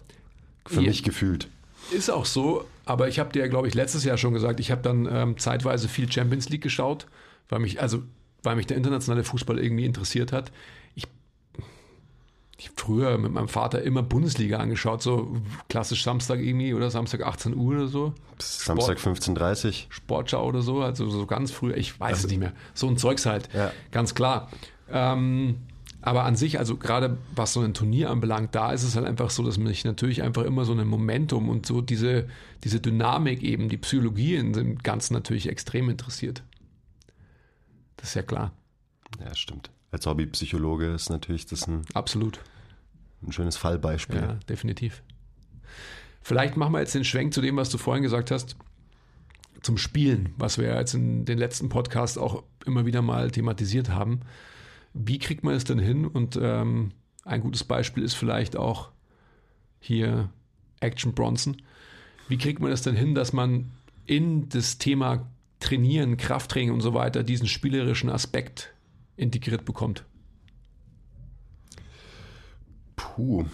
Für 0.65 0.82
Ja. 0.82 0.88
mich 0.88 1.04
gefühlt. 1.04 1.47
Ist 1.91 2.10
auch 2.10 2.25
so, 2.25 2.65
aber 2.86 3.08
ich 3.08 3.19
habe 3.19 3.32
dir, 3.32 3.47
glaube 3.49 3.67
ich, 3.67 3.73
letztes 3.73 4.04
Jahr 4.04 4.17
schon 4.17 4.34
gesagt, 4.34 4.60
ich 4.60 4.71
habe 4.71 4.82
dann 4.82 5.08
ähm, 5.12 5.38
zeitweise 5.38 5.88
viel 5.88 6.12
Champions 6.12 6.49
League 6.49 6.62
geschaut, 6.63 7.08
weil 7.49 7.60
mich, 7.60 7.82
also, 7.82 8.04
weil 8.43 8.56
mich 8.56 8.67
der 8.67 8.77
internationale 8.77 9.23
Fußball 9.23 9.60
irgendwie 9.60 9.86
interessiert 9.86 10.32
hat. 10.32 10.51
Früher 12.82 13.17
mit 13.20 13.32
meinem 13.32 13.48
Vater 13.48 13.84
immer 13.84 14.02
Bundesliga 14.02 14.58
angeschaut, 14.58 15.04
so 15.04 15.38
klassisch 15.70 16.04
Samstag 16.04 16.39
irgendwie 16.39 16.74
oder 16.74 16.89
Samstag 16.89 17.22
18 17.22 17.56
Uhr 17.56 17.76
oder 17.76 17.88
so. 17.88 18.13
Samstag 18.39 18.98
15.30 18.98 19.86
Sportschau 19.89 20.46
oder 20.48 20.63
so, 20.63 20.82
also 20.82 21.08
so 21.10 21.28
ganz 21.28 21.52
früh, 21.52 21.74
ich 21.74 22.00
weiß 22.00 22.24
es 22.24 22.28
nicht 22.30 22.39
mehr. 22.39 22.54
So 22.74 22.88
ein 22.88 22.98
Zeugs 22.98 23.28
halt, 23.28 23.50
Ja. 23.54 23.72
ganz 23.91 24.15
klar. 24.15 24.50
Ähm, 24.89 25.58
aber 26.02 26.24
an 26.26 26.36
sich, 26.36 26.58
also 26.58 26.76
gerade 26.78 27.20
was 27.36 27.54
so 27.54 27.62
ein 27.62 27.76
Turnier 27.76 28.10
anbelangt, 28.10 28.56
da 28.56 28.72
ist 28.72 28.82
es 28.82 28.96
halt 28.96 29.06
einfach 29.06 29.30
so, 29.30 29.44
dass 29.44 29.60
mich 29.60 29.86
natürlich 29.86 30.24
einfach 30.24 30.44
immer 30.44 30.65
so 30.65 30.74
ein 30.74 30.88
Momentum 30.88 31.50
und 31.50 31.67
so 31.67 31.82
diese, 31.82 32.28
diese 32.63 32.80
Dynamik 32.80 33.44
eben, 33.44 33.70
die 33.70 33.78
Psychologie 33.78 34.36
in 34.38 34.54
dem 34.54 34.80
Ganzen 34.80 35.13
natürlich 35.13 35.48
extrem 35.48 35.88
interessiert. 35.89 36.41
Das 37.98 38.10
ist 38.10 38.15
ja 38.15 38.24
klar, 38.24 38.52
Ja, 39.24 39.36
stimmt. 39.36 39.70
Als 39.91 40.08
Hobbypsychologe 40.08 40.88
ist 40.94 41.10
natürlich 41.12 41.46
das 41.46 41.67
ein, 41.67 41.82
absolut. 41.94 42.39
Ein 43.23 43.31
schönes 43.31 43.57
Fallbeispiel. 43.57 44.21
Ja, 44.21 44.34
definitiv. 44.49 45.03
Vielleicht 46.21 46.57
machen 46.57 46.73
wir 46.73 46.79
jetzt 46.79 46.95
den 46.95 47.03
Schwenk 47.03 47.34
zu 47.34 47.41
dem, 47.41 47.57
was 47.57 47.69
du 47.69 47.77
vorhin 47.77 48.03
gesagt 48.03 48.31
hast, 48.31 48.55
zum 49.62 49.77
Spielen, 49.77 50.34
was 50.38 50.57
wir 50.57 50.75
jetzt 50.75 50.93
in 50.93 51.25
den 51.25 51.38
letzten 51.38 51.69
Podcasts 51.69 52.17
auch 52.17 52.43
immer 52.65 52.86
wieder 52.86 53.01
mal 53.01 53.31
thematisiert 53.31 53.89
haben. 53.89 54.21
Wie 54.93 55.19
kriegt 55.19 55.43
man 55.43 55.53
es 55.53 55.63
denn 55.63 55.79
hin? 55.79 56.05
Und 56.05 56.38
ähm, 56.41 56.91
ein 57.23 57.41
gutes 57.41 57.63
Beispiel 57.63 58.03
ist 58.03 58.15
vielleicht 58.15 58.55
auch 58.55 58.91
hier 59.79 60.29
Action 60.79 61.13
Bronson. 61.13 61.57
Wie 62.27 62.38
kriegt 62.38 62.60
man 62.60 62.71
es 62.71 62.81
denn 62.81 62.95
hin, 62.95 63.15
dass 63.15 63.34
man 63.34 63.71
in 64.05 64.49
das 64.49 64.77
Thema 64.77 65.27
Trainieren, 65.60 66.17
Krafttraining 66.17 66.71
und 66.71 66.81
so 66.81 66.93
weiter 66.93 67.23
diesen 67.23 67.47
spielerischen 67.47 68.10
Aspekt 68.10 68.73
integriert 69.15 69.63
bekommt? 69.63 70.05
Puh. 73.15 73.45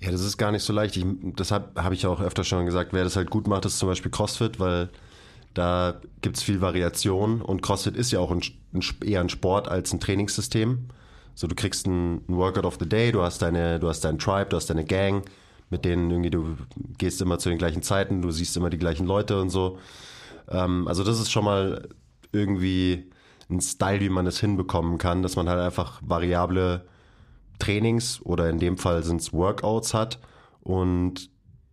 Ja, 0.00 0.10
das 0.10 0.22
ist 0.22 0.38
gar 0.38 0.50
nicht 0.50 0.62
so 0.62 0.72
leicht. 0.72 0.96
Ich, 0.96 1.04
deshalb 1.38 1.78
habe 1.78 1.94
ich 1.94 2.06
auch 2.06 2.20
öfter 2.20 2.42
schon 2.42 2.64
gesagt, 2.66 2.92
wer 2.92 3.04
das 3.04 3.16
halt 3.16 3.30
gut 3.30 3.46
macht, 3.46 3.66
ist 3.66 3.78
zum 3.78 3.88
Beispiel 3.88 4.10
CrossFit, 4.10 4.58
weil 4.58 4.88
da 5.54 6.00
gibt 6.22 6.38
es 6.38 6.42
viel 6.42 6.60
Variation 6.60 7.42
und 7.42 7.60
CrossFit 7.60 7.96
ist 7.96 8.10
ja 8.10 8.18
auch 8.20 8.30
ein, 8.30 8.40
ein, 8.72 8.82
eher 9.04 9.20
ein 9.20 9.28
Sport 9.28 9.68
als 9.68 9.92
ein 9.92 10.00
Trainingssystem. 10.00 10.88
So, 11.34 11.46
du 11.46 11.54
kriegst 11.54 11.86
ein, 11.86 12.22
ein 12.28 12.36
Workout 12.36 12.64
of 12.64 12.78
the 12.80 12.88
Day, 12.88 13.12
du 13.12 13.22
hast 13.22 13.42
deine, 13.42 13.78
du 13.78 13.88
hast 13.88 14.00
deinen 14.00 14.18
Tribe, 14.18 14.46
du 14.50 14.56
hast 14.56 14.70
deine 14.70 14.84
Gang, 14.84 15.28
mit 15.68 15.84
denen 15.84 16.10
irgendwie 16.10 16.30
du 16.30 16.56
gehst 16.98 17.20
immer 17.20 17.38
zu 17.38 17.48
den 17.48 17.58
gleichen 17.58 17.82
Zeiten, 17.82 18.22
du 18.22 18.30
siehst 18.30 18.56
immer 18.56 18.70
die 18.70 18.78
gleichen 18.78 19.06
Leute 19.06 19.40
und 19.40 19.50
so. 19.50 19.78
Ähm, 20.48 20.88
also 20.88 21.04
das 21.04 21.20
ist 21.20 21.30
schon 21.30 21.44
mal 21.44 21.88
irgendwie 22.32 23.09
ein 23.50 23.60
Style, 23.60 24.00
wie 24.00 24.08
man 24.08 24.26
es 24.26 24.40
hinbekommen 24.40 24.98
kann, 24.98 25.22
dass 25.22 25.36
man 25.36 25.48
halt 25.48 25.60
einfach 25.60 26.00
variable 26.02 26.84
Trainings 27.58 28.20
oder 28.22 28.48
in 28.48 28.58
dem 28.58 28.78
Fall 28.78 29.02
sind 29.02 29.20
es 29.20 29.32
Workouts 29.32 29.94
hat 29.94 30.18
und 30.62 31.30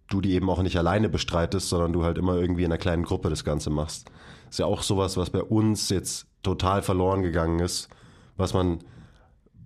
du 0.10 0.22
die 0.22 0.34
eben 0.34 0.50
auch 0.50 0.62
nicht 0.62 0.78
alleine 0.78 1.10
bestreitest, 1.10 1.70
sondern 1.70 1.94
du 1.94 2.04
halt 2.04 2.18
immer 2.18 2.36
irgendwie 2.36 2.64
in 2.64 2.72
einer 2.72 2.78
kleinen 2.78 3.04
Gruppe 3.04 3.30
das 3.30 3.44
Ganze 3.44 3.70
machst. 3.70 4.10
Ist 4.50 4.60
ja 4.60 4.66
auch 4.66 4.82
sowas, 4.82 5.18
was 5.18 5.30
bei 5.30 5.42
uns 5.42 5.90
jetzt 5.90 6.28
total 6.44 6.82
verloren 6.82 7.24
gegangen 7.24 7.60
ist, 7.60 7.90
was 8.38 8.54
man, 8.54 8.80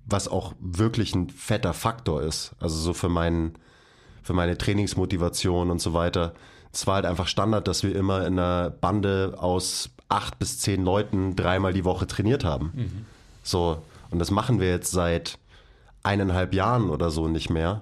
was 0.06 0.28
auch 0.28 0.54
wirklich 0.60 1.14
ein 1.14 1.30
fetter 1.30 1.74
Faktor 1.74 2.24
ist. 2.24 2.54
Also 2.60 2.78
so 2.78 2.94
für 2.94 3.10
meinen, 3.10 3.58
für 4.24 4.34
meine 4.34 4.58
Trainingsmotivation 4.58 5.70
und 5.70 5.80
so 5.80 5.94
weiter. 5.94 6.34
Es 6.74 6.88
war 6.88 6.96
halt 6.96 7.06
einfach 7.06 7.28
Standard, 7.28 7.68
dass 7.68 7.84
wir 7.84 7.96
immer 7.96 8.26
in 8.26 8.40
einer 8.40 8.70
Bande 8.70 9.36
aus 9.38 9.90
acht 10.12 10.40
bis 10.40 10.60
zehn 10.60 10.84
Leuten 10.84 11.36
dreimal 11.36 11.74
die 11.74 11.86
Woche 11.86 12.08
trainiert 12.08 12.44
haben. 12.44 12.72
So, 13.44 13.82
und 14.10 14.20
das 14.20 14.32
machen 14.32 14.60
wir 14.60 14.70
jetzt 14.70 14.92
seit 14.92 15.38
eineinhalb 16.04 16.54
Jahren 16.54 16.90
oder 16.90 17.10
so 17.10 17.28
nicht 17.28 17.50
mehr. 17.50 17.82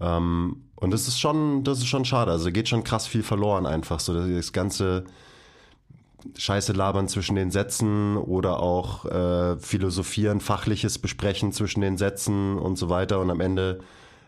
Ähm, 0.00 0.62
und 0.74 0.90
das 0.90 1.08
ist 1.08 1.18
schon, 1.18 1.64
das 1.64 1.78
ist 1.78 1.86
schon 1.86 2.04
schade. 2.04 2.30
Also 2.30 2.52
geht 2.52 2.68
schon 2.68 2.84
krass 2.84 3.06
viel 3.06 3.22
verloren 3.22 3.66
einfach. 3.66 4.00
So 4.00 4.14
das 4.14 4.52
ganze 4.52 5.04
Scheiße 6.36 6.72
labern 6.72 7.08
zwischen 7.08 7.36
den 7.36 7.50
Sätzen 7.50 8.16
oder 8.16 8.60
auch 8.60 9.04
äh, 9.06 9.56
philosophieren, 9.58 10.40
fachliches 10.40 10.98
besprechen 10.98 11.52
zwischen 11.52 11.80
den 11.80 11.96
Sätzen 11.96 12.58
und 12.58 12.76
so 12.76 12.88
weiter. 12.88 13.20
Und 13.20 13.30
am 13.30 13.40
Ende 13.40 13.80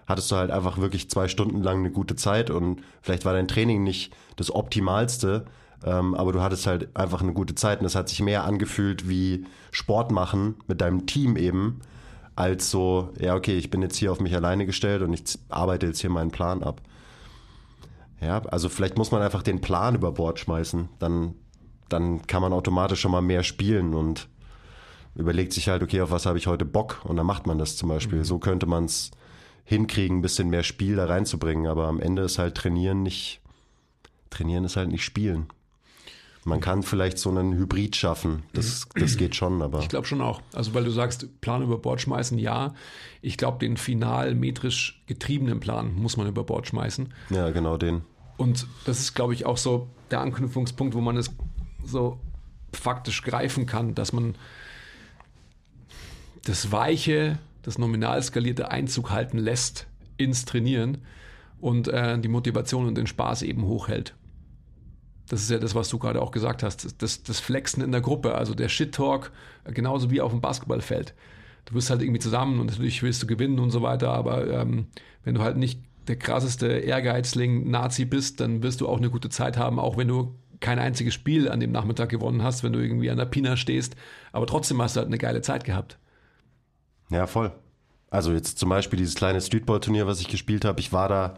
hattest 0.06 0.30
du 0.30 0.36
halt 0.36 0.50
einfach 0.50 0.78
wirklich 0.78 1.10
zwei 1.10 1.28
Stunden 1.28 1.62
lang 1.62 1.80
eine 1.80 1.90
gute 1.90 2.16
Zeit 2.16 2.50
und 2.50 2.82
vielleicht 3.02 3.24
war 3.24 3.34
dein 3.34 3.48
Training 3.48 3.82
nicht 3.82 4.14
das 4.36 4.50
optimalste, 4.54 5.44
ähm, 5.84 6.14
aber 6.14 6.32
du 6.32 6.40
hattest 6.42 6.66
halt 6.66 6.96
einfach 6.96 7.22
eine 7.22 7.32
gute 7.32 7.54
Zeit 7.54 7.80
und 7.80 7.86
es 7.86 7.94
hat 7.94 8.08
sich 8.08 8.20
mehr 8.20 8.44
angefühlt 8.44 9.08
wie 9.08 9.44
Sport 9.70 10.10
machen 10.10 10.56
mit 10.66 10.80
deinem 10.80 11.06
Team 11.06 11.36
eben, 11.36 11.80
als 12.36 12.70
so, 12.70 13.10
ja, 13.18 13.34
okay, 13.34 13.56
ich 13.56 13.70
bin 13.70 13.82
jetzt 13.82 13.96
hier 13.96 14.12
auf 14.12 14.20
mich 14.20 14.34
alleine 14.34 14.66
gestellt 14.66 15.02
und 15.02 15.12
ich 15.12 15.38
arbeite 15.48 15.86
jetzt 15.86 16.00
hier 16.00 16.10
meinen 16.10 16.30
Plan 16.30 16.62
ab. 16.62 16.80
Ja, 18.20 18.42
also 18.46 18.68
vielleicht 18.68 18.96
muss 18.96 19.12
man 19.12 19.22
einfach 19.22 19.42
den 19.42 19.60
Plan 19.60 19.94
über 19.94 20.12
Bord 20.12 20.38
schmeißen, 20.38 20.88
dann, 20.98 21.34
dann 21.88 22.26
kann 22.26 22.42
man 22.42 22.52
automatisch 22.52 23.00
schon 23.00 23.12
mal 23.12 23.22
mehr 23.22 23.42
spielen 23.42 23.94
und 23.94 24.28
überlegt 25.14 25.52
sich 25.52 25.68
halt, 25.68 25.82
okay, 25.82 26.00
auf 26.00 26.10
was 26.10 26.26
habe 26.26 26.38
ich 26.38 26.46
heute 26.46 26.64
Bock 26.64 27.00
und 27.04 27.16
dann 27.16 27.26
macht 27.26 27.46
man 27.46 27.58
das 27.58 27.76
zum 27.76 27.88
Beispiel. 27.88 28.24
So 28.24 28.38
könnte 28.38 28.66
man 28.66 28.84
es 28.84 29.10
hinkriegen, 29.64 30.18
ein 30.18 30.22
bisschen 30.22 30.48
mehr 30.48 30.62
Spiel 30.62 30.96
da 30.96 31.06
reinzubringen, 31.06 31.66
aber 31.66 31.88
am 31.88 32.00
Ende 32.00 32.22
ist 32.22 32.38
halt 32.38 32.56
Trainieren 32.56 33.02
nicht, 33.02 33.40
Trainieren 34.30 34.64
ist 34.64 34.76
halt 34.76 34.90
nicht 34.90 35.04
Spielen. 35.04 35.48
Man 36.48 36.60
kann 36.60 36.82
vielleicht 36.82 37.18
so 37.18 37.28
einen 37.30 37.54
Hybrid 37.54 37.94
schaffen, 37.94 38.42
das, 38.54 38.88
das 38.94 39.16
geht 39.16 39.36
schon, 39.36 39.60
aber 39.60 39.80
Ich 39.80 39.88
glaube 39.88 40.06
schon 40.06 40.22
auch. 40.22 40.40
Also 40.54 40.72
weil 40.74 40.84
du 40.84 40.90
sagst, 40.90 41.40
Plan 41.40 41.62
über 41.62 41.78
Bord 41.78 42.00
schmeißen, 42.00 42.38
ja. 42.38 42.74
Ich 43.20 43.36
glaube, 43.36 43.58
den 43.58 43.76
final 43.76 44.34
metrisch 44.34 45.02
getriebenen 45.06 45.60
Plan 45.60 45.94
muss 45.94 46.16
man 46.16 46.26
über 46.26 46.44
Bord 46.44 46.66
schmeißen. 46.66 47.12
ja, 47.30 47.50
genau 47.50 47.76
den. 47.76 48.02
Und 48.38 48.66
das 48.86 49.00
ist, 49.00 49.14
glaube 49.14 49.34
ich, 49.34 49.44
auch 49.44 49.58
so 49.58 49.88
der 50.10 50.20
Anknüpfungspunkt, 50.20 50.94
wo 50.94 51.00
man 51.00 51.16
es 51.16 51.30
so 51.84 52.18
faktisch 52.72 53.22
greifen 53.22 53.66
kann, 53.66 53.94
dass 53.94 54.12
man 54.12 54.34
das 56.44 56.72
Weiche, 56.72 57.38
das 57.62 57.78
nominal 57.78 58.22
skalierte 58.22 58.70
Einzug 58.70 59.10
halten 59.10 59.38
lässt 59.38 59.86
ins 60.16 60.44
Trainieren 60.44 60.98
und 61.60 61.88
äh, 61.88 62.18
die 62.18 62.28
Motivation 62.28 62.86
und 62.86 62.96
den 62.96 63.06
Spaß 63.06 63.42
eben 63.42 63.64
hochhält. 63.64 64.14
Das 65.28 65.42
ist 65.42 65.50
ja 65.50 65.58
das, 65.58 65.74
was 65.74 65.88
du 65.88 65.98
gerade 65.98 66.22
auch 66.22 66.30
gesagt 66.30 66.62
hast. 66.62 67.02
Das, 67.02 67.22
das 67.22 67.40
Flexen 67.40 67.82
in 67.82 67.92
der 67.92 68.00
Gruppe, 68.00 68.34
also 68.34 68.54
der 68.54 68.68
Shit-Talk, 68.68 69.30
genauso 69.64 70.10
wie 70.10 70.20
auf 70.20 70.32
dem 70.32 70.40
Basketballfeld. 70.40 71.14
Du 71.66 71.74
wirst 71.74 71.90
halt 71.90 72.02
irgendwie 72.02 72.20
zusammen 72.20 72.60
und 72.60 72.66
natürlich 72.66 73.02
willst 73.02 73.22
du 73.22 73.26
gewinnen 73.26 73.58
und 73.58 73.70
so 73.70 73.82
weiter, 73.82 74.10
aber 74.12 74.48
ähm, 74.48 74.86
wenn 75.24 75.34
du 75.34 75.42
halt 75.42 75.58
nicht 75.58 75.82
der 76.06 76.16
krasseste 76.16 76.66
Ehrgeizling 76.66 77.70
Nazi 77.70 78.06
bist, 78.06 78.40
dann 78.40 78.62
wirst 78.62 78.80
du 78.80 78.88
auch 78.88 78.96
eine 78.96 79.10
gute 79.10 79.28
Zeit 79.28 79.58
haben, 79.58 79.78
auch 79.78 79.98
wenn 79.98 80.08
du 80.08 80.34
kein 80.60 80.78
einziges 80.78 81.14
Spiel 81.14 81.48
an 81.48 81.60
dem 81.60 81.70
Nachmittag 81.70 82.08
gewonnen 82.08 82.42
hast, 82.42 82.64
wenn 82.64 82.72
du 82.72 82.80
irgendwie 82.80 83.10
an 83.10 83.18
der 83.18 83.26
Pina 83.26 83.56
stehst, 83.56 83.96
aber 84.32 84.46
trotzdem 84.46 84.80
hast 84.80 84.96
du 84.96 85.00
halt 85.00 85.08
eine 85.08 85.18
geile 85.18 85.42
Zeit 85.42 85.64
gehabt. 85.64 85.98
Ja, 87.10 87.26
voll. 87.26 87.52
Also 88.10 88.32
jetzt 88.32 88.58
zum 88.58 88.70
Beispiel 88.70 88.98
dieses 88.98 89.14
kleine 89.14 89.40
Streetball-Turnier, 89.40 90.06
was 90.06 90.20
ich 90.20 90.28
gespielt 90.28 90.64
habe, 90.64 90.80
ich 90.80 90.92
war 90.92 91.08
da 91.08 91.34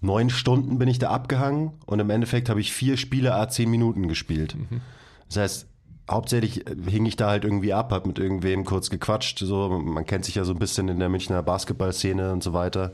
neun 0.00 0.30
Stunden 0.30 0.78
bin 0.78 0.88
ich 0.88 0.98
da 0.98 1.10
abgehangen 1.10 1.72
und 1.86 2.00
im 2.00 2.10
Endeffekt 2.10 2.48
habe 2.48 2.60
ich 2.60 2.72
vier 2.72 2.96
Spiele 2.96 3.34
a 3.34 3.48
zehn 3.48 3.70
Minuten 3.70 4.08
gespielt. 4.08 4.56
Mhm. 4.56 4.80
Das 5.28 5.36
heißt, 5.36 5.66
hauptsächlich 6.10 6.64
hing 6.86 7.06
ich 7.06 7.16
da 7.16 7.28
halt 7.28 7.44
irgendwie 7.44 7.72
ab, 7.72 7.92
hab 7.92 8.06
mit 8.06 8.18
irgendwem 8.18 8.64
kurz 8.64 8.90
gequatscht. 8.90 9.38
So, 9.38 9.68
man 9.68 10.06
kennt 10.06 10.24
sich 10.24 10.34
ja 10.34 10.44
so 10.44 10.52
ein 10.52 10.58
bisschen 10.58 10.88
in 10.88 10.98
der 10.98 11.08
Münchner 11.08 11.42
Basketballszene 11.42 12.32
und 12.32 12.42
so 12.42 12.52
weiter. 12.52 12.92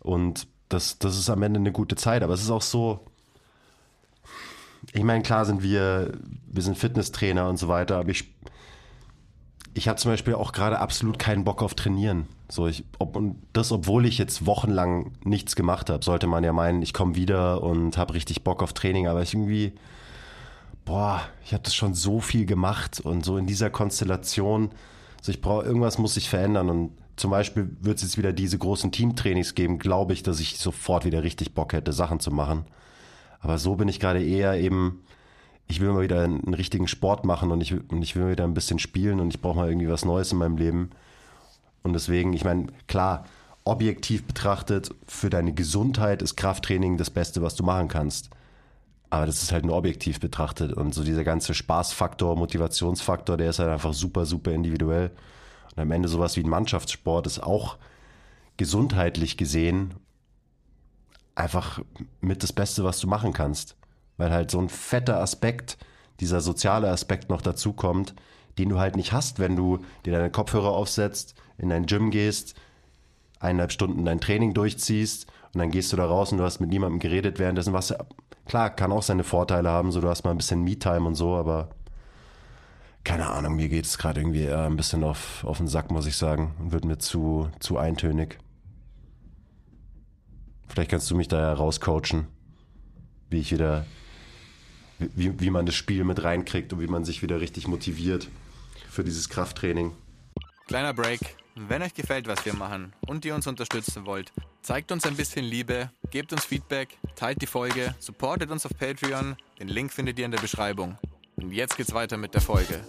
Und 0.00 0.46
das, 0.68 0.98
das 0.98 1.16
ist 1.16 1.30
am 1.30 1.42
Ende 1.42 1.60
eine 1.60 1.72
gute 1.72 1.96
Zeit. 1.96 2.22
Aber 2.22 2.34
es 2.34 2.42
ist 2.42 2.50
auch 2.50 2.62
so, 2.62 3.00
ich 4.92 5.02
meine, 5.02 5.22
klar 5.22 5.44
sind 5.44 5.62
wir, 5.62 6.12
wir 6.46 6.62
sind 6.62 6.76
Fitnesstrainer 6.76 7.48
und 7.48 7.56
so 7.56 7.68
weiter, 7.68 7.96
aber 7.96 8.10
ich, 8.10 8.34
ich 9.74 9.88
habe 9.88 9.98
zum 9.98 10.10
Beispiel 10.10 10.34
auch 10.34 10.52
gerade 10.52 10.78
absolut 10.78 11.18
keinen 11.18 11.44
Bock 11.44 11.62
auf 11.62 11.74
Trainieren. 11.74 12.26
So, 12.48 12.68
ich, 12.68 12.84
ob, 12.98 13.16
und 13.16 13.36
das, 13.52 13.72
obwohl 13.72 14.06
ich 14.06 14.18
jetzt 14.18 14.46
wochenlang 14.46 15.12
nichts 15.24 15.56
gemacht 15.56 15.90
habe, 15.90 16.04
sollte 16.04 16.26
man 16.26 16.44
ja 16.44 16.52
meinen, 16.52 16.82
ich 16.82 16.92
komme 16.92 17.16
wieder 17.16 17.62
und 17.62 17.98
habe 17.98 18.14
richtig 18.14 18.44
Bock 18.44 18.62
auf 18.62 18.72
Training, 18.72 19.08
aber 19.08 19.22
ich 19.22 19.34
irgendwie, 19.34 19.72
boah, 20.84 21.22
ich 21.44 21.52
habe 21.52 21.64
das 21.64 21.74
schon 21.74 21.94
so 21.94 22.20
viel 22.20 22.46
gemacht 22.46 23.00
und 23.00 23.24
so 23.24 23.36
in 23.36 23.46
dieser 23.46 23.70
Konstellation, 23.70 24.70
also 25.18 25.32
ich 25.32 25.40
brauche, 25.40 25.64
irgendwas 25.64 25.98
muss 25.98 26.14
sich 26.14 26.28
verändern 26.28 26.70
und 26.70 26.92
zum 27.16 27.30
Beispiel 27.30 27.70
wird 27.80 27.96
es 27.96 28.02
jetzt 28.02 28.18
wieder 28.18 28.32
diese 28.32 28.58
großen 28.58 28.92
Teamtrainings 28.92 29.54
geben, 29.54 29.78
glaube 29.78 30.12
ich, 30.12 30.22
dass 30.22 30.38
ich 30.38 30.58
sofort 30.58 31.04
wieder 31.04 31.22
richtig 31.22 31.54
Bock 31.54 31.72
hätte, 31.72 31.92
Sachen 31.92 32.20
zu 32.20 32.30
machen. 32.30 32.66
Aber 33.40 33.58
so 33.58 33.76
bin 33.76 33.88
ich 33.88 34.00
gerade 34.00 34.22
eher 34.22 34.54
eben, 34.60 35.02
ich 35.66 35.80
will 35.80 35.92
mal 35.92 36.02
wieder 36.02 36.22
einen, 36.22 36.54
richtigen 36.54 36.88
Sport 36.88 37.24
machen 37.24 37.50
und 37.50 37.60
ich, 37.60 37.72
und 37.72 38.02
ich 38.02 38.14
will 38.14 38.24
mal 38.24 38.32
wieder 38.32 38.44
ein 38.44 38.54
bisschen 38.54 38.78
spielen 38.78 39.18
und 39.18 39.34
ich 39.34 39.40
brauche 39.40 39.56
mal 39.56 39.68
irgendwie 39.68 39.88
was 39.88 40.04
Neues 40.04 40.30
in 40.30 40.38
meinem 40.38 40.56
Leben. 40.56 40.90
Und 41.86 41.92
deswegen, 41.92 42.32
ich 42.32 42.42
meine, 42.42 42.66
klar, 42.88 43.26
objektiv 43.62 44.24
betrachtet, 44.24 44.92
für 45.06 45.30
deine 45.30 45.52
Gesundheit 45.52 46.20
ist 46.20 46.34
Krafttraining 46.34 46.96
das 46.96 47.10
Beste, 47.10 47.42
was 47.42 47.54
du 47.54 47.62
machen 47.62 47.86
kannst. 47.86 48.28
Aber 49.08 49.24
das 49.24 49.44
ist 49.44 49.52
halt 49.52 49.64
nur 49.64 49.76
objektiv 49.76 50.18
betrachtet. 50.18 50.72
Und 50.72 50.96
so 50.96 51.04
dieser 51.04 51.22
ganze 51.22 51.54
Spaßfaktor, 51.54 52.34
Motivationsfaktor, 52.34 53.36
der 53.36 53.50
ist 53.50 53.60
halt 53.60 53.70
einfach 53.70 53.94
super, 53.94 54.26
super 54.26 54.50
individuell. 54.50 55.12
Und 55.76 55.82
am 55.82 55.92
Ende 55.92 56.08
sowas 56.08 56.36
wie 56.36 56.42
ein 56.42 56.48
Mannschaftssport 56.48 57.24
ist 57.28 57.40
auch 57.40 57.76
gesundheitlich 58.56 59.36
gesehen 59.36 59.94
einfach 61.36 61.78
mit 62.20 62.42
das 62.42 62.52
Beste, 62.52 62.82
was 62.82 62.98
du 62.98 63.06
machen 63.06 63.32
kannst. 63.32 63.76
Weil 64.16 64.32
halt 64.32 64.50
so 64.50 64.58
ein 64.58 64.70
fetter 64.70 65.20
Aspekt, 65.20 65.78
dieser 66.18 66.40
soziale 66.40 66.90
Aspekt 66.90 67.30
noch 67.30 67.42
dazu 67.42 67.74
kommt, 67.74 68.16
den 68.58 68.70
du 68.70 68.78
halt 68.78 68.96
nicht 68.96 69.12
hast, 69.12 69.38
wenn 69.38 69.56
du 69.56 69.84
dir 70.04 70.12
deine 70.12 70.30
Kopfhörer 70.30 70.70
aufsetzt, 70.70 71.34
in 71.58 71.68
dein 71.68 71.86
Gym 71.86 72.10
gehst, 72.10 72.54
eineinhalb 73.40 73.72
Stunden 73.72 74.04
dein 74.04 74.20
Training 74.20 74.54
durchziehst 74.54 75.26
und 75.52 75.60
dann 75.60 75.70
gehst 75.70 75.92
du 75.92 75.96
da 75.96 76.06
raus 76.06 76.32
und 76.32 76.38
du 76.38 76.44
hast 76.44 76.60
mit 76.60 76.70
niemandem 76.70 76.98
geredet 76.98 77.38
währenddessen, 77.38 77.72
was 77.72 77.94
klar, 78.46 78.70
kann 78.70 78.92
auch 78.92 79.02
seine 79.02 79.24
Vorteile 79.24 79.68
haben, 79.68 79.92
so 79.92 80.00
du 80.00 80.08
hast 80.08 80.24
mal 80.24 80.30
ein 80.30 80.38
bisschen 80.38 80.62
Me-Time 80.62 81.06
und 81.06 81.14
so, 81.14 81.34
aber 81.34 81.70
keine 83.04 83.28
Ahnung, 83.28 83.54
mir 83.54 83.68
geht 83.68 83.84
es 83.84 83.98
gerade 83.98 84.20
irgendwie 84.20 84.42
eher 84.42 84.64
ein 84.64 84.76
bisschen 84.76 85.04
auf, 85.04 85.44
auf 85.44 85.58
den 85.58 85.68
Sack, 85.68 85.90
muss 85.90 86.06
ich 86.06 86.16
sagen, 86.16 86.54
und 86.58 86.72
wird 86.72 86.84
mir 86.84 86.98
zu, 86.98 87.48
zu 87.60 87.78
eintönig. 87.78 88.38
Vielleicht 90.66 90.90
kannst 90.90 91.10
du 91.10 91.14
mich 91.14 91.28
da 91.28 91.52
rauscoachen, 91.52 92.26
wie 93.30 93.38
ich 93.38 93.52
wieder, 93.52 93.86
wie, 94.98 95.38
wie 95.38 95.50
man 95.50 95.66
das 95.66 95.76
Spiel 95.76 96.02
mit 96.02 96.24
reinkriegt 96.24 96.72
und 96.72 96.80
wie 96.80 96.88
man 96.88 97.04
sich 97.04 97.22
wieder 97.22 97.40
richtig 97.40 97.68
motiviert 97.68 98.28
für 98.90 99.04
dieses 99.04 99.28
Krafttraining. 99.28 99.92
Kleiner 100.66 100.92
Break. 100.92 101.20
Wenn 101.58 101.80
euch 101.80 101.94
gefällt, 101.94 102.28
was 102.28 102.44
wir 102.44 102.52
machen 102.52 102.92
und 103.06 103.24
ihr 103.24 103.34
uns 103.34 103.46
unterstützen 103.46 104.04
wollt, 104.04 104.30
zeigt 104.60 104.92
uns 104.92 105.06
ein 105.06 105.16
bisschen 105.16 105.42
Liebe, 105.42 105.90
gebt 106.10 106.30
uns 106.34 106.44
Feedback, 106.44 106.98
teilt 107.14 107.40
die 107.40 107.46
Folge, 107.46 107.94
supportet 107.98 108.50
uns 108.50 108.66
auf 108.66 108.76
Patreon. 108.76 109.36
Den 109.58 109.68
Link 109.68 109.90
findet 109.90 110.18
ihr 110.18 110.26
in 110.26 110.32
der 110.32 110.38
Beschreibung. 110.38 110.98
Und 111.36 111.52
jetzt 111.52 111.78
geht's 111.78 111.94
weiter 111.94 112.18
mit 112.18 112.34
der 112.34 112.42
Folge. 112.42 112.82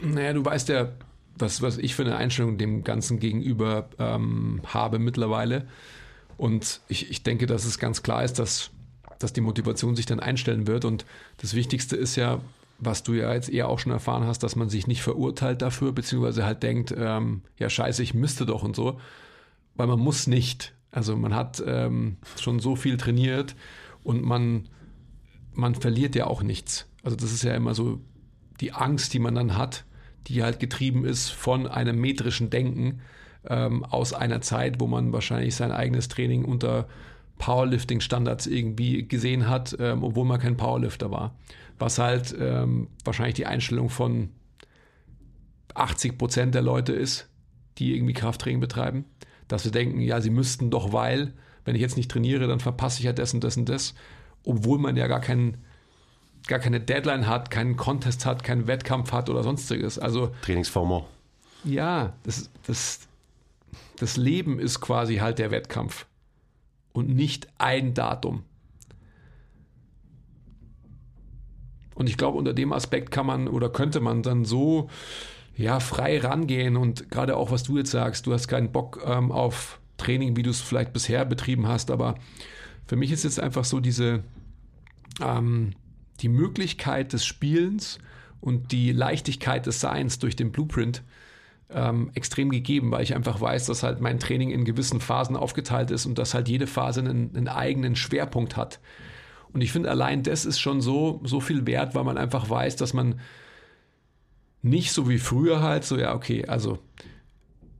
Naja, 0.00 0.32
du 0.34 0.44
weißt 0.44 0.68
ja, 0.68 0.92
was, 1.34 1.60
was 1.62 1.78
ich 1.78 1.96
für 1.96 2.04
eine 2.04 2.16
Einstellung 2.16 2.58
dem 2.58 2.84
Ganzen 2.84 3.18
gegenüber 3.18 3.88
ähm, 3.98 4.62
habe 4.66 5.00
mittlerweile. 5.00 5.66
Und 6.36 6.80
ich, 6.86 7.10
ich 7.10 7.24
denke, 7.24 7.46
dass 7.46 7.64
es 7.64 7.80
ganz 7.80 8.04
klar 8.04 8.22
ist, 8.22 8.38
dass, 8.38 8.70
dass 9.18 9.32
die 9.32 9.40
Motivation 9.40 9.96
sich 9.96 10.06
dann 10.06 10.20
einstellen 10.20 10.68
wird. 10.68 10.84
Und 10.84 11.04
das 11.38 11.54
Wichtigste 11.54 11.96
ist 11.96 12.14
ja, 12.14 12.40
was 12.80 13.02
du 13.02 13.12
ja 13.12 13.32
jetzt 13.32 13.50
eher 13.50 13.68
auch 13.68 13.78
schon 13.78 13.92
erfahren 13.92 14.24
hast, 14.26 14.42
dass 14.42 14.56
man 14.56 14.68
sich 14.68 14.86
nicht 14.86 15.02
verurteilt 15.02 15.62
dafür, 15.62 15.92
beziehungsweise 15.92 16.44
halt 16.44 16.62
denkt, 16.62 16.94
ähm, 16.96 17.42
ja 17.58 17.68
scheiße, 17.68 18.02
ich 18.02 18.14
müsste 18.14 18.46
doch 18.46 18.62
und 18.62 18.74
so. 18.74 18.98
Weil 19.76 19.86
man 19.86 20.00
muss 20.00 20.26
nicht. 20.26 20.74
Also 20.90 21.16
man 21.16 21.34
hat 21.34 21.62
ähm, 21.64 22.16
schon 22.38 22.58
so 22.58 22.74
viel 22.74 22.96
trainiert 22.96 23.54
und 24.02 24.24
man, 24.24 24.68
man 25.52 25.74
verliert 25.74 26.16
ja 26.16 26.26
auch 26.26 26.42
nichts. 26.42 26.88
Also 27.04 27.16
das 27.16 27.32
ist 27.32 27.44
ja 27.44 27.54
immer 27.54 27.74
so 27.74 28.00
die 28.60 28.72
Angst, 28.72 29.14
die 29.14 29.20
man 29.20 29.34
dann 29.34 29.56
hat, 29.56 29.84
die 30.26 30.42
halt 30.42 30.58
getrieben 30.58 31.04
ist 31.04 31.30
von 31.30 31.66
einem 31.66 32.00
metrischen 32.00 32.50
Denken 32.50 33.00
ähm, 33.48 33.84
aus 33.84 34.12
einer 34.12 34.40
Zeit, 34.40 34.80
wo 34.80 34.86
man 34.86 35.12
wahrscheinlich 35.12 35.54
sein 35.54 35.72
eigenes 35.72 36.08
Training 36.08 36.44
unter 36.44 36.88
Powerlifting-Standards 37.38 38.46
irgendwie 38.46 39.08
gesehen 39.08 39.48
hat, 39.48 39.76
ähm, 39.80 40.02
obwohl 40.02 40.26
man 40.26 40.40
kein 40.40 40.56
Powerlifter 40.56 41.10
war. 41.10 41.34
Was 41.80 41.98
halt 41.98 42.36
ähm, 42.38 42.86
wahrscheinlich 43.04 43.34
die 43.34 43.46
Einstellung 43.46 43.90
von 43.90 44.30
80 45.74 46.16
Prozent 46.16 46.54
der 46.54 46.62
Leute 46.62 46.92
ist, 46.92 47.28
die 47.78 47.96
irgendwie 47.96 48.12
Krafttraining 48.12 48.60
betreiben. 48.60 49.06
Dass 49.48 49.64
sie 49.64 49.72
denken, 49.72 50.00
ja, 50.00 50.20
sie 50.20 50.30
müssten 50.30 50.70
doch, 50.70 50.92
weil, 50.92 51.32
wenn 51.64 51.74
ich 51.74 51.80
jetzt 51.80 51.96
nicht 51.96 52.10
trainiere, 52.10 52.46
dann 52.46 52.60
verpasse 52.60 53.00
ich 53.00 53.06
ja 53.06 53.12
das 53.12 53.34
und 53.34 53.42
das 53.42 53.56
und 53.56 53.68
das. 53.68 53.94
Obwohl 54.44 54.78
man 54.78 54.96
ja 54.96 55.08
gar 55.08 55.20
keinen 55.20 55.64
gar 56.46 56.58
keine 56.58 56.80
Deadline 56.80 57.26
hat, 57.26 57.50
keinen 57.50 57.76
Contest 57.76 58.26
hat, 58.26 58.42
keinen 58.42 58.66
Wettkampf 58.66 59.12
hat 59.12 59.30
oder 59.30 59.42
sonstiges. 59.42 59.98
Also 59.98 60.32
Trainingsformat. 60.42 61.04
Ja, 61.64 62.14
das, 62.24 62.50
das, 62.66 63.00
das 63.98 64.16
Leben 64.16 64.58
ist 64.58 64.80
quasi 64.80 65.16
halt 65.16 65.38
der 65.38 65.50
Wettkampf 65.50 66.06
und 66.92 67.08
nicht 67.08 67.48
ein 67.58 67.94
Datum. 67.94 68.44
Und 72.00 72.08
ich 72.08 72.16
glaube, 72.16 72.38
unter 72.38 72.54
dem 72.54 72.72
Aspekt 72.72 73.10
kann 73.10 73.26
man 73.26 73.46
oder 73.46 73.68
könnte 73.68 74.00
man 74.00 74.22
dann 74.22 74.46
so 74.46 74.88
ja, 75.54 75.80
frei 75.80 76.18
rangehen 76.18 76.78
und 76.78 77.10
gerade 77.10 77.36
auch, 77.36 77.50
was 77.50 77.62
du 77.62 77.76
jetzt 77.76 77.90
sagst, 77.90 78.26
du 78.26 78.32
hast 78.32 78.48
keinen 78.48 78.72
Bock 78.72 79.02
ähm, 79.04 79.30
auf 79.30 79.78
Training, 79.98 80.34
wie 80.34 80.42
du 80.42 80.48
es 80.48 80.62
vielleicht 80.62 80.94
bisher 80.94 81.26
betrieben 81.26 81.68
hast, 81.68 81.90
aber 81.90 82.14
für 82.86 82.96
mich 82.96 83.12
ist 83.12 83.24
jetzt 83.24 83.38
einfach 83.38 83.66
so 83.66 83.80
diese 83.80 84.24
ähm, 85.20 85.74
die 86.20 86.30
Möglichkeit 86.30 87.12
des 87.12 87.26
Spielens 87.26 87.98
und 88.40 88.72
die 88.72 88.92
Leichtigkeit 88.92 89.66
des 89.66 89.80
Seins 89.80 90.18
durch 90.18 90.36
den 90.36 90.52
Blueprint 90.52 91.02
ähm, 91.68 92.12
extrem 92.14 92.48
gegeben, 92.48 92.92
weil 92.92 93.02
ich 93.02 93.14
einfach 93.14 93.42
weiß, 93.42 93.66
dass 93.66 93.82
halt 93.82 94.00
mein 94.00 94.18
Training 94.18 94.52
in 94.52 94.64
gewissen 94.64 95.02
Phasen 95.02 95.36
aufgeteilt 95.36 95.90
ist 95.90 96.06
und 96.06 96.16
dass 96.16 96.32
halt 96.32 96.48
jede 96.48 96.66
Phase 96.66 97.00
einen, 97.00 97.36
einen 97.36 97.48
eigenen 97.48 97.94
Schwerpunkt 97.94 98.56
hat. 98.56 98.80
Und 99.52 99.60
ich 99.60 99.72
finde, 99.72 99.90
allein 99.90 100.22
das 100.22 100.44
ist 100.44 100.60
schon 100.60 100.80
so, 100.80 101.20
so 101.24 101.40
viel 101.40 101.66
wert, 101.66 101.94
weil 101.94 102.04
man 102.04 102.18
einfach 102.18 102.48
weiß, 102.48 102.76
dass 102.76 102.92
man 102.92 103.20
nicht 104.62 104.92
so 104.92 105.08
wie 105.08 105.18
früher 105.18 105.62
halt 105.62 105.84
so, 105.84 105.96
ja, 105.96 106.14
okay, 106.14 106.46
also 106.46 106.78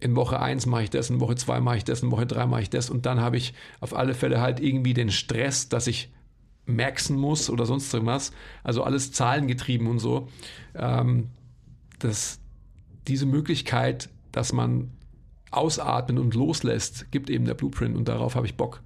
in 0.00 0.16
Woche 0.16 0.40
1 0.40 0.66
mache 0.66 0.84
ich 0.84 0.90
das, 0.90 1.10
in 1.10 1.20
Woche 1.20 1.36
2 1.36 1.60
mache 1.60 1.76
ich 1.76 1.84
das, 1.84 2.02
in 2.02 2.10
Woche 2.10 2.26
3 2.26 2.46
mache 2.46 2.62
ich 2.62 2.70
das 2.70 2.88
und 2.90 3.06
dann 3.06 3.20
habe 3.20 3.36
ich 3.36 3.52
auf 3.80 3.94
alle 3.94 4.14
Fälle 4.14 4.40
halt 4.40 4.58
irgendwie 4.60 4.94
den 4.94 5.10
Stress, 5.10 5.68
dass 5.68 5.86
ich 5.86 6.10
maxen 6.66 7.18
muss 7.18 7.50
oder 7.50 7.66
sonst 7.66 7.92
irgendwas. 7.92 8.32
Also 8.62 8.82
alles 8.82 9.12
zahlengetrieben 9.12 9.86
und 9.86 9.98
so. 9.98 10.28
Ähm, 10.74 11.28
das, 11.98 12.40
diese 13.08 13.26
Möglichkeit, 13.26 14.08
dass 14.32 14.52
man 14.52 14.90
ausatmen 15.50 16.18
und 16.18 16.34
loslässt, 16.34 17.10
gibt 17.10 17.28
eben 17.28 17.44
der 17.44 17.54
Blueprint 17.54 17.96
und 17.96 18.08
darauf 18.08 18.36
habe 18.36 18.46
ich 18.46 18.56
Bock. 18.56 18.82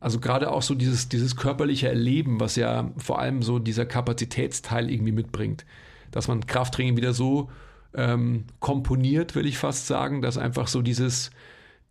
Also 0.00 0.18
gerade 0.18 0.50
auch 0.50 0.62
so 0.62 0.74
dieses, 0.74 1.08
dieses 1.08 1.36
körperliche 1.36 1.88
Erleben, 1.88 2.40
was 2.40 2.56
ja 2.56 2.90
vor 2.96 3.18
allem 3.18 3.42
so 3.42 3.58
dieser 3.58 3.84
Kapazitätsteil 3.84 4.90
irgendwie 4.90 5.12
mitbringt, 5.12 5.66
dass 6.10 6.26
man 6.26 6.46
Krafttraining 6.46 6.96
wieder 6.96 7.12
so 7.12 7.50
ähm, 7.94 8.44
komponiert, 8.60 9.34
will 9.34 9.46
ich 9.46 9.58
fast 9.58 9.86
sagen, 9.86 10.22
dass 10.22 10.38
einfach 10.38 10.68
so 10.68 10.80
dieses, 10.80 11.30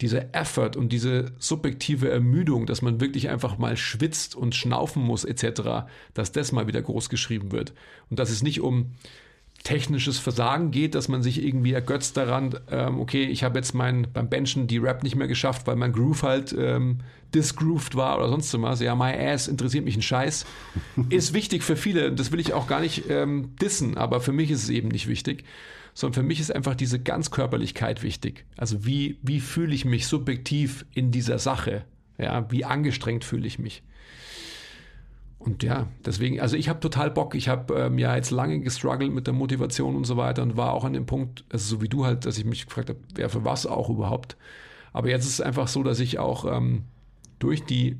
dieser 0.01 0.34
Effort 0.34 0.72
und 0.76 0.89
diese 0.91 1.34
subjektive 1.38 2.10
Ermüdung, 2.10 2.66
dass 2.66 2.82
man 2.82 2.99
wirklich 2.99 3.30
einfach 3.30 3.57
mal 3.57 3.78
schwitzt 3.78 4.36
und 4.36 4.55
schnaufen 4.55 5.03
muss 5.03 5.26
etc., 5.26 5.88
dass 6.14 6.32
das 6.32 6.51
mal 6.51 6.68
wieder 6.68 6.82
groß 6.82 7.10
geschrieben 7.10 7.51
wird. 7.51 7.74
Und 8.10 8.18
dass 8.18 8.30
es 8.30 8.41
nicht 8.41 8.62
um 8.62 8.91
technisches 9.64 10.20
Versagen 10.20 10.72
geht, 10.72 10.95
dass 10.95 11.07
man 11.07 11.22
sich 11.22 11.43
irgendwie 11.43 11.74
ergötzt 11.74 12.18
daran, 12.18 12.57
ähm, 12.72 12.99
okay, 12.99 13.24
ich 13.24 13.43
habe 13.43 13.60
jetzt 13.60 13.74
mein, 13.74 14.07
beim 14.14 14.30
Benchen 14.30 14.68
die 14.68 14.78
Rap 14.78 15.03
nicht 15.03 15.16
mehr 15.16 15.28
geschafft, 15.28 15.68
weil 15.68 15.76
mein 15.76 15.91
Groove 15.91 16.24
halt 16.24 16.55
ähm, 16.57 16.99
disgrooved 17.34 17.95
war 17.95 18.18
oder 18.18 18.30
sonst 18.30 18.60
was. 18.62 18.82
Ja, 18.82 18.95
my 18.95 19.14
ass 19.14 19.47
interessiert 19.47 19.86
mich 19.86 19.97
ein 19.97 20.01
Scheiß. 20.01 20.45
Ist 21.10 21.34
wichtig 21.34 21.64
für 21.64 21.76
viele, 21.76 22.12
das 22.12 22.32
will 22.32 22.39
ich 22.39 22.53
auch 22.53 22.68
gar 22.68 22.80
nicht 22.80 23.10
ähm, 23.10 23.55
dissen, 23.62 23.97
aber 23.97 24.22
für 24.22 24.32
mich 24.34 24.49
ist 24.51 24.64
es 24.64 24.70
eben 24.70 24.89
nicht 24.89 25.07
wichtig, 25.07 25.43
sondern 25.93 26.22
für 26.22 26.28
mich 26.28 26.39
ist 26.39 26.53
einfach 26.53 26.76
diese 26.76 26.99
Ganzkörperlichkeit 26.99 28.03
wichtig. 28.03 28.45
Also 28.57 28.86
wie, 28.86 29.20
wie 29.22 29.39
fühle 29.39 29.76
ich 29.76 29.86
mich 29.86 30.07
subjektiv 30.07 30.86
in 30.93 31.12
dieser 31.12 31.39
Sache? 31.39 31.86
Ja, 32.18 32.49
wie 32.51 32.66
angestrengt 32.66 33.24
fühle 33.24 33.47
ich 33.47 33.60
mich? 33.60 33.84
Und 35.40 35.64
ja, 35.64 35.88
deswegen, 36.06 36.42
also 36.42 36.58
ich 36.58 36.68
habe 36.68 36.82
total 36.82 37.10
Bock. 37.10 37.34
Ich 37.34 37.48
habe 37.48 37.74
ähm, 37.74 37.98
ja 37.98 38.16
jetzt 38.16 38.30
lange 38.30 38.60
gestruggelt 38.60 39.12
mit 39.12 39.26
der 39.26 39.34
Motivation 39.34 39.96
und 39.96 40.04
so 40.04 40.18
weiter 40.18 40.44
und 40.44 40.58
war 40.58 40.74
auch 40.74 40.84
an 40.84 40.94
dem 40.94 41.06
Punkt, 41.06 41.46
also 41.50 41.78
so 41.78 41.82
wie 41.82 41.88
du 41.88 42.06
halt, 42.06 42.26
dass 42.26 42.38
ich 42.38 42.44
mich 42.44 42.66
gefragt 42.66 42.90
habe, 42.90 43.00
wer 43.16 43.30
für 43.30 43.46
was 43.46 43.66
auch 43.66 43.90
überhaupt. 43.90 44.36
Aber 44.92 45.10
jetzt 45.10 45.26
ist 45.26 45.34
es 45.34 45.42
einfach 45.42 45.70
so, 45.70 45.82
dass 45.82 46.02
ich 46.02 46.20
auch 46.20 46.46
ähm, 46.46 46.84
durch 47.40 47.64
die 47.64 47.98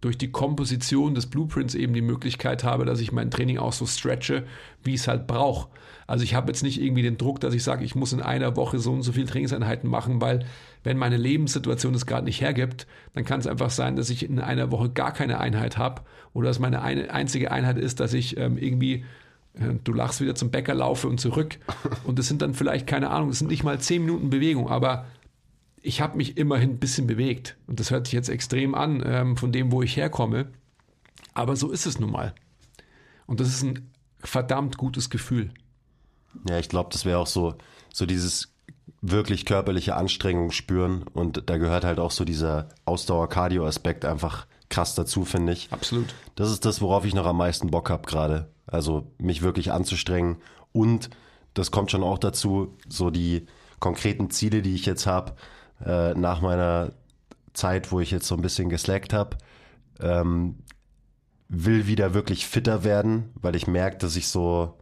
durch 0.00 0.16
die 0.16 0.30
Komposition 0.30 1.16
des 1.16 1.26
Blueprints 1.26 1.74
eben 1.74 1.92
die 1.92 2.02
Möglichkeit 2.02 2.62
habe, 2.62 2.84
dass 2.84 3.00
ich 3.00 3.10
mein 3.10 3.32
Training 3.32 3.58
auch 3.58 3.72
so 3.72 3.84
stretche, 3.84 4.46
wie 4.84 4.94
ich 4.94 5.00
es 5.00 5.08
halt 5.08 5.26
brauche. 5.26 5.68
Also 6.08 6.24
ich 6.24 6.34
habe 6.34 6.48
jetzt 6.48 6.62
nicht 6.62 6.80
irgendwie 6.80 7.02
den 7.02 7.18
Druck, 7.18 7.38
dass 7.38 7.52
ich 7.52 7.62
sage, 7.62 7.84
ich 7.84 7.94
muss 7.94 8.14
in 8.14 8.22
einer 8.22 8.56
Woche 8.56 8.78
so 8.78 8.92
und 8.92 9.02
so 9.02 9.12
viele 9.12 9.26
Trainingseinheiten 9.26 9.90
machen, 9.90 10.22
weil 10.22 10.46
wenn 10.82 10.96
meine 10.96 11.18
Lebenssituation 11.18 11.94
es 11.94 12.06
gerade 12.06 12.24
nicht 12.24 12.40
hergibt, 12.40 12.86
dann 13.12 13.26
kann 13.26 13.40
es 13.40 13.46
einfach 13.46 13.68
sein, 13.68 13.94
dass 13.94 14.08
ich 14.08 14.24
in 14.24 14.40
einer 14.40 14.72
Woche 14.72 14.88
gar 14.88 15.12
keine 15.12 15.38
Einheit 15.38 15.76
habe 15.76 16.02
oder 16.32 16.48
dass 16.48 16.58
meine 16.58 16.80
eine, 16.80 17.12
einzige 17.12 17.52
Einheit 17.52 17.76
ist, 17.76 18.00
dass 18.00 18.14
ich 18.14 18.38
ähm, 18.38 18.56
irgendwie 18.56 19.04
äh, 19.52 19.74
du 19.84 19.92
lachst 19.92 20.22
wieder 20.22 20.34
zum 20.34 20.50
Bäcker 20.50 20.74
laufe 20.74 21.08
und 21.08 21.20
zurück 21.20 21.58
und 22.04 22.18
das 22.18 22.26
sind 22.26 22.40
dann 22.40 22.54
vielleicht 22.54 22.86
keine 22.86 23.10
Ahnung, 23.10 23.28
es 23.28 23.40
sind 23.40 23.48
nicht 23.48 23.62
mal 23.62 23.78
zehn 23.78 24.02
Minuten 24.02 24.30
Bewegung, 24.30 24.70
aber 24.70 25.04
ich 25.82 26.00
habe 26.00 26.16
mich 26.16 26.38
immerhin 26.38 26.70
ein 26.70 26.78
bisschen 26.78 27.06
bewegt. 27.06 27.56
Und 27.66 27.80
das 27.80 27.90
hört 27.90 28.06
sich 28.06 28.12
jetzt 28.12 28.28
extrem 28.28 28.74
an 28.74 29.02
ähm, 29.06 29.36
von 29.36 29.52
dem, 29.52 29.70
wo 29.70 29.82
ich 29.82 29.96
herkomme. 29.96 30.48
Aber 31.34 31.54
so 31.54 31.70
ist 31.70 31.86
es 31.86 32.00
nun 32.00 32.10
mal. 32.10 32.34
Und 33.26 33.40
das 33.40 33.48
ist 33.48 33.62
ein 33.62 33.90
verdammt 34.20 34.76
gutes 34.76 35.10
Gefühl. 35.10 35.50
Ja, 36.48 36.58
ich 36.58 36.68
glaube, 36.68 36.90
das 36.92 37.04
wäre 37.04 37.18
auch 37.18 37.26
so, 37.26 37.54
so 37.92 38.06
dieses 38.06 38.52
wirklich 39.00 39.44
körperliche 39.44 39.96
Anstrengung 39.96 40.50
spüren. 40.50 41.04
Und 41.12 41.48
da 41.48 41.56
gehört 41.56 41.84
halt 41.84 41.98
auch 41.98 42.10
so 42.10 42.24
dieser 42.24 42.68
Ausdauer-Cardio-Aspekt 42.84 44.04
einfach 44.04 44.46
krass 44.68 44.94
dazu, 44.94 45.24
finde 45.24 45.52
ich. 45.52 45.68
Absolut. 45.70 46.14
Das 46.34 46.50
ist 46.50 46.64
das, 46.64 46.80
worauf 46.80 47.04
ich 47.04 47.14
noch 47.14 47.26
am 47.26 47.36
meisten 47.36 47.70
Bock 47.70 47.90
habe 47.90 48.06
gerade. 48.06 48.48
Also 48.66 49.10
mich 49.18 49.42
wirklich 49.42 49.72
anzustrengen. 49.72 50.38
Und 50.72 51.10
das 51.54 51.70
kommt 51.70 51.90
schon 51.90 52.02
auch 52.02 52.18
dazu, 52.18 52.76
so 52.88 53.10
die 53.10 53.46
konkreten 53.80 54.30
Ziele, 54.30 54.62
die 54.62 54.74
ich 54.74 54.86
jetzt 54.86 55.06
habe, 55.06 55.34
äh, 55.84 56.14
nach 56.14 56.40
meiner 56.40 56.92
Zeit, 57.52 57.92
wo 57.92 58.00
ich 58.00 58.10
jetzt 58.10 58.26
so 58.26 58.34
ein 58.34 58.42
bisschen 58.42 58.68
geslackt 58.68 59.12
habe, 59.12 59.38
ähm, 60.00 60.56
will 61.48 61.86
wieder 61.86 62.14
wirklich 62.14 62.46
fitter 62.46 62.84
werden, 62.84 63.30
weil 63.40 63.56
ich 63.56 63.66
merke, 63.66 63.98
dass 63.98 64.16
ich 64.16 64.28
so, 64.28 64.78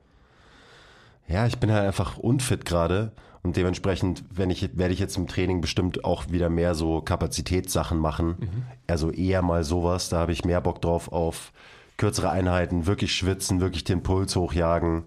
ja, 1.29 1.47
ich 1.47 1.59
bin 1.59 1.73
halt 1.73 1.87
einfach 1.87 2.19
unfit 2.19 2.65
gerade 2.65 3.13
und 3.43 3.57
dementsprechend, 3.57 4.25
wenn 4.31 4.51
ich, 4.51 4.77
werde 4.77 4.93
ich 4.93 4.99
jetzt 4.99 5.17
im 5.17 5.29
Training 5.29 5.61
bestimmt 5.61 6.05
auch 6.05 6.31
wieder 6.31 6.51
mehr 6.51 6.75
so 6.75 7.01
Kapazitätssachen 7.01 7.99
machen. 7.99 8.37
Mhm. 8.39 8.63
Also 8.87 9.11
eher 9.11 9.43
mal 9.43 9.63
sowas, 9.65 10.09
da 10.09 10.19
habe 10.19 10.33
ich 10.33 10.45
mehr 10.45 10.61
Bock 10.61 10.83
drauf 10.83 11.13
auf 11.13 11.53
kürzere 11.97 12.31
Einheiten, 12.31 12.87
wirklich 12.87 13.15
schwitzen, 13.15 13.61
wirklich 13.61 13.85
den 13.85 14.03
Puls 14.03 14.37
hochjagen 14.37 15.05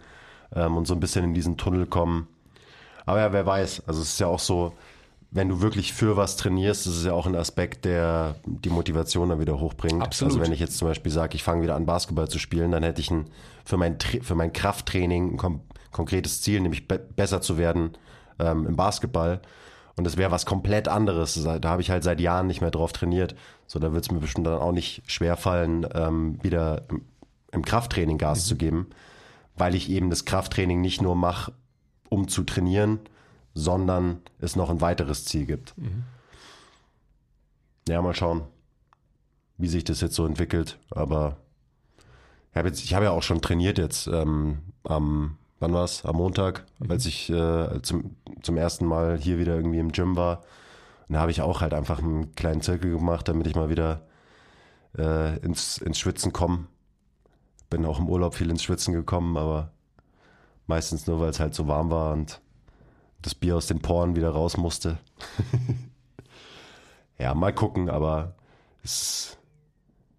ähm, 0.56 0.78
und 0.78 0.88
so 0.88 0.94
ein 0.94 1.00
bisschen 1.00 1.24
in 1.26 1.34
diesen 1.34 1.58
Tunnel 1.58 1.86
kommen. 1.86 2.28
Aber 3.06 3.20
ja, 3.20 3.34
wer 3.34 3.46
weiß, 3.46 3.84
also 3.88 4.02
es 4.02 4.14
ist 4.14 4.20
ja 4.20 4.28
auch 4.28 4.40
so, 4.40 4.74
wenn 5.32 5.50
du 5.50 5.62
wirklich 5.62 5.94
für 5.94 6.18
was 6.18 6.38
trainierst, 6.38 6.88
das 6.88 6.96
ist 6.96 7.06
ja 7.06 7.14
auch 7.14 7.28
ein 7.28 7.36
Aspekt, 7.36 7.86
der 7.86 8.36
die 8.46 8.70
Motivation 8.70 9.30
dann 9.30 9.40
wieder 9.40 9.60
hochbringt. 9.60 10.02
Absolut. 10.02 10.34
Also 10.34 10.44
wenn 10.44 10.54
ich 10.54 10.60
jetzt 10.60 10.78
zum 10.78 10.88
Beispiel 10.88 11.12
sage, 11.12 11.36
ich 11.36 11.44
fange 11.44 11.62
wieder 11.62 11.76
an 11.76 11.86
Basketball 11.86 12.30
zu 12.30 12.40
spielen, 12.40 12.72
dann 12.72 12.84
hätte 12.84 13.02
ich 13.02 13.12
ein, 13.12 13.28
für, 13.66 13.78
mein, 13.78 13.98
für 14.00 14.36
mein 14.36 14.54
Krafttraining 14.54 15.40
ein 15.40 15.62
konkretes 15.92 16.42
Ziel, 16.42 16.62
nämlich 16.62 16.88
be 16.88 17.00
besser 17.00 17.42
zu 17.42 17.58
werden 17.58 17.98
ähm, 18.40 18.66
im 18.66 18.76
Basketball. 18.76 19.42
Und 19.96 20.06
das 20.06 20.16
wäre 20.16 20.32
was 20.32 20.46
komplett 20.46 20.88
anderes. 20.88 21.42
Da 21.44 21.70
habe 21.70 21.82
ich 21.82 21.92
halt 21.92 22.04
seit 22.04 22.22
Jahren 22.22 22.48
nicht 22.48 22.62
mehr 22.62 22.72
drauf 22.72 22.94
trainiert. 22.94 23.36
So, 23.68 23.80
da 23.80 23.92
wird 23.92 24.06
es 24.06 24.12
mir 24.12 24.20
bestimmt 24.20 24.48
dann 24.48 24.60
auch 24.60 24.72
nicht 24.72 25.04
schwer 25.08 25.36
fallen, 25.36 25.86
ähm, 25.94 26.42
wieder 26.42 26.84
im, 26.90 27.02
im, 27.52 27.66
Krafttraining 27.66 28.18
Gas 28.18 28.46
mhm. 28.46 28.48
zu 28.48 28.56
geben, 28.56 28.88
weil 29.58 29.76
ich 29.76 29.90
eben 29.90 30.10
das 30.10 30.24
Krafttraining 30.24 30.80
nicht 30.80 31.02
nur 31.02 31.16
mache, 31.16 31.52
um 32.08 32.30
zu 32.30 32.44
trainieren, 32.44 33.00
sondern 33.54 34.22
es 34.40 34.56
noch 34.56 34.70
ein 34.70 34.80
weiteres 34.80 35.26
Ziel 35.26 35.46
gibt. 35.46 35.78
Mhm. 35.78 36.04
Ja, 37.90 38.02
mal 38.02 38.16
schauen, 38.16 38.44
wie 39.58 39.68
sich 39.68 39.84
das 39.84 40.00
jetzt 40.00 40.16
so 40.16 40.26
entwickelt. 40.26 40.80
Aber 40.92 41.38
ich 42.52 42.58
habe 42.58 42.72
hab 42.72 43.04
ja 43.04 43.12
auch 43.12 43.24
schon 43.24 43.42
trainiert 43.42 43.78
jetzt 43.78 44.08
ähm, 44.08 44.60
am, 44.84 45.39
wann 45.60 45.74
war 45.74 45.84
es? 45.84 46.05
Am 46.05 46.16
Montag, 46.16 46.66
mhm. 46.80 46.91
als 46.91 47.05
ich 47.05 47.30
äh, 47.30 47.82
zum, 47.82 48.16
zum 48.41 48.57
ersten 48.57 48.86
Mal 48.86 49.18
hier 49.18 49.39
wieder 49.39 49.55
irgendwie 49.55 49.80
im 49.80 49.91
Gym 49.91 50.16
war. 50.16 50.43
Und 51.07 51.16
da 51.16 51.22
habe 51.22 51.32
ich 51.32 51.41
auch 51.41 51.62
halt 51.62 51.74
einfach 51.74 51.99
einen 51.99 52.36
kleinen 52.36 52.62
Zirkel 52.62 52.91
gemacht, 52.91 53.28
damit 53.28 53.47
ich 53.47 53.55
mal 53.55 53.70
wieder 53.70 54.01
äh, 54.97 55.38
ins, 55.39 55.78
ins 55.78 55.99
Schwitzen 55.99 56.34
komme. 56.34 56.68
Bin 57.70 57.86
auch 57.86 57.99
im 57.99 58.10
Urlaub 58.10 58.36
viel 58.36 58.49
ins 58.49 58.64
Schwitzen 58.64 58.93
gekommen, 58.93 59.38
aber 59.38 59.72
meistens 60.68 61.07
nur, 61.07 61.20
weil 61.20 61.30
es 61.30 61.39
halt 61.39 61.53
so 61.53 61.68
warm 61.68 61.91
war 61.91 62.14
und 62.14 62.41
das 63.22 63.36
Bier 63.36 63.57
aus 63.57 63.68
den 63.68 63.82
Poren 63.82 64.16
wieder 64.16 64.30
raus 64.30 64.57
musste. 64.57 64.97
ja, 67.20 67.34
mal 67.34 67.53
gucken, 67.53 67.89
aber 67.89 68.36
es 68.84 69.38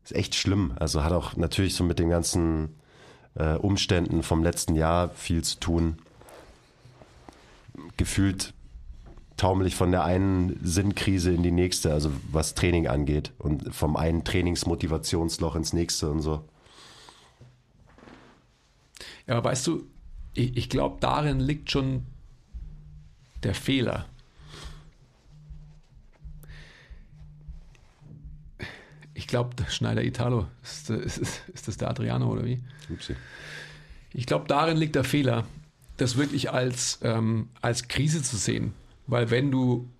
ist 0.04 0.14
echt 0.14 0.34
schlimm. 0.34 0.74
Also 0.78 1.02
hat 1.02 1.12
auch 1.12 1.36
natürlich 1.36 1.74
so 1.74 1.84
mit 1.84 1.98
den 1.98 2.10
ganzen 2.10 2.79
äh, 3.34 3.54
Umständen 3.54 4.22
vom 4.22 4.42
letzten 4.42 4.74
Jahr 4.74 5.10
viel 5.10 5.42
zu 5.42 5.58
tun. 5.60 5.98
Gefühlt 7.96 8.52
taumel 9.36 9.66
ich 9.66 9.74
von 9.74 9.90
der 9.90 10.04
einen 10.04 10.58
Sinnkrise 10.62 11.32
in 11.32 11.42
die 11.42 11.50
nächste, 11.50 11.92
also 11.92 12.12
was 12.30 12.54
Training 12.54 12.88
angeht 12.88 13.32
und 13.38 13.74
vom 13.74 13.96
einen 13.96 14.22
Trainingsmotivationsloch 14.22 15.56
ins 15.56 15.72
nächste 15.72 16.10
und 16.10 16.20
so. 16.20 16.44
Ja, 19.26 19.38
aber 19.38 19.48
weißt 19.48 19.66
du, 19.66 19.86
ich, 20.34 20.56
ich 20.56 20.68
glaube, 20.68 20.98
darin 21.00 21.40
liegt 21.40 21.70
schon 21.70 22.04
der 23.42 23.54
Fehler. 23.54 24.09
Ich 29.20 29.26
glaube, 29.26 29.50
Schneider 29.68 30.02
Italo, 30.02 30.46
ist, 30.62 30.88
ist, 30.88 31.18
ist, 31.52 31.68
das 31.68 31.76
der 31.76 31.90
Adriano 31.90 32.32
oder 32.32 32.42
wie? 32.46 32.58
Upsi. 32.88 33.14
Ich 34.14 34.24
glaube, 34.24 34.46
darin 34.48 34.78
liegt 34.78 34.94
der 34.94 35.04
Fehler, 35.04 35.44
das 35.98 36.16
wirklich 36.16 36.50
als, 36.50 37.00
ähm, 37.02 37.50
als 37.60 37.88
Krise 37.88 38.22
zu 38.22 38.38
sehen. 38.38 38.72
Weil 39.06 39.30
wenn 39.30 39.50
du, 39.50 39.90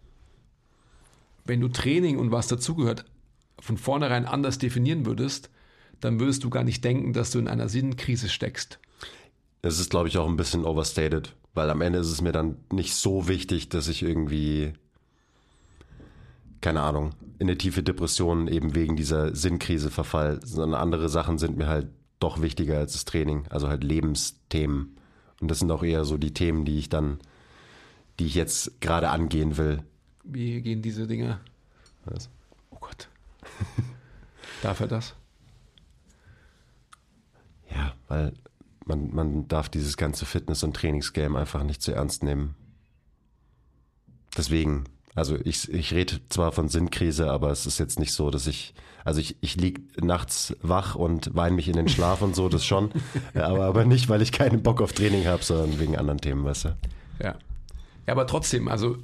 wenn 1.45 1.61
du 1.61 1.69
Training 1.69 2.17
und 2.17 2.31
was 2.31 2.47
dazugehört 2.47 3.05
von 3.59 3.77
vornherein 3.77 4.25
anders 4.25 4.57
definieren 4.57 5.05
würdest, 5.05 5.51
dann 6.01 6.19
würdest 6.19 6.43
du 6.43 6.49
gar 6.49 6.65
nicht 6.65 6.83
denken, 6.83 7.13
dass 7.13 7.31
du 7.31 7.39
in 7.41 7.47
einer 7.47 7.69
Sinnkrise 7.69 8.31
steckst. 8.31 8.79
Es 9.61 9.79
ist, 9.79 9.91
glaube 9.91 10.09
ich, 10.09 10.17
auch 10.17 10.29
ein 10.29 10.39
bisschen 10.39 10.65
overstated. 10.65 11.37
Weil 11.53 11.69
am 11.69 11.83
Ende 11.83 11.99
ist 11.99 12.11
es 12.11 12.23
mir 12.23 12.33
dann 12.33 12.57
nicht 12.73 12.95
so 12.95 13.29
wichtig, 13.29 13.69
dass 13.69 13.87
ich 13.87 14.03
irgendwie, 14.03 14.73
keine 16.61 16.83
Ahnung, 16.83 17.11
in 17.39 17.49
eine 17.49 17.57
tiefe 17.57 17.83
Depression 17.83 18.49
eben 18.49 18.75
wegen 18.75 18.97
dieser 18.97 19.35
Sinnkrise 19.35 19.91
verfall, 19.91 20.41
sondern 20.45 20.81
andere 20.81 21.09
Sachen 21.09 21.39
sind 21.39 21.57
mir 21.57 21.69
halt 21.69 21.89
doch 22.19 22.43
wichtiger 22.43 22.79
als 22.79 22.93
das 22.93 23.05
Training, 23.05 23.47
also 23.49 23.69
halt 23.69 23.83
Lebensthemen. 23.83 24.97
Und 25.41 25.51
das 25.51 25.61
sind 25.61 25.71
auch 25.71 25.83
eher 25.83 26.05
so 26.05 26.19
die 26.19 26.35
Themen, 26.35 26.65
die 26.65 26.79
ich 26.79 26.91
dann, 26.91 27.19
die 28.19 28.27
ich 28.27 28.35
jetzt 28.35 28.81
gerade 28.81 29.09
angehen 29.09 29.57
will. 29.57 29.83
Wie 30.25 30.61
gehen 30.61 30.83
diese 30.83 31.07
Dinge? 31.07 31.41
Was? 32.05 32.29
Oh 32.71 32.77
Gott. 32.79 33.09
Darf 34.63 34.81
er 34.81 34.89
das? 34.89 35.15
Ja, 37.71 37.95
weil 38.09 38.35
man, 38.85 39.15
man 39.15 39.49
darf 39.49 39.69
dieses 39.69 39.97
ganze 39.97 40.27
Fitness- 40.27 40.63
und 40.63 40.77
Trainingsgame 40.77 41.39
einfach 41.39 41.63
nicht 41.63 41.81
zu 41.81 41.93
ernst 41.93 42.23
nehmen. 42.23 42.55
Deswegen, 44.37 44.85
also 45.15 45.37
ich, 45.45 45.73
ich 45.73 45.93
rede 45.93 46.21
zwar 46.29 46.53
von 46.53 46.69
Sinnkrise, 46.69 47.31
aber 47.31 47.51
es 47.51 47.67
ist 47.67 47.79
jetzt 47.79 47.99
nicht 47.99 48.13
so, 48.13 48.31
dass 48.31 48.47
ich, 48.47 48.75
also 49.05 49.21
ich, 49.21 49.37
ich 49.41 49.57
liege 49.57 49.83
nachts 50.01 50.55
wach 50.63 50.95
und 50.95 51.35
weine 51.35 51.57
mich 51.57 51.69
in 51.69 51.75
den 51.75 51.89
Schlaf 51.89 52.23
und 52.23 52.37
so, 52.37 52.49
das 52.49 52.65
schon, 52.65 52.91
aber, 53.35 53.65
aber 53.65 53.85
nicht, 53.85 54.09
weil 54.09 54.23
ich 54.23 54.33
keinen 54.33 54.63
Bock 54.63 54.81
auf 54.81 54.93
Training 54.93 55.27
habe, 55.27 55.43
sondern 55.43 55.81
wegen 55.81 55.97
anderen 55.97 56.21
Themen, 56.21 56.45
weißt 56.45 56.67
du. 56.67 56.69
Ja. 57.23 57.35
Ja, 58.07 58.15
aber 58.15 58.27
trotzdem, 58.27 58.69
also 58.69 58.97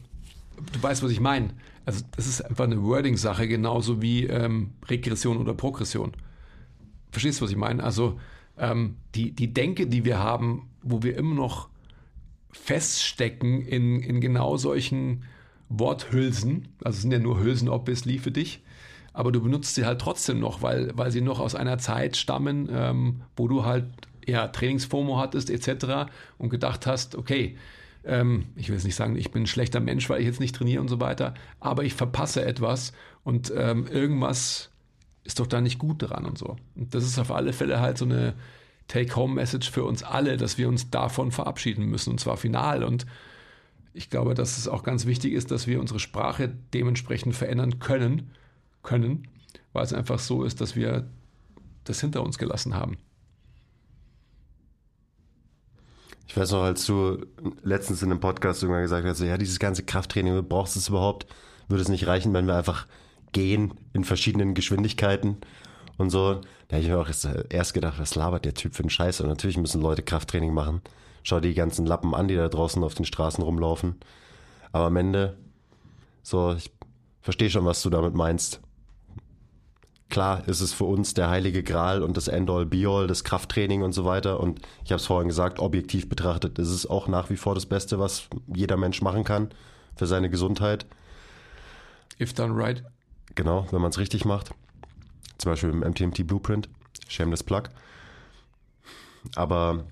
du 0.73 0.83
weißt, 0.83 1.03
was 1.03 1.11
ich 1.11 1.21
meine. 1.21 1.51
Also 1.85 2.05
das 2.17 2.27
ist 2.27 2.41
einfach 2.41 2.65
eine 2.65 2.83
Wording-Sache, 2.83 3.47
genauso 3.47 4.03
wie 4.03 4.25
ähm, 4.25 4.73
Regression 4.89 5.37
oder 5.37 5.55
Progression. 5.55 6.13
Verstehst 7.13 7.41
du, 7.41 7.45
was 7.45 7.51
ich 7.51 7.57
meine? 7.57 7.83
Also 7.83 8.19
ähm, 8.59 8.97
die, 9.15 9.33
die 9.33 9.53
Denke, 9.53 9.87
die 9.87 10.05
wir 10.05 10.19
haben, 10.19 10.69
wo 10.83 11.03
wir 11.03 11.17
immer 11.17 11.35
noch 11.35 11.69
feststecken 12.51 13.61
in, 13.61 14.01
in 14.01 14.21
genau 14.21 14.57
solchen 14.57 15.25
Worthülsen, 15.69 16.69
also 16.83 17.01
sind 17.01 17.13
ja 17.13 17.19
nur 17.19 17.41
Hülsen 17.41 17.69
obviously 17.69 18.19
für 18.19 18.31
dich, 18.31 18.63
aber 19.13 19.33
du 19.33 19.41
benutzt 19.41 19.75
sie 19.75 19.85
halt 19.85 20.01
trotzdem 20.01 20.41
noch, 20.41 20.63
weil, 20.63 20.93
weil 20.95 21.11
sie 21.11 21.21
noch 21.21 21.41
aus 21.41 21.55
einer 21.55 21.79
Zeit 21.79 22.17
stammen, 22.17 22.69
ähm, 22.71 23.23
wo 23.37 23.49
du 23.49 23.65
halt 23.65 23.87
ja, 24.27 24.49
Trainingsfomo 24.49 25.19
hattest 25.19 25.51
etc. 25.51 26.11
und 26.39 26.51
gedacht 26.51 26.87
hast, 26.87 27.15
okay, 27.15 27.57
ähm, 28.05 28.47
ich 28.57 28.69
will 28.69 28.77
jetzt 28.77 28.85
nicht 28.85 28.95
sagen, 28.95 29.17
ich 29.17 29.31
bin 29.31 29.45
ein 29.45 29.47
schlechter 29.47 29.81
Mensch, 29.81 30.09
weil 30.09 30.21
ich 30.21 30.27
jetzt 30.27 30.41
nicht 30.41 30.55
trainiere 30.55 30.81
und 30.81 30.89
so 30.89 31.01
weiter, 31.01 31.35
aber 31.61 31.85
ich 31.85 31.95
verpasse 31.95 32.45
etwas 32.45 32.93
und 33.25 33.53
ähm, 33.57 33.87
irgendwas 33.87 34.71
ist 35.25 35.41
doch 35.41 35.47
da 35.47 35.61
nicht 35.61 35.79
gut 35.79 35.97
dran 35.99 36.25
und 36.25 36.39
so. 36.39 36.57
Und 36.77 36.95
das 36.95 37.05
ist 37.05 37.19
auf 37.19 37.33
alle 37.33 37.53
Fälle 37.53 37.81
halt 37.81 37.99
so 37.99 38.05
eine 38.05 38.35
Take-Home-Message 38.89 39.71
für 39.71 39.85
uns 39.85 40.03
alle, 40.03 40.37
dass 40.37 40.59
wir 40.59 40.69
uns 40.69 40.91
davon 40.91 41.33
verabschieden 41.33 41.87
müssen 41.87 42.11
und 42.11 42.21
zwar 42.21 42.37
final. 42.37 42.85
Und 42.85 43.07
ich 43.97 44.11
glaube, 44.11 44.35
dass 44.35 44.59
es 44.59 44.69
auch 44.69 44.83
ganz 44.83 45.07
wichtig 45.07 45.33
ist, 45.33 45.51
dass 45.51 45.67
wir 45.67 45.81
unsere 45.81 45.99
Sprache 45.99 46.53
dementsprechend 46.75 47.35
verändern 47.35 47.79
können, 47.79 48.31
können, 48.83 49.27
weil 49.73 49.85
es 49.85 49.95
einfach 49.95 50.19
so 50.19 50.45
ist, 50.45 50.61
dass 50.61 50.77
wir 50.77 51.09
das 51.85 52.01
hinter 52.01 52.23
uns 52.23 52.37
gelassen 52.37 52.75
haben. 52.75 52.99
Ich 56.29 56.37
weiß 56.37 56.51
noch, 56.51 56.63
als 56.63 56.85
du 56.85 57.25
letztens 57.63 58.03
in 58.03 58.11
einem 58.11 58.21
Podcast 58.21 58.63
irgendwann 58.63 58.83
gesagt 58.83 59.07
hast, 59.07 59.21
ja, 59.21 59.39
dieses 59.39 59.59
ganze 59.59 59.85
Krafttraining, 59.85 60.47
brauchst 60.47 60.77
du 60.77 60.81
es 60.81 60.89
überhaupt? 60.89 61.27
Würde 61.69 61.83
es 61.83 61.89
nicht 61.89 62.07
reichen, 62.07 62.35
wenn 62.35 62.47
wir 62.47 62.57
einfach 62.57 62.87
gehen 63.33 63.75
in 63.95 64.05
verschiedenen 64.05 64.53
Geschwindigkeiten 64.53 65.39
und 65.97 66.11
so? 66.11 66.43
Da 66.69 66.77
habe 66.77 66.83
ich 66.83 66.89
mir 66.89 66.99
auch 66.99 67.09
erst 67.49 67.75
gedacht, 67.75 67.99
was 67.99 68.15
labert 68.15 68.45
der 68.45 68.55
Typ 68.55 68.75
für 68.75 68.83
einen 68.83 68.91
Scheiß? 68.91 69.23
Und 69.23 69.29
natürlich 69.29 69.57
müssen 69.57 69.81
Leute 69.81 70.03
Krafttraining 70.03 70.53
machen. 70.53 70.83
Schau 71.27 71.41
dir 71.41 71.49
die 71.49 71.55
ganzen 71.55 71.87
Lappen 71.87 72.15
an, 72.15 72.29
die 72.29 72.37
da 72.37 72.49
draußen 72.49 72.85
auf 72.85 72.95
den 72.95 73.05
Straßen 73.05 73.43
rumlaufen. 73.43 73.97
Aber 74.71 74.85
am 74.85 74.95
Ende, 74.95 75.37
so, 76.23 76.53
ich 76.53 76.71
verstehe 77.21 77.51
schon, 77.51 77.65
was 77.65 77.83
du 77.83 77.91
damit 77.91 78.15
meinst. 78.15 78.61
Klar 80.09 80.47
ist 80.47 80.61
es 80.61 80.73
für 80.73 80.85
uns 80.85 81.15
der 81.15 81.29
heilige 81.29 81.65
Gral 81.65 82.05
und 82.05 82.17
das 82.17 82.29
End-all, 82.29 82.65
Be-all, 82.65 83.09
das 83.09 83.25
Krafttraining 83.25 83.83
und 83.83 83.93
so 83.93 84.05
weiter. 84.05 84.39
Und 84.39 84.61
ich 84.85 84.93
habe 84.93 85.01
es 85.01 85.07
vorhin 85.07 85.27
gesagt, 85.27 85.59
objektiv 85.59 86.09
betrachtet 86.09 86.61
ist 86.61 86.71
es 86.71 86.89
auch 86.89 87.09
nach 87.09 87.29
wie 87.29 87.37
vor 87.37 87.57
das 87.57 87.67
Beste, 87.67 87.99
was 87.99 88.29
jeder 88.55 88.77
Mensch 88.77 89.03
machen 89.03 89.25
kann 89.25 89.49
für 89.97 90.07
seine 90.07 90.31
Gesundheit. 90.31 90.87
If 92.21 92.35
done 92.35 92.55
right. 92.55 92.85
Genau, 93.35 93.67
wenn 93.73 93.81
man 93.81 93.91
es 93.91 93.99
richtig 93.99 94.25
macht. 94.25 94.53
Zum 95.39 95.51
Beispiel 95.51 95.71
im 95.71 95.81
MTMT 95.81 96.25
Blueprint, 96.25 96.69
Shameless 97.09 97.43
Plug. 97.43 97.65
Aber 99.35 99.87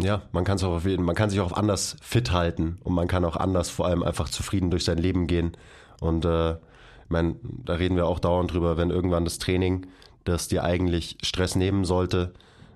ja, 0.00 0.22
man 0.32 0.44
kann 0.44 0.56
es 0.56 0.64
auch 0.64 0.74
auf 0.74 0.84
jeden, 0.86 1.04
man 1.04 1.16
kann 1.16 1.30
sich 1.30 1.40
auch 1.40 1.52
anders 1.52 1.96
fit 2.00 2.30
halten 2.30 2.78
und 2.84 2.94
man 2.94 3.08
kann 3.08 3.24
auch 3.24 3.36
anders 3.36 3.68
vor 3.68 3.86
allem 3.86 4.02
einfach 4.02 4.28
zufrieden 4.28 4.70
durch 4.70 4.84
sein 4.84 4.98
Leben 4.98 5.26
gehen. 5.26 5.56
Und 6.00 6.24
äh, 6.24 6.52
ich 6.52 7.10
meine, 7.10 7.36
da 7.42 7.74
reden 7.74 7.96
wir 7.96 8.06
auch 8.06 8.20
dauernd 8.20 8.52
drüber, 8.52 8.76
wenn 8.76 8.90
irgendwann 8.90 9.24
das 9.24 9.38
Training, 9.38 9.86
das 10.24 10.46
dir 10.46 10.62
eigentlich 10.62 11.18
Stress 11.22 11.56
nehmen 11.56 11.84
sollte, 11.84 12.32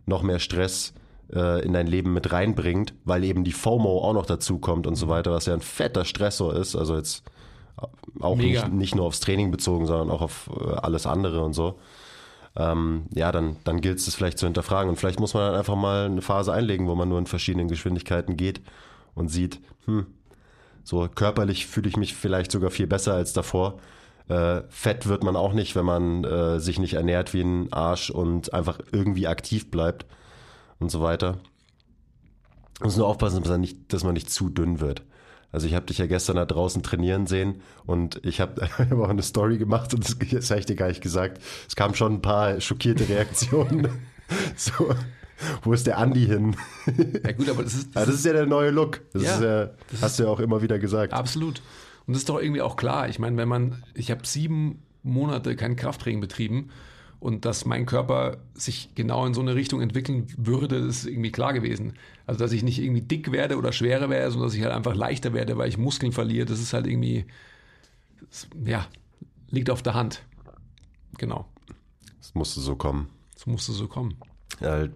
noch 0.07 0.23
mehr 0.23 0.41
Stress 0.41 0.95
äh, 1.33 1.64
in 1.64 1.73
dein 1.73 1.87
Leben 1.87 2.12
mit 2.12 2.33
reinbringt, 2.33 2.95
weil 3.05 3.23
eben 3.23 3.45
die 3.45 3.53
FOMO 3.53 4.03
auch 4.03 4.14
noch 4.14 4.27
dazu 4.27 4.59
kommt 4.59 4.87
und 4.89 4.97
so 4.97 5.09
weiter, 5.09 5.31
was 5.31 5.47
ja 5.47 5.55
ein 5.55 5.61
fetter 5.61 6.05
Stressor 6.05 6.55
ist. 6.57 6.75
Also 6.75 6.97
jetzt 6.97 7.23
auch 8.20 8.37
nicht, 8.37 8.68
nicht, 8.73 8.95
nur 8.95 9.07
aufs 9.07 9.20
Training 9.20 9.51
bezogen, 9.51 9.87
sondern 9.87 10.11
auch 10.11 10.23
auf 10.23 10.51
äh, 10.61 10.73
alles 10.75 11.07
andere 11.07 11.45
und 11.45 11.53
so. 11.53 11.79
Ähm, 12.55 13.05
ja, 13.14 13.32
dann, 13.32 13.57
dann 13.64 13.80
gilt 13.80 13.98
es 13.98 14.14
vielleicht 14.14 14.38
zu 14.38 14.46
hinterfragen. 14.46 14.90
Und 14.90 14.96
vielleicht 14.96 15.20
muss 15.20 15.34
man 15.34 15.46
dann 15.46 15.59
einfach 15.59 15.76
mal 15.76 16.07
eine 16.07 16.22
Phase 16.22 16.53
einlegen, 16.53 16.86
wo 16.86 16.94
man 16.94 17.09
nur 17.09 17.18
in 17.18 17.26
verschiedenen 17.26 17.68
Geschwindigkeiten 17.68 18.36
geht 18.36 18.61
und 19.14 19.28
sieht, 19.28 19.61
hm, 19.86 20.07
so 20.84 21.09
körperlich 21.09 21.66
fühle 21.66 21.88
ich 21.88 21.96
mich 21.96 22.14
vielleicht 22.14 22.50
sogar 22.53 22.70
viel 22.70 22.86
besser 22.86 23.14
als 23.14 23.32
davor. 23.32 23.78
Äh, 24.28 24.62
fett 24.68 25.07
wird 25.09 25.24
man 25.24 25.36
auch 25.36 25.53
nicht, 25.53 25.74
wenn 25.76 25.84
man 25.84 26.24
äh, 26.24 26.61
sich 26.61 26.78
nicht 26.78 26.94
ernährt 26.94 27.34
wie 27.34 27.42
ein 27.42 27.72
Arsch 27.72 28.11
und 28.11 28.53
einfach 28.53 28.78
irgendwie 28.92 29.26
aktiv 29.26 29.70
bleibt 29.70 30.07
und 30.78 30.90
so 30.90 31.00
weiter. 31.00 31.38
Muss 32.80 32.96
nur 32.96 33.07
aufpassen, 33.07 33.42
dass 33.42 33.50
man 33.50 33.61
nicht, 33.61 33.92
dass 33.92 34.05
man 34.05 34.14
nicht 34.14 34.30
zu 34.30 34.48
dünn 34.48 34.80
wird. 34.80 35.03
Also 35.53 35.66
ich 35.66 35.74
habe 35.74 35.86
dich 35.86 35.98
ja 35.98 36.07
gestern 36.07 36.36
da 36.36 36.46
draußen 36.46 36.82
trainieren 36.82 37.26
sehen 37.26 37.61
und 37.84 38.20
ich 38.24 38.40
habe 38.40 38.68
hab 38.78 38.92
auch 38.92 39.09
eine 39.09 39.22
Story 39.22 39.59
gemacht 39.59 39.94
und 39.94 40.05
das, 40.05 40.16
das 40.18 40.50
habe 40.50 40.61
ich 40.61 40.66
dir 40.66 40.76
gar 40.76 40.88
nicht 40.88 41.03
gesagt. 41.03 41.40
Es 41.68 41.76
kamen 41.76 41.94
schon 41.94 42.14
ein 42.14 42.22
paar 42.22 42.61
schockierte 42.61 43.09
Reaktionen. 43.09 43.88
so, 44.57 44.94
wo 45.62 45.72
ist 45.74 45.86
der 45.86 45.98
Andi 45.98 46.26
hin? 46.26 46.57
Ja 47.22 47.32
gut, 47.32 47.50
aber 47.50 47.62
das 47.62 47.74
ist, 47.74 47.88
das, 47.94 48.07
das 48.07 48.14
ist 48.14 48.24
ja 48.24 48.32
der 48.32 48.46
neue 48.46 48.70
Look. 48.70 49.03
Das, 49.12 49.22
ja, 49.22 49.34
ist 49.34 49.42
ja, 49.42 49.70
das 49.90 50.03
hast 50.03 50.18
du 50.18 50.24
ja 50.24 50.30
auch 50.30 50.40
immer 50.40 50.62
wieder 50.62 50.78
gesagt. 50.78 51.12
Absolut. 51.12 51.61
Und 52.07 52.14
das 52.14 52.22
ist 52.22 52.28
doch 52.28 52.40
irgendwie 52.40 52.62
auch 52.62 52.76
klar. 52.76 53.09
Ich 53.09 53.18
meine, 53.18 53.36
wenn 53.36 53.48
man, 53.48 53.84
ich 53.94 54.11
habe 54.11 54.26
sieben 54.26 54.82
Monate 55.03 55.55
kein 55.55 55.76
Krafttraining 55.76 56.20
betrieben 56.20 56.70
und 57.23 57.45
dass 57.45 57.64
mein 57.64 57.87
Körper 57.87 58.39
sich 58.53 58.97
genau 58.97 59.25
in 59.27 59.33
so 59.33 59.41
eine 59.41 59.55
Richtung 59.55 59.81
entwickeln 59.81 60.27
würde, 60.37 60.75
ist 60.75 61.07
irgendwie 61.07 61.31
klar 61.31 61.53
gewesen. 61.53 61.95
Also, 62.27 62.41
dass 62.41 62.51
ich 62.51 62.64
nicht 62.64 62.81
irgendwie 62.81 63.01
dick 63.01 63.31
werde 63.31 63.57
oder 63.57 63.70
schwerer 63.70 64.11
werde, 64.11 64.33
sondern 64.33 64.49
dass 64.49 64.57
ich 64.57 64.62
halt 64.64 64.75
einfach 64.75 64.97
leichter 64.97 65.33
werde, 65.33 65.57
weil 65.57 65.68
ich 65.68 65.79
Muskeln 65.79 66.11
verliere, 66.11 66.47
das 66.47 66.59
ist 66.59 66.73
halt 66.73 66.89
irgendwie, 66.89 67.25
das, 68.29 68.49
ja, 68.64 68.89
liegt 69.51 69.70
auf 69.70 69.83
der 69.83 69.95
Hand. 69.95 70.25
Genau. 71.16 71.47
Es 72.20 72.35
musste 72.35 72.59
so 72.59 72.75
kommen. 72.75 73.09
Es 73.37 73.47
musste 73.47 73.70
so 73.70 73.87
kommen. 73.87 74.16
Ja, 74.61 74.89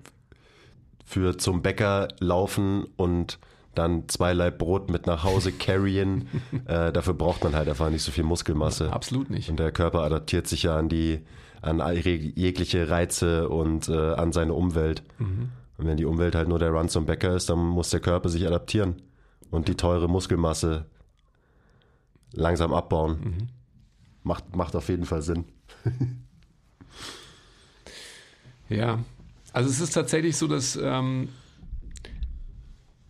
für 1.04 1.38
zum 1.38 1.62
Bäcker 1.62 2.08
laufen 2.18 2.86
und 2.96 3.38
dann 3.76 4.08
zwei 4.08 4.32
Leib 4.32 4.58
Brot 4.58 4.90
mit 4.90 5.06
nach 5.06 5.22
Hause 5.22 5.52
carryen. 5.52 6.26
äh, 6.66 6.92
dafür 6.92 7.14
braucht 7.14 7.44
man 7.44 7.54
halt 7.54 7.68
einfach 7.68 7.88
nicht 7.88 8.02
so 8.02 8.10
viel 8.10 8.24
Muskelmasse. 8.24 8.92
Absolut 8.92 9.30
nicht. 9.30 9.48
Und 9.48 9.60
der 9.60 9.70
Körper 9.70 10.00
adaptiert 10.00 10.48
sich 10.48 10.64
ja 10.64 10.76
an 10.76 10.88
die, 10.88 11.20
an 11.66 11.82
jegliche 11.94 12.88
Reize 12.88 13.48
und 13.48 13.88
äh, 13.88 14.14
an 14.14 14.32
seine 14.32 14.54
Umwelt. 14.54 15.02
Mhm. 15.18 15.50
Und 15.76 15.86
wenn 15.86 15.96
die 15.96 16.04
Umwelt 16.04 16.34
halt 16.34 16.48
nur 16.48 16.58
der 16.58 16.70
Run 16.70 16.88
zum 16.88 17.06
Bäcker 17.06 17.34
ist, 17.34 17.50
dann 17.50 17.58
muss 17.58 17.90
der 17.90 18.00
Körper 18.00 18.28
sich 18.28 18.46
adaptieren 18.46 19.02
und 19.50 19.68
die 19.68 19.74
teure 19.74 20.08
Muskelmasse 20.08 20.86
langsam 22.32 22.72
abbauen. 22.72 23.18
Mhm. 23.22 23.48
Macht, 24.22 24.56
macht 24.56 24.74
auf 24.74 24.88
jeden 24.88 25.04
Fall 25.04 25.22
Sinn. 25.22 25.44
ja, 28.68 28.98
also 29.52 29.70
es 29.70 29.80
ist 29.80 29.92
tatsächlich 29.92 30.36
so, 30.36 30.48
dass 30.48 30.76
ähm, 30.76 31.28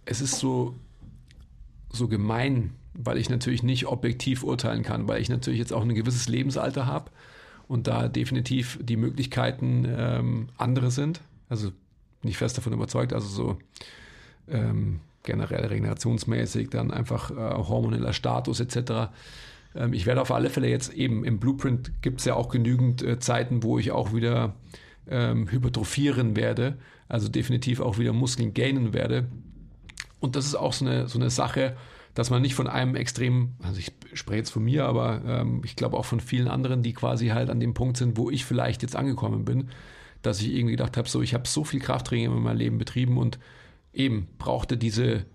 es 0.05 0.21
ist 0.21 0.39
so, 0.39 0.75
so 1.91 2.09
gemein, 2.09 2.73
weil 2.95 3.19
ich 3.19 3.31
natürlich 3.31 3.63
nicht 3.63 3.87
objektiv 3.87 4.43
urteilen 4.43 4.83
kann, 4.83 5.09
weil 5.09 5.21
ich 5.21 5.29
natürlich 5.29 5.59
jetzt 5.59 5.73
auch 5.73 5.83
ein 5.83 5.95
gewisses 5.95 6.29
Lebensalter 6.29 6.87
habe 6.87 7.11
und 7.69 7.87
da 7.87 8.09
definitiv 8.09 8.79
die 8.83 8.97
Möglichkeiten 8.97 9.87
ähm, 9.89 10.49
andere 10.57 10.91
sind. 10.91 11.21
Also 11.49 11.71
bin 12.21 12.31
ich 12.31 12.37
fest 12.37 12.57
davon 12.57 12.73
überzeugt, 12.73 13.13
also 13.13 13.29
so 13.29 13.59
ähm, 14.49 15.01
generell 15.23 15.67
regenerationsmäßig, 15.67 16.71
dann 16.71 16.91
einfach 16.91 17.31
äh, 17.31 17.35
hormoneller 17.35 18.13
Status 18.13 18.61
etc. 18.61 19.11
Ähm, 19.75 19.93
ich 19.93 20.07
werde 20.07 20.23
auf 20.23 20.31
alle 20.31 20.51
Fälle 20.51 20.69
jetzt 20.69 20.93
eben 20.93 21.25
im 21.25 21.39
Blueprint 21.39 21.91
gibt 22.03 22.21
es 22.21 22.25
ja 22.25 22.35
auch 22.35 22.49
genügend 22.49 23.03
äh, 23.03 23.19
Zeiten, 23.19 23.63
wo 23.63 23.79
ich 23.79 23.91
auch 23.91 24.15
wieder 24.15 24.55
ähm, 25.09 25.51
hypertrophieren 25.51 26.37
werde, 26.37 26.79
also 27.09 27.29
definitiv 27.29 27.81
auch 27.81 27.99
wieder 27.99 28.13
Muskeln 28.13 28.55
gainen 28.55 28.93
werde. 28.93 29.27
Und 30.21 30.37
das 30.37 30.47
ist 30.47 30.55
auch 30.55 30.73
so 30.73 30.87
eine, 30.87 31.09
so 31.09 31.19
eine 31.19 31.31
Sache, 31.31 31.77
dass 32.17 32.31
man 32.31 32.41
nicht 32.41 32.55
von 32.55 32.67
einem 32.67 32.97
extrem, 32.97 33.57
also 33.63 33.79
ich 33.79 33.93
spreche 34.15 34.39
jetzt 34.39 34.51
von 34.51 34.65
mir, 34.65 34.87
aber 34.87 35.23
ähm, 35.27 35.61
ich 35.65 35.77
glaube 35.77 35.99
auch 35.99 36.07
von 36.07 36.19
vielen 36.19 36.49
anderen, 36.49 36.83
die 36.83 36.95
quasi 36.95 37.29
halt 37.29 37.51
an 37.51 37.61
dem 37.61 37.75
Punkt 37.75 37.99
sind, 37.99 38.17
wo 38.17 38.31
ich 38.31 38.47
vielleicht 38.47 38.81
jetzt 38.81 38.97
angekommen 38.97 39.45
bin, 39.45 39.69
dass 40.23 40.41
ich 40.41 40.49
irgendwie 40.49 40.73
gedacht 40.73 40.97
habe, 40.97 41.09
so 41.09 41.21
ich 41.21 41.35
habe 41.35 41.47
so 41.47 41.63
viel 41.63 41.79
Krafttraining 41.79 42.33
in 42.33 42.43
meinem 42.43 42.57
Leben 42.57 42.79
betrieben 42.79 43.19
und 43.19 43.39
eben 43.93 44.29
brauchte 44.39 44.79
diese, 44.79 45.27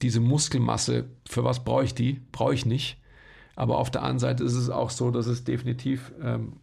diese 0.00 0.20
Muskelmasse. 0.20 1.04
Für 1.28 1.44
was 1.44 1.64
brauche 1.64 1.84
ich 1.84 1.94
die? 1.94 2.22
Brauche 2.32 2.54
ich 2.54 2.64
nicht. 2.64 2.98
Aber 3.54 3.76
auf 3.76 3.90
der 3.90 4.00
anderen 4.00 4.18
Seite 4.20 4.42
ist 4.42 4.54
es 4.54 4.70
auch 4.70 4.88
so, 4.88 5.10
dass 5.10 5.26
es 5.26 5.44
definitiv 5.44 6.12
ähm, 6.20 6.54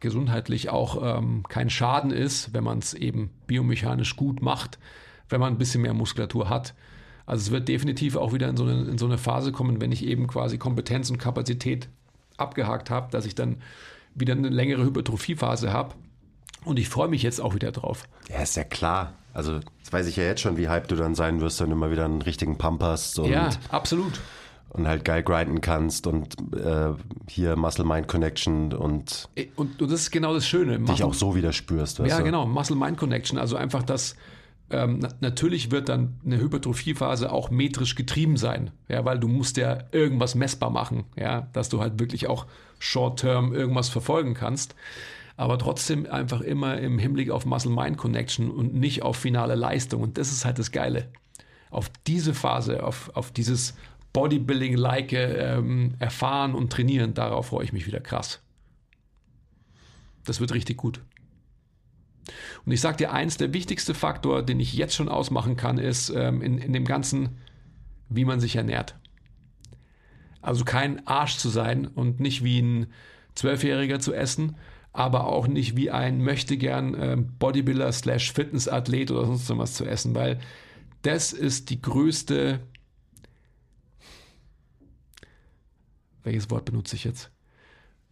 gesundheitlich 0.00 0.68
auch 0.68 1.18
ähm, 1.18 1.44
kein 1.48 1.70
Schaden 1.70 2.10
ist, 2.10 2.52
wenn 2.52 2.62
man 2.62 2.78
es 2.78 2.92
eben 2.92 3.30
biomechanisch 3.46 4.16
gut 4.16 4.42
macht 4.42 4.78
wenn 5.28 5.40
man 5.40 5.54
ein 5.54 5.58
bisschen 5.58 5.82
mehr 5.82 5.94
Muskulatur 5.94 6.48
hat. 6.48 6.74
Also 7.26 7.42
es 7.42 7.50
wird 7.50 7.68
definitiv 7.68 8.16
auch 8.16 8.32
wieder 8.32 8.48
in 8.48 8.56
so, 8.56 8.64
eine, 8.64 8.82
in 8.82 8.98
so 8.98 9.06
eine 9.06 9.16
Phase 9.18 9.50
kommen, 9.52 9.80
wenn 9.80 9.92
ich 9.92 10.04
eben 10.04 10.26
quasi 10.26 10.58
Kompetenz 10.58 11.10
und 11.10 11.18
Kapazität 11.18 11.88
abgehakt 12.36 12.90
habe, 12.90 13.10
dass 13.10 13.24
ich 13.26 13.34
dann 13.34 13.56
wieder 14.14 14.34
eine 14.34 14.48
längere 14.48 14.84
Hypertrophiephase 14.84 15.72
habe. 15.72 15.94
Und 16.64 16.78
ich 16.78 16.88
freue 16.88 17.08
mich 17.08 17.22
jetzt 17.22 17.40
auch 17.40 17.54
wieder 17.54 17.72
drauf. 17.72 18.04
Ja, 18.30 18.42
ist 18.42 18.56
ja 18.56 18.64
klar. 18.64 19.12
Also, 19.32 19.60
das 19.82 19.92
weiß 19.92 20.06
ich 20.06 20.16
ja 20.16 20.24
jetzt 20.24 20.40
schon, 20.40 20.56
wie 20.56 20.68
hyped 20.68 20.90
du 20.90 20.96
dann 20.96 21.14
sein 21.14 21.40
wirst, 21.40 21.60
wenn 21.60 21.68
du 21.70 21.76
mal 21.76 21.90
wieder 21.90 22.04
einen 22.04 22.22
richtigen 22.22 22.56
Pump 22.56 22.82
hast 22.82 23.18
und, 23.18 23.30
Ja, 23.30 23.50
absolut. 23.70 24.20
und 24.70 24.86
halt 24.86 25.04
geil 25.04 25.22
grinden 25.22 25.60
kannst 25.60 26.06
und 26.06 26.36
äh, 26.54 26.92
hier 27.28 27.56
Muscle-Mind-Connection 27.56 28.72
und 28.72 29.28
Und, 29.56 29.80
und 29.82 29.90
das 29.90 30.00
ist 30.02 30.10
genau 30.10 30.34
das 30.34 30.46
Schöne. 30.46 30.78
dich 30.78 31.02
auch 31.02 31.14
so 31.14 31.34
wieder 31.34 31.52
spürst. 31.52 31.98
Weißt 32.00 32.10
Ja, 32.10 32.18
du? 32.18 32.24
genau, 32.24 32.46
Muscle-Mind-Connection. 32.46 33.38
Also 33.38 33.56
einfach 33.56 33.82
das, 33.82 34.14
ähm, 34.74 34.98
na, 35.00 35.08
natürlich 35.20 35.70
wird 35.70 35.88
dann 35.88 36.14
eine 36.24 36.38
Hypertrophiephase 36.38 37.32
auch 37.32 37.50
metrisch 37.50 37.94
getrieben 37.94 38.36
sein, 38.36 38.70
ja, 38.88 39.04
weil 39.04 39.18
du 39.18 39.28
musst 39.28 39.56
ja 39.56 39.84
irgendwas 39.92 40.34
messbar 40.34 40.70
machen, 40.70 41.04
ja, 41.16 41.48
dass 41.52 41.68
du 41.68 41.80
halt 41.80 41.98
wirklich 41.98 42.26
auch 42.26 42.46
short-term 42.78 43.54
irgendwas 43.54 43.88
verfolgen 43.88 44.34
kannst. 44.34 44.74
Aber 45.36 45.58
trotzdem 45.58 46.06
einfach 46.06 46.40
immer 46.40 46.78
im 46.78 46.98
Hinblick 46.98 47.30
auf 47.30 47.44
Muscle-Mind-Connection 47.44 48.50
und 48.50 48.74
nicht 48.74 49.02
auf 49.02 49.16
finale 49.16 49.56
Leistung. 49.56 50.02
Und 50.02 50.16
das 50.16 50.30
ist 50.30 50.44
halt 50.44 50.60
das 50.60 50.70
Geile. 50.70 51.08
Auf 51.70 51.90
diese 52.06 52.34
Phase, 52.34 52.84
auf, 52.84 53.10
auf 53.14 53.32
dieses 53.32 53.74
Bodybuilding-like 54.12 55.12
ähm, 55.12 55.94
erfahren 55.98 56.54
und 56.54 56.70
trainieren, 56.70 57.14
darauf 57.14 57.46
freue 57.46 57.64
ich 57.64 57.72
mich 57.72 57.86
wieder 57.86 58.00
krass. 58.00 58.40
Das 60.24 60.40
wird 60.40 60.54
richtig 60.54 60.76
gut. 60.76 61.00
Und 62.64 62.72
ich 62.72 62.80
sage 62.80 62.96
dir 62.96 63.12
eins, 63.12 63.36
der 63.36 63.52
wichtigste 63.52 63.94
Faktor, 63.94 64.42
den 64.42 64.60
ich 64.60 64.74
jetzt 64.74 64.94
schon 64.94 65.08
ausmachen 65.08 65.56
kann, 65.56 65.78
ist 65.78 66.10
ähm, 66.10 66.42
in, 66.42 66.58
in 66.58 66.72
dem 66.72 66.84
Ganzen, 66.84 67.38
wie 68.08 68.24
man 68.24 68.40
sich 68.40 68.56
ernährt. 68.56 68.96
Also 70.40 70.64
kein 70.64 71.06
Arsch 71.06 71.36
zu 71.36 71.48
sein 71.48 71.86
und 71.86 72.20
nicht 72.20 72.44
wie 72.44 72.60
ein 72.60 72.86
Zwölfjähriger 73.34 73.98
zu 73.98 74.12
essen, 74.12 74.56
aber 74.92 75.26
auch 75.26 75.48
nicht 75.48 75.76
wie 75.76 75.90
ein 75.90 76.22
möchtegern 76.22 76.96
ähm, 76.98 77.32
Bodybuilder 77.38 77.90
slash 77.92 78.32
Fitnessathlet 78.32 79.10
oder 79.10 79.26
sonst 79.26 79.48
was 79.58 79.74
zu 79.74 79.84
essen, 79.84 80.14
weil 80.14 80.38
das 81.02 81.32
ist 81.32 81.70
die 81.70 81.82
größte. 81.82 82.60
Welches 86.22 86.48
Wort 86.50 86.64
benutze 86.64 86.96
ich 86.96 87.04
jetzt? 87.04 87.30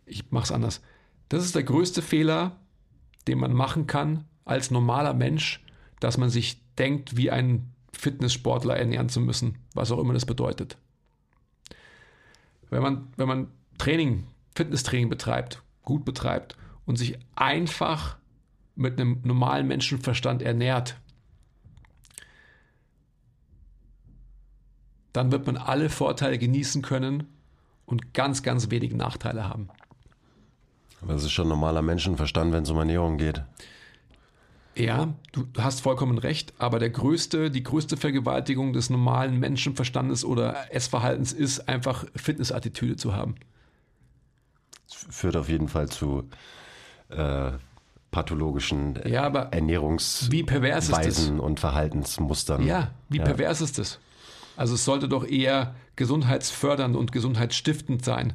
Ich 0.04 0.30
mache 0.30 0.44
es 0.44 0.52
anders. 0.52 0.82
Das 1.28 1.44
ist 1.44 1.54
der 1.54 1.62
größte 1.62 2.02
Fehler, 2.02 2.58
den 3.28 3.38
man 3.38 3.52
machen 3.52 3.86
kann 3.86 4.24
als 4.44 4.70
normaler 4.70 5.14
Mensch, 5.14 5.64
dass 6.00 6.18
man 6.18 6.30
sich 6.30 6.60
denkt, 6.78 7.16
wie 7.16 7.30
ein 7.30 7.72
Fitnesssportler 7.92 8.76
ernähren 8.76 9.08
zu 9.08 9.20
müssen, 9.20 9.58
was 9.74 9.92
auch 9.92 9.98
immer 9.98 10.14
das 10.14 10.26
bedeutet. 10.26 10.76
Wenn 12.70 12.82
man, 12.82 13.08
wenn 13.16 13.28
man 13.28 13.48
Training, 13.78 14.26
Fitnesstraining 14.54 15.08
betreibt, 15.08 15.62
gut 15.82 16.04
betreibt 16.04 16.56
und 16.86 16.96
sich 16.96 17.18
einfach 17.36 18.16
mit 18.74 18.98
einem 18.98 19.20
normalen 19.24 19.68
Menschenverstand 19.68 20.42
ernährt, 20.42 20.96
dann 25.12 25.30
wird 25.30 25.46
man 25.46 25.58
alle 25.58 25.90
Vorteile 25.90 26.38
genießen 26.38 26.80
können 26.80 27.28
und 27.84 28.14
ganz, 28.14 28.42
ganz 28.42 28.70
wenig 28.70 28.94
Nachteile 28.94 29.48
haben. 29.48 29.68
Aber 31.02 31.14
das 31.14 31.24
ist 31.24 31.32
schon 31.32 31.48
normaler 31.48 31.82
Menschenverstand, 31.82 32.52
wenn 32.52 32.62
es 32.62 32.70
um 32.70 32.78
Ernährung 32.78 33.18
geht. 33.18 33.42
Ja, 34.74 35.12
du 35.32 35.44
hast 35.58 35.82
vollkommen 35.82 36.16
recht, 36.16 36.54
aber 36.58 36.78
der 36.78 36.88
größte, 36.88 37.50
die 37.50 37.62
größte 37.62 37.98
Vergewaltigung 37.98 38.72
des 38.72 38.88
normalen 38.88 39.38
Menschenverstandes 39.38 40.24
oder 40.24 40.74
Essverhaltens 40.74 41.34
ist 41.34 41.68
einfach 41.68 42.06
Fitnessattitüde 42.16 42.96
zu 42.96 43.14
haben. 43.14 43.34
Das 44.88 45.14
führt 45.14 45.36
auf 45.36 45.50
jeden 45.50 45.68
Fall 45.68 45.90
zu 45.90 46.24
äh, 47.10 47.52
pathologischen 48.10 48.98
Ja, 49.06 49.26
Ernährungsweisen 49.28 51.38
und 51.38 51.60
Verhaltensmustern. 51.60 52.64
Ja, 52.64 52.92
wie 53.10 53.18
Ja. 53.18 53.24
pervers 53.24 53.60
ist 53.60 53.78
das? 53.78 53.98
Also 54.56 54.74
es 54.74 54.84
sollte 54.84 55.08
doch 55.08 55.24
eher 55.26 55.74
gesundheitsfördernd 55.96 56.96
und 56.96 57.12
gesundheitsstiftend 57.12 58.04
sein. 58.04 58.34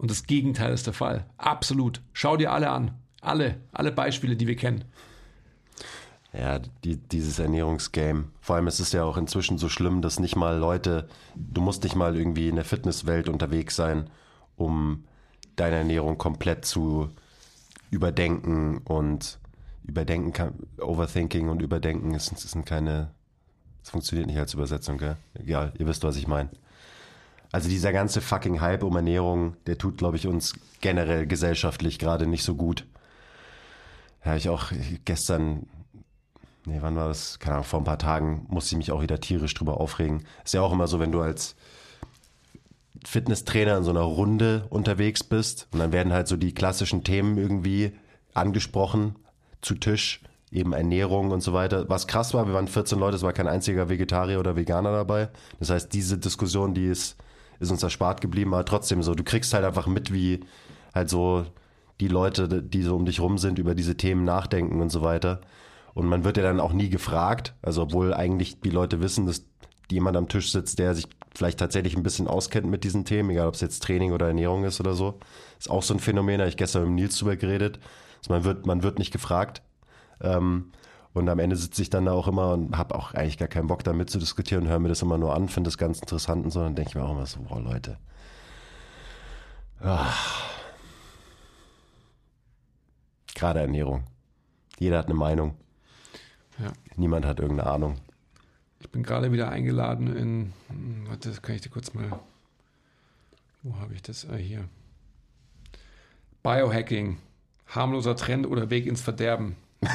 Und 0.00 0.10
das 0.10 0.26
Gegenteil 0.26 0.72
ist 0.72 0.86
der 0.86 0.94
Fall. 0.94 1.26
Absolut. 1.36 2.00
Schau 2.14 2.38
dir 2.38 2.52
alle 2.52 2.70
an. 2.70 2.92
Alle, 3.20 3.60
alle 3.70 3.92
Beispiele, 3.92 4.34
die 4.34 4.46
wir 4.46 4.56
kennen. 4.56 4.86
Ja, 6.32 6.58
die, 6.58 6.96
dieses 6.96 7.38
Ernährungsgame. 7.38 8.24
Vor 8.40 8.56
allem 8.56 8.66
ist 8.66 8.80
es 8.80 8.92
ja 8.92 9.04
auch 9.04 9.18
inzwischen 9.18 9.58
so 9.58 9.68
schlimm, 9.68 10.00
dass 10.00 10.18
nicht 10.18 10.36
mal 10.36 10.56
Leute, 10.56 11.06
du 11.34 11.60
musst 11.60 11.82
nicht 11.82 11.96
mal 11.96 12.16
irgendwie 12.16 12.48
in 12.48 12.54
der 12.56 12.64
Fitnesswelt 12.64 13.28
unterwegs 13.28 13.76
sein, 13.76 14.08
um 14.56 15.04
deine 15.56 15.76
Ernährung 15.76 16.16
komplett 16.16 16.64
zu 16.64 17.10
überdenken 17.90 18.78
und 18.78 19.38
überdenken 19.82 20.32
kann, 20.32 20.54
Overthinking 20.80 21.50
und 21.50 21.60
überdenken 21.60 22.14
ist, 22.14 22.38
sind 22.38 22.64
keine, 22.64 23.10
es 23.82 23.90
funktioniert 23.90 24.28
nicht 24.28 24.38
als 24.38 24.54
Übersetzung, 24.54 24.96
gell? 24.96 25.18
Egal, 25.34 25.74
ihr 25.78 25.86
wisst, 25.86 26.04
was 26.04 26.16
ich 26.16 26.26
meine. 26.26 26.48
Also 27.52 27.68
dieser 27.68 27.92
ganze 27.92 28.20
fucking 28.20 28.60
Hype 28.60 28.82
um 28.82 28.94
Ernährung, 28.94 29.56
der 29.66 29.76
tut, 29.76 29.98
glaube 29.98 30.16
ich, 30.16 30.26
uns 30.26 30.54
generell 30.80 31.26
gesellschaftlich 31.26 31.98
gerade 31.98 32.26
nicht 32.26 32.44
so 32.44 32.54
gut. 32.54 32.86
Ja, 34.24 34.36
ich 34.36 34.48
auch 34.48 34.70
gestern 35.04 35.66
nee, 36.66 36.78
wann 36.80 36.96
war 36.96 37.08
das? 37.08 37.38
Keine 37.38 37.56
Ahnung, 37.56 37.66
vor 37.66 37.80
ein 37.80 37.84
paar 37.84 37.98
Tagen 37.98 38.46
musste 38.48 38.74
ich 38.74 38.78
mich 38.78 38.92
auch 38.92 39.02
wieder 39.02 39.20
tierisch 39.20 39.54
drüber 39.54 39.80
aufregen. 39.80 40.24
Ist 40.44 40.54
ja 40.54 40.62
auch 40.62 40.72
immer 40.72 40.86
so, 40.86 41.00
wenn 41.00 41.12
du 41.12 41.20
als 41.20 41.56
Fitnesstrainer 43.04 43.78
in 43.78 43.84
so 43.84 43.90
einer 43.90 44.00
Runde 44.00 44.66
unterwegs 44.70 45.24
bist 45.24 45.68
und 45.72 45.78
dann 45.78 45.92
werden 45.92 46.12
halt 46.12 46.28
so 46.28 46.36
die 46.36 46.52
klassischen 46.52 47.02
Themen 47.02 47.38
irgendwie 47.38 47.92
angesprochen 48.34 49.16
zu 49.62 49.74
Tisch, 49.74 50.20
eben 50.52 50.72
Ernährung 50.72 51.30
und 51.30 51.40
so 51.40 51.52
weiter. 51.52 51.88
Was 51.88 52.06
krass 52.06 52.34
war, 52.34 52.46
wir 52.46 52.54
waren 52.54 52.68
14 52.68 52.98
Leute, 52.98 53.16
es 53.16 53.22
war 53.22 53.32
kein 53.32 53.48
einziger 53.48 53.88
Vegetarier 53.88 54.38
oder 54.38 54.56
Veganer 54.56 54.92
dabei. 54.92 55.28
Das 55.58 55.70
heißt, 55.70 55.92
diese 55.92 56.18
Diskussion, 56.18 56.74
die 56.74 56.86
ist, 56.86 57.16
ist 57.60 57.70
uns 57.70 57.82
erspart 57.82 58.20
geblieben, 58.20 58.52
aber 58.54 58.64
trotzdem 58.64 59.02
so, 59.02 59.14
du 59.14 59.22
kriegst 59.22 59.54
halt 59.54 59.64
einfach 59.64 59.86
mit, 59.86 60.12
wie 60.12 60.40
halt 60.94 61.08
so 61.08 61.46
die 62.00 62.08
Leute, 62.08 62.62
die 62.62 62.82
so 62.82 62.96
um 62.96 63.04
dich 63.04 63.20
rum 63.20 63.38
sind, 63.38 63.58
über 63.58 63.74
diese 63.74 63.96
Themen 63.96 64.24
nachdenken 64.24 64.80
und 64.80 64.90
so 64.90 65.02
weiter. 65.02 65.40
Und 65.94 66.06
man 66.06 66.24
wird 66.24 66.36
ja 66.36 66.42
dann 66.42 66.60
auch 66.60 66.72
nie 66.72 66.88
gefragt, 66.88 67.54
also 67.62 67.82
obwohl 67.82 68.14
eigentlich 68.14 68.60
die 68.60 68.70
Leute 68.70 69.00
wissen, 69.00 69.26
dass 69.26 69.44
jemand 69.90 70.16
am 70.16 70.28
Tisch 70.28 70.52
sitzt, 70.52 70.78
der 70.78 70.94
sich 70.94 71.06
vielleicht 71.34 71.58
tatsächlich 71.58 71.96
ein 71.96 72.02
bisschen 72.02 72.26
auskennt 72.28 72.66
mit 72.66 72.84
diesen 72.84 73.04
Themen, 73.04 73.30
egal 73.30 73.48
ob 73.48 73.54
es 73.54 73.60
jetzt 73.60 73.82
Training 73.82 74.12
oder 74.12 74.28
Ernährung 74.28 74.64
ist 74.64 74.80
oder 74.80 74.94
so. 74.94 75.18
Ist 75.58 75.70
auch 75.70 75.82
so 75.82 75.94
ein 75.94 76.00
Phänomen, 76.00 76.38
da 76.38 76.42
habe 76.42 76.50
ich 76.50 76.56
gestern 76.56 76.84
mit 76.84 76.92
Nils 76.92 77.18
drüber 77.18 77.36
geredet. 77.36 77.78
Also 78.18 78.32
man 78.32 78.44
wird, 78.44 78.66
man 78.66 78.82
wird 78.82 78.98
nicht 78.98 79.12
gefragt. 79.12 79.62
Ähm, 80.20 80.72
und 81.12 81.28
am 81.28 81.38
Ende 81.38 81.56
sitze 81.56 81.82
ich 81.82 81.90
dann 81.90 82.04
da 82.04 82.12
auch 82.12 82.28
immer 82.28 82.52
und 82.52 82.76
habe 82.76 82.94
auch 82.94 83.14
eigentlich 83.14 83.38
gar 83.38 83.48
keinen 83.48 83.66
Bock 83.66 83.82
damit 83.84 84.10
zu 84.10 84.18
diskutieren 84.18 84.64
und 84.64 84.68
höre 84.68 84.78
mir 84.78 84.88
das 84.88 85.02
immer 85.02 85.18
nur 85.18 85.34
an, 85.34 85.48
finde 85.48 85.68
das 85.68 85.78
ganz 85.78 85.98
interessant 86.00 86.44
und 86.44 86.50
so. 86.50 86.60
Dann 86.60 86.74
denke 86.76 86.90
ich 86.90 86.94
mir 86.94 87.02
auch 87.04 87.12
immer 87.12 87.26
so, 87.26 87.40
boah, 87.40 87.60
Leute. 87.60 87.98
Ah. 89.80 90.12
Gerade 93.34 93.60
Ernährung. 93.60 94.04
Jeder 94.78 94.98
hat 94.98 95.06
eine 95.06 95.14
Meinung. 95.14 95.54
Ja. 96.58 96.72
Niemand 96.96 97.24
hat 97.26 97.40
irgendeine 97.40 97.70
Ahnung. 97.70 97.96
Ich 98.80 98.90
bin 98.90 99.02
gerade 99.02 99.32
wieder 99.32 99.50
eingeladen 99.50 100.14
in. 100.16 100.52
hm, 100.68 101.08
Warte, 101.08 101.28
das 101.30 101.42
kann 101.42 101.54
ich 101.54 101.60
dir 101.62 101.70
kurz 101.70 101.92
mal. 101.94 102.20
Wo 103.62 103.78
habe 103.78 103.94
ich 103.94 104.02
das? 104.02 104.26
Ah, 104.30 104.36
hier. 104.36 104.68
Biohacking. 106.42 107.18
Harmloser 107.66 108.16
Trend 108.16 108.46
oder 108.46 108.70
Weg 108.70 108.86
ins 108.86 109.00
Verderben. 109.00 109.56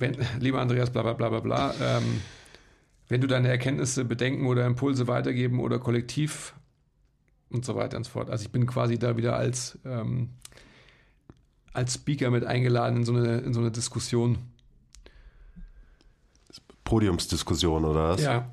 Wenn, 0.00 0.16
lieber 0.40 0.60
Andreas, 0.60 0.90
bla 0.90 1.02
bla 1.02 1.12
bla 1.12 1.28
bla 1.28 1.40
bla. 1.40 1.74
Ähm, 1.80 2.20
wenn 3.08 3.20
du 3.20 3.26
deine 3.26 3.48
Erkenntnisse, 3.48 4.04
Bedenken 4.04 4.46
oder 4.46 4.64
Impulse 4.66 5.08
weitergeben 5.08 5.60
oder 5.60 5.78
kollektiv 5.78 6.54
und 7.50 7.64
so 7.64 7.74
weiter 7.74 7.96
und 7.96 8.04
so 8.04 8.10
fort. 8.10 8.30
Also 8.30 8.44
ich 8.44 8.52
bin 8.52 8.66
quasi 8.66 8.98
da 8.98 9.16
wieder 9.16 9.36
als, 9.36 9.78
ähm, 9.84 10.30
als 11.72 11.94
Speaker 11.94 12.30
mit 12.30 12.44
eingeladen 12.44 12.98
in 12.98 13.04
so 13.04 13.12
eine, 13.14 13.38
in 13.38 13.52
so 13.52 13.60
eine 13.60 13.72
Diskussion. 13.72 14.38
Podiumsdiskussion 16.84 17.84
oder 17.84 18.10
was? 18.10 18.22
Ja, 18.22 18.50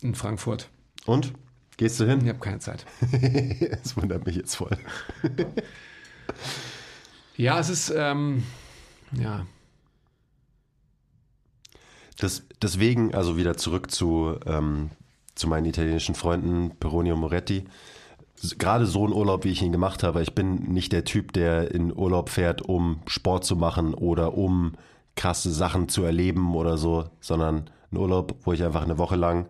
in 0.00 0.14
Frankfurt. 0.14 0.68
Und? 1.06 1.32
Gehst 1.76 1.98
du 1.98 2.04
hin? 2.06 2.20
Ich 2.22 2.28
habe 2.28 2.38
keine 2.38 2.60
Zeit. 2.60 2.86
Das 3.82 3.96
wundert 3.96 4.26
mich 4.26 4.36
jetzt 4.36 4.54
voll. 4.54 4.76
Ja, 7.36 7.58
es 7.58 7.68
ist, 7.68 7.92
ähm, 7.96 8.44
ja, 9.12 9.44
Das, 12.18 12.44
deswegen, 12.62 13.14
also 13.14 13.36
wieder 13.36 13.56
zurück 13.56 13.90
zu, 13.90 14.38
ähm, 14.46 14.90
zu 15.34 15.48
meinen 15.48 15.66
italienischen 15.66 16.14
Freunden 16.14 16.72
Peroni 16.78 17.12
und 17.12 17.20
Moretti. 17.20 17.64
Gerade 18.58 18.86
so 18.86 19.06
ein 19.06 19.12
Urlaub, 19.12 19.44
wie 19.44 19.50
ich 19.50 19.62
ihn 19.62 19.72
gemacht 19.72 20.02
habe, 20.02 20.22
ich 20.22 20.34
bin 20.34 20.72
nicht 20.72 20.92
der 20.92 21.04
Typ, 21.04 21.32
der 21.32 21.70
in 21.72 21.96
Urlaub 21.96 22.28
fährt, 22.28 22.62
um 22.62 23.00
Sport 23.06 23.44
zu 23.44 23.56
machen 23.56 23.94
oder 23.94 24.34
um 24.34 24.74
krasse 25.16 25.50
Sachen 25.50 25.88
zu 25.88 26.02
erleben 26.02 26.54
oder 26.54 26.76
so, 26.76 27.04
sondern 27.20 27.70
ein 27.90 27.96
Urlaub, 27.96 28.36
wo 28.42 28.52
ich 28.52 28.62
einfach 28.62 28.82
eine 28.82 28.98
Woche 28.98 29.16
lang 29.16 29.46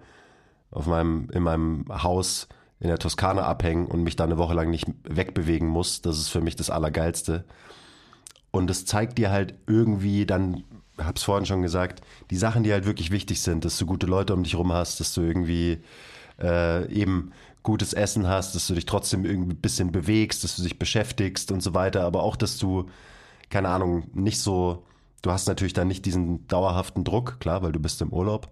auf 0.70 0.86
meinem, 0.86 1.28
in 1.30 1.42
meinem 1.42 1.86
Haus 1.88 2.48
in 2.80 2.88
der 2.88 2.98
Toskana 2.98 3.42
abhängen 3.42 3.86
und 3.86 4.02
mich 4.02 4.16
da 4.16 4.24
eine 4.24 4.38
Woche 4.38 4.54
lang 4.54 4.70
nicht 4.70 4.86
wegbewegen 5.04 5.68
muss. 5.68 6.02
Das 6.02 6.18
ist 6.18 6.28
für 6.28 6.40
mich 6.40 6.56
das 6.56 6.70
Allergeilste. 6.70 7.44
Und 8.50 8.70
es 8.70 8.84
zeigt 8.84 9.18
dir 9.18 9.30
halt 9.30 9.54
irgendwie 9.66 10.26
dann, 10.26 10.64
hab's 10.98 11.22
vorhin 11.22 11.46
schon 11.46 11.62
gesagt, 11.62 12.02
die 12.30 12.36
Sachen, 12.36 12.62
die 12.62 12.72
halt 12.72 12.86
wirklich 12.86 13.10
wichtig 13.10 13.42
sind, 13.42 13.64
dass 13.64 13.78
du 13.78 13.86
gute 13.86 14.06
Leute 14.06 14.34
um 14.34 14.42
dich 14.42 14.54
rum 14.54 14.72
hast, 14.72 15.00
dass 15.00 15.14
du 15.14 15.22
irgendwie 15.22 15.78
äh, 16.40 16.90
eben 16.92 17.32
gutes 17.62 17.92
Essen 17.92 18.28
hast, 18.28 18.54
dass 18.54 18.66
du 18.66 18.74
dich 18.74 18.86
trotzdem 18.86 19.24
irgendwie 19.24 19.54
ein 19.54 19.60
bisschen 19.60 19.90
bewegst, 19.90 20.44
dass 20.44 20.56
du 20.56 20.62
dich 20.62 20.78
beschäftigst 20.78 21.50
und 21.50 21.62
so 21.62 21.74
weiter, 21.74 22.02
aber 22.04 22.22
auch, 22.22 22.36
dass 22.36 22.58
du, 22.58 22.86
keine 23.50 23.68
Ahnung, 23.68 24.04
nicht 24.12 24.40
so, 24.40 24.84
du 25.22 25.30
hast 25.30 25.48
natürlich 25.48 25.72
dann 25.72 25.88
nicht 25.88 26.04
diesen 26.04 26.46
dauerhaften 26.46 27.04
Druck, 27.04 27.40
klar, 27.40 27.62
weil 27.62 27.72
du 27.72 27.80
bist 27.80 28.02
im 28.02 28.12
Urlaub. 28.12 28.48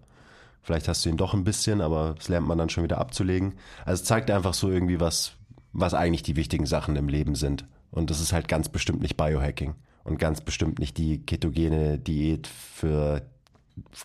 Vielleicht 0.62 0.86
hast 0.88 1.04
du 1.04 1.08
ihn 1.08 1.16
doch 1.16 1.34
ein 1.34 1.44
bisschen, 1.44 1.80
aber 1.80 2.14
das 2.16 2.28
lernt 2.28 2.46
man 2.46 2.56
dann 2.56 2.68
schon 2.68 2.84
wieder 2.84 2.98
abzulegen. 2.98 3.54
Also 3.84 4.00
es 4.00 4.06
zeigt 4.06 4.30
einfach 4.30 4.54
so 4.54 4.70
irgendwie 4.70 5.00
was, 5.00 5.32
was 5.72 5.92
eigentlich 5.92 6.22
die 6.22 6.36
wichtigen 6.36 6.66
Sachen 6.66 6.94
im 6.94 7.08
Leben 7.08 7.34
sind. 7.34 7.66
Und 7.90 8.10
das 8.10 8.20
ist 8.20 8.32
halt 8.32 8.46
ganz 8.46 8.68
bestimmt 8.68 9.02
nicht 9.02 9.16
Biohacking 9.16 9.74
und 10.04 10.18
ganz 10.18 10.40
bestimmt 10.40 10.78
nicht 10.78 10.98
die 10.98 11.22
ketogene 11.24 11.98
Diät 11.98 12.46
für 12.46 13.22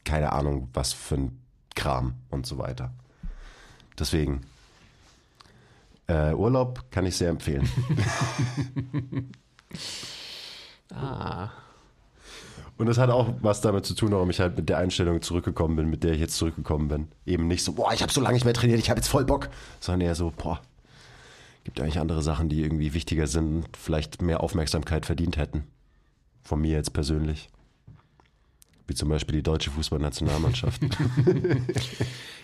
keine 0.03 0.31
Ahnung 0.31 0.69
was 0.73 0.93
für 0.93 1.15
ein 1.15 1.41
Kram 1.75 2.15
und 2.29 2.45
so 2.45 2.57
weiter. 2.57 2.91
Deswegen 3.99 4.41
äh, 6.07 6.33
Urlaub 6.33 6.85
kann 6.91 7.05
ich 7.05 7.15
sehr 7.17 7.29
empfehlen. 7.29 7.69
Ah. 10.95 11.49
Und 12.77 12.85
das 12.85 12.97
hat 12.97 13.09
auch 13.09 13.33
was 13.41 13.59
damit 13.59 13.85
zu 13.85 13.93
tun, 13.95 14.11
warum 14.11 14.29
ich 14.29 14.39
halt 14.39 14.55
mit 14.55 14.69
der 14.69 14.77
Einstellung 14.77 15.21
zurückgekommen 15.21 15.75
bin, 15.75 15.89
mit 15.89 16.03
der 16.03 16.13
ich 16.13 16.19
jetzt 16.19 16.37
zurückgekommen 16.37 16.87
bin. 16.87 17.07
Eben 17.25 17.47
nicht 17.47 17.63
so, 17.63 17.73
boah, 17.73 17.91
ich 17.91 18.01
habe 18.01 18.11
so 18.11 18.21
lange 18.21 18.35
nicht 18.35 18.45
mehr 18.45 18.53
trainiert, 18.53 18.79
ich 18.79 18.89
habe 18.89 18.99
jetzt 18.99 19.09
voll 19.09 19.25
Bock, 19.25 19.49
sondern 19.79 20.07
eher 20.07 20.15
so, 20.15 20.31
boah, 20.35 20.61
gibt 21.63 21.81
eigentlich 21.81 21.99
andere 21.99 22.21
Sachen, 22.21 22.49
die 22.49 22.61
irgendwie 22.61 22.93
wichtiger 22.93 23.27
sind, 23.27 23.65
vielleicht 23.75 24.21
mehr 24.21 24.41
Aufmerksamkeit 24.41 25.05
verdient 25.05 25.35
hätten. 25.35 25.65
Von 26.47 26.61
mir 26.61 26.77
jetzt 26.77 26.93
persönlich. 26.93 27.49
Wie 28.87 28.93
zum 28.93 29.09
Beispiel 29.09 29.35
die 29.35 29.43
deutsche 29.43 29.69
Fußballnationalmannschaft. 29.69 30.81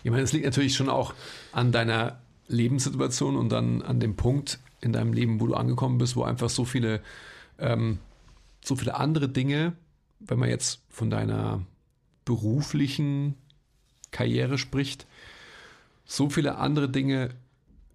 Ich 0.06 0.12
meine, 0.12 0.24
es 0.24 0.34
liegt 0.34 0.44
natürlich 0.44 0.76
schon 0.76 0.90
auch 0.90 1.14
an 1.54 1.72
deiner 1.72 2.20
Lebenssituation 2.50 3.38
und 3.38 3.48
dann 3.48 3.82
an 3.82 4.02
dem 4.02 4.18
Punkt 4.18 4.60
in 4.82 4.92
deinem 4.92 5.14
Leben, 5.14 5.40
wo 5.40 5.48
du 5.48 5.54
angekommen 5.54 5.98
bist, 5.98 6.18
wo 6.18 6.24
einfach 6.24 6.50
so 6.50 6.66
viele, 6.66 7.00
ähm, 7.58 8.00
so 8.62 8.76
viele 8.76 8.96
andere 8.96 9.30
Dinge, 9.30 9.72
wenn 10.20 10.40
man 10.40 10.50
jetzt 10.50 10.82
von 10.90 11.10
deiner 11.10 11.62
beruflichen 12.26 13.36
Karriere 14.12 14.58
spricht, 14.58 15.08
so 16.04 16.30
viele 16.30 16.58
andere 16.58 16.90
Dinge 16.90 17.30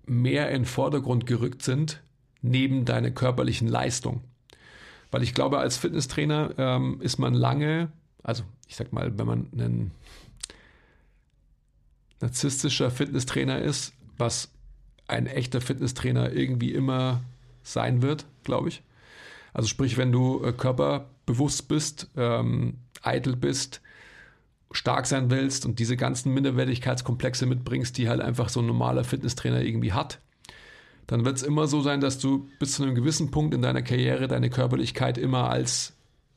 mehr 0.06 0.48
in 0.48 0.62
den 0.62 0.64
Vordergrund 0.64 1.26
gerückt 1.26 1.62
sind, 1.62 2.00
neben 2.40 2.86
deiner 2.86 3.10
körperlichen 3.10 3.68
Leistung. 3.68 4.22
Weil 5.10 5.22
ich 5.22 5.34
glaube, 5.34 5.58
als 5.58 5.76
Fitnesstrainer 5.76 6.50
ähm, 6.58 7.00
ist 7.00 7.18
man 7.18 7.34
lange, 7.34 7.90
also 8.22 8.44
ich 8.66 8.76
sag 8.76 8.92
mal, 8.92 9.18
wenn 9.18 9.26
man 9.26 9.48
ein 9.56 9.90
narzisstischer 12.20 12.90
Fitnesstrainer 12.90 13.60
ist, 13.60 13.94
was 14.16 14.50
ein 15.06 15.26
echter 15.26 15.60
Fitnesstrainer 15.60 16.32
irgendwie 16.32 16.72
immer 16.72 17.22
sein 17.62 18.02
wird, 18.02 18.26
glaube 18.44 18.68
ich. 18.68 18.82
Also 19.54 19.68
sprich, 19.68 19.96
wenn 19.96 20.12
du 20.12 20.44
äh, 20.44 20.52
körperbewusst 20.52 21.68
bist, 21.68 22.08
ähm, 22.16 22.78
eitel 23.02 23.36
bist, 23.36 23.80
stark 24.70 25.06
sein 25.06 25.30
willst 25.30 25.64
und 25.64 25.78
diese 25.78 25.96
ganzen 25.96 26.34
Minderwertigkeitskomplexe 26.34 27.46
mitbringst, 27.46 27.96
die 27.96 28.08
halt 28.08 28.20
einfach 28.20 28.50
so 28.50 28.60
ein 28.60 28.66
normaler 28.66 29.04
Fitnesstrainer 29.04 29.62
irgendwie 29.62 29.92
hat, 29.92 30.20
dann 31.08 31.24
wird 31.24 31.38
es 31.38 31.42
immer 31.42 31.66
so 31.66 31.80
sein, 31.80 32.00
dass 32.00 32.18
du 32.18 32.48
bis 32.58 32.74
zu 32.74 32.82
einem 32.82 32.94
gewissen 32.94 33.30
Punkt 33.30 33.54
in 33.54 33.62
deiner 33.62 33.82
Karriere 33.82 34.28
deine 34.28 34.50
Körperlichkeit 34.50 35.18
immer 35.18 35.50
als, 35.50 35.96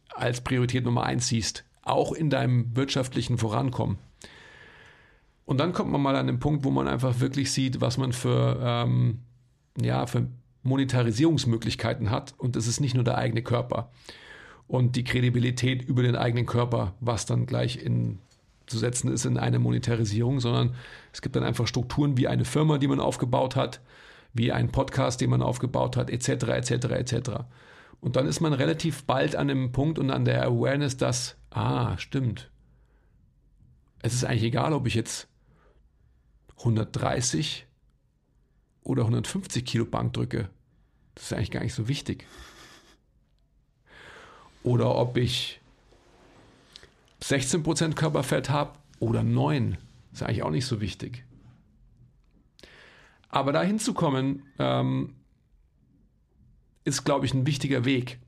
als 0.09 0.41
Priorität 0.41 0.86
Nummer 0.86 1.03
eins 1.03 1.28
siehst. 1.28 1.65
Auch 1.84 2.13
in 2.13 2.30
deinem 2.30 2.76
wirtschaftlichen 2.76 3.38
Vorankommen. 3.38 3.97
Und 5.45 5.59
dann 5.59 5.74
kommt 5.74 5.91
man 5.91 6.01
mal 6.01 6.15
an 6.15 6.28
den 6.28 6.39
Punkt, 6.39 6.63
wo 6.63 6.72
man 6.72 6.88
einfach 6.88 7.19
wirklich 7.19 7.51
sieht, 7.51 7.82
was 7.82 7.97
man 7.97 8.13
für, 8.13 8.59
ähm, 8.63 9.19
ja, 9.80 10.05
für 10.05 10.28
Monetarisierungsmöglichkeiten 10.63 12.09
hat. 12.09 12.34
Und 12.38 12.55
das 12.55 12.67
ist 12.67 12.80
nicht 12.80 12.95
nur 12.95 13.03
der 13.03 13.17
eigene 13.17 13.41
Körper 13.41 13.91
und 14.69 14.95
die 14.95 15.03
Kredibilität 15.03 15.84
über 15.84 16.01
den 16.01 16.15
eigenen 16.15 16.45
Körper, 16.45 16.93
was 17.01 17.26
dann 17.26 17.45
gleich 17.45 17.84
in 17.84 18.19
zu 18.67 18.78
setzen 18.78 19.11
ist 19.11 19.26
in 19.26 19.38
eine 19.38 19.59
Monetarisierung, 19.59 20.39
sondern 20.39 20.76
es 21.11 21.22
gibt 21.22 21.36
dann 21.36 21.43
einfach 21.43 21.67
Strukturen 21.67 22.15
wie 22.15 22.30
eine 22.30 22.45
Firma, 22.45 22.78
die 22.78 22.88
man 22.88 23.01
aufgebaut 23.01 23.57
hat, 23.57 23.82
wie 24.34 24.51
ein 24.51 24.71
Podcast, 24.71 25.21
den 25.21 25.29
man 25.29 25.41
aufgebaut 25.41 25.97
hat, 25.97 26.09
etc., 26.09 26.29
etc., 26.29 26.71
etc. 26.71 27.29
Und 27.99 28.15
dann 28.15 28.27
ist 28.27 28.41
man 28.41 28.53
relativ 28.53 29.03
bald 29.03 29.36
an 29.36 29.47
dem 29.47 29.71
Punkt 29.71 29.99
und 29.99 30.09
an 30.09 30.25
der 30.25 30.43
Awareness, 30.45 30.97
dass, 30.97 31.36
ah, 31.51 31.97
stimmt. 31.97 32.49
Es 34.01 34.13
ist 34.13 34.23
eigentlich 34.23 34.43
egal, 34.43 34.73
ob 34.73 34.88
ich 34.88 34.95
jetzt 34.95 35.27
130 36.59 37.67
oder 38.84 39.03
150 39.03 39.65
Kilo 39.65 39.86
Bank 39.86 40.13
drücke. 40.13 40.49
Das 41.15 41.25
ist 41.25 41.34
eigentlich 41.34 41.51
gar 41.51 41.63
nicht 41.63 41.75
so 41.75 41.88
wichtig. 41.88 42.25
Oder 44.63 44.95
ob 44.95 45.17
ich 45.17 45.59
16% 47.21 47.93
Körperfett 47.93 48.49
habe 48.49 48.77
oder 48.99 49.23
9. 49.23 49.77
Ist 50.13 50.23
eigentlich 50.23 50.43
auch 50.43 50.51
nicht 50.51 50.65
so 50.65 50.82
wichtig. 50.82 51.25
Aber 53.32 53.53
da 53.53 53.63
hinzukommen, 53.63 54.43
ähm, 54.59 55.15
ist, 56.84 57.05
glaube 57.05 57.25
ich, 57.25 57.34
ein 57.34 57.45
wichtiger 57.45 57.86
Weg, 57.86 58.19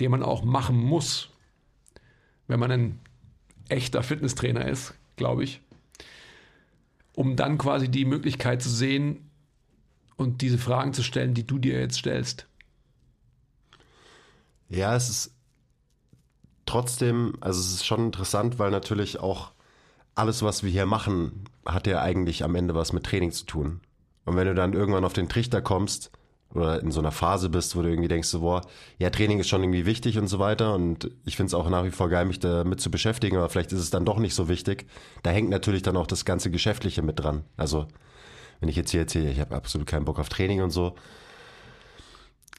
den 0.00 0.10
man 0.10 0.22
auch 0.22 0.44
machen 0.44 0.76
muss, 0.76 1.30
wenn 2.48 2.60
man 2.60 2.70
ein 2.70 3.00
echter 3.68 4.02
Fitnesstrainer 4.02 4.66
ist, 4.66 4.94
glaube 5.16 5.44
ich, 5.44 5.60
um 7.14 7.36
dann 7.36 7.58
quasi 7.58 7.88
die 7.88 8.04
Möglichkeit 8.04 8.62
zu 8.62 8.68
sehen 8.68 9.30
und 10.16 10.42
diese 10.42 10.58
Fragen 10.58 10.92
zu 10.92 11.02
stellen, 11.02 11.34
die 11.34 11.46
du 11.46 11.58
dir 11.58 11.78
jetzt 11.78 11.98
stellst. 11.98 12.46
Ja, 14.68 14.96
es 14.96 15.08
ist 15.08 15.34
trotzdem, 16.66 17.34
also 17.40 17.60
es 17.60 17.72
ist 17.72 17.86
schon 17.86 18.06
interessant, 18.06 18.58
weil 18.58 18.70
natürlich 18.70 19.20
auch 19.20 19.52
alles, 20.14 20.42
was 20.42 20.62
wir 20.62 20.70
hier 20.70 20.86
machen, 20.86 21.44
hat 21.66 21.86
ja 21.86 22.00
eigentlich 22.00 22.42
am 22.44 22.54
Ende 22.54 22.74
was 22.74 22.92
mit 22.92 23.04
Training 23.04 23.32
zu 23.32 23.44
tun. 23.44 23.80
Und 24.24 24.36
wenn 24.36 24.46
du 24.46 24.54
dann 24.54 24.72
irgendwann 24.72 25.04
auf 25.04 25.12
den 25.12 25.28
Trichter 25.28 25.60
kommst 25.60 26.10
oder 26.54 26.80
in 26.80 26.90
so 26.90 27.00
einer 27.00 27.12
Phase 27.12 27.48
bist, 27.48 27.76
wo 27.76 27.82
du 27.82 27.88
irgendwie 27.88 28.08
denkst, 28.08 28.28
so, 28.28 28.40
boah, 28.40 28.62
ja, 28.98 29.10
Training 29.10 29.40
ist 29.40 29.48
schon 29.48 29.62
irgendwie 29.62 29.86
wichtig 29.86 30.18
und 30.18 30.28
so 30.28 30.38
weiter 30.38 30.74
und 30.74 31.10
ich 31.24 31.36
finde 31.36 31.48
es 31.48 31.54
auch 31.54 31.68
nach 31.68 31.84
wie 31.84 31.90
vor 31.90 32.08
geil, 32.08 32.26
mich 32.26 32.40
damit 32.40 32.80
zu 32.80 32.90
beschäftigen, 32.90 33.36
aber 33.36 33.48
vielleicht 33.48 33.72
ist 33.72 33.80
es 33.80 33.90
dann 33.90 34.04
doch 34.04 34.18
nicht 34.18 34.34
so 34.34 34.48
wichtig. 34.48 34.86
Da 35.22 35.30
hängt 35.30 35.50
natürlich 35.50 35.82
dann 35.82 35.96
auch 35.96 36.06
das 36.06 36.24
ganze 36.24 36.50
Geschäftliche 36.50 37.02
mit 37.02 37.18
dran. 37.18 37.44
Also 37.56 37.86
wenn 38.60 38.68
ich 38.68 38.76
jetzt 38.76 38.90
hier 38.90 39.00
erzähle, 39.00 39.30
ich 39.30 39.40
habe 39.40 39.56
absolut 39.56 39.86
keinen 39.86 40.04
Bock 40.04 40.18
auf 40.18 40.28
Training 40.28 40.62
und 40.62 40.70
so, 40.70 40.94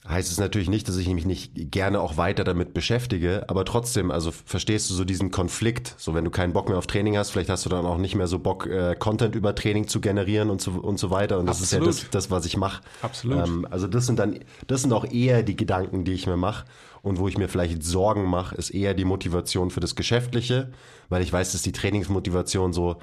heißt 0.07 0.31
es 0.31 0.37
natürlich 0.37 0.69
nicht, 0.69 0.87
dass 0.89 0.97
ich 0.97 1.07
mich 1.07 1.25
nicht 1.25 1.71
gerne 1.71 2.01
auch 2.01 2.17
weiter 2.17 2.43
damit 2.43 2.73
beschäftige, 2.73 3.45
aber 3.47 3.63
trotzdem, 3.63 4.11
also 4.11 4.31
verstehst 4.31 4.89
du 4.89 4.95
so 4.95 5.05
diesen 5.05 5.31
Konflikt, 5.31 5.95
so 5.97 6.13
wenn 6.13 6.25
du 6.25 6.31
keinen 6.31 6.51
Bock 6.51 6.67
mehr 6.67 6.77
auf 6.77 6.87
Training 6.87 7.17
hast, 7.17 7.31
vielleicht 7.31 7.49
hast 7.49 7.65
du 7.65 7.69
dann 7.69 7.85
auch 7.85 7.97
nicht 7.97 8.15
mehr 8.15 8.27
so 8.27 8.39
Bock, 8.39 8.67
äh, 8.67 8.95
Content 8.99 9.33
über 9.35 9.55
Training 9.55 9.87
zu 9.87 10.01
generieren 10.01 10.49
und 10.49 10.61
so, 10.61 10.71
und 10.71 10.99
so 10.99 11.09
weiter 11.09 11.39
und 11.39 11.45
das 11.45 11.61
Absolut. 11.61 11.87
ist 11.87 11.99
ja 11.99 12.03
das, 12.05 12.11
das 12.11 12.31
was 12.31 12.45
ich 12.45 12.57
mache. 12.57 12.81
Absolut. 13.01 13.47
Ähm, 13.47 13.67
also 13.69 13.87
das 13.87 14.05
sind 14.05 14.19
dann, 14.19 14.39
das 14.67 14.81
sind 14.81 14.91
auch 14.91 15.05
eher 15.05 15.41
die 15.41 15.55
Gedanken, 15.55 16.03
die 16.03 16.13
ich 16.13 16.27
mir 16.27 16.37
mache 16.37 16.65
und 17.01 17.17
wo 17.17 17.29
ich 17.29 17.37
mir 17.37 17.47
vielleicht 17.47 17.81
Sorgen 17.83 18.25
mache, 18.25 18.55
ist 18.55 18.71
eher 18.71 18.93
die 18.93 19.05
Motivation 19.05 19.69
für 19.69 19.79
das 19.79 19.95
Geschäftliche, 19.95 20.71
weil 21.07 21.21
ich 21.21 21.31
weiß, 21.31 21.53
dass 21.53 21.61
die 21.61 21.71
Trainingsmotivation 21.71 22.73
so 22.73 22.97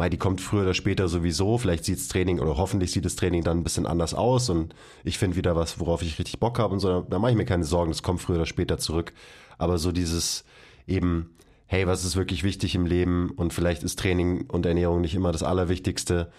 Mei, 0.00 0.08
die 0.08 0.16
kommt 0.16 0.40
früher 0.40 0.62
oder 0.62 0.72
später 0.72 1.08
sowieso. 1.08 1.58
Vielleicht 1.58 1.84
sieht 1.84 1.98
das 1.98 2.08
Training 2.08 2.40
oder 2.40 2.56
hoffentlich 2.56 2.90
sieht 2.90 3.04
das 3.04 3.16
Training 3.16 3.44
dann 3.44 3.58
ein 3.58 3.64
bisschen 3.64 3.84
anders 3.84 4.14
aus 4.14 4.48
und 4.48 4.74
ich 5.04 5.18
finde 5.18 5.36
wieder 5.36 5.56
was, 5.56 5.78
worauf 5.78 6.00
ich 6.00 6.18
richtig 6.18 6.40
Bock 6.40 6.58
habe 6.58 6.72
und 6.72 6.80
so. 6.80 7.02
Da 7.02 7.18
mache 7.18 7.32
ich 7.32 7.36
mir 7.36 7.44
keine 7.44 7.64
Sorgen, 7.64 7.90
das 7.90 8.02
kommt 8.02 8.22
früher 8.22 8.36
oder 8.36 8.46
später 8.46 8.78
zurück. 8.78 9.12
Aber 9.58 9.76
so 9.76 9.92
dieses 9.92 10.46
eben, 10.86 11.34
hey, 11.66 11.86
was 11.86 12.06
ist 12.06 12.16
wirklich 12.16 12.44
wichtig 12.44 12.74
im 12.74 12.86
Leben 12.86 13.28
und 13.36 13.52
vielleicht 13.52 13.82
ist 13.82 13.98
Training 13.98 14.46
und 14.48 14.64
Ernährung 14.64 15.02
nicht 15.02 15.14
immer 15.14 15.32
das 15.32 15.42
Allerwichtigste, 15.42 16.32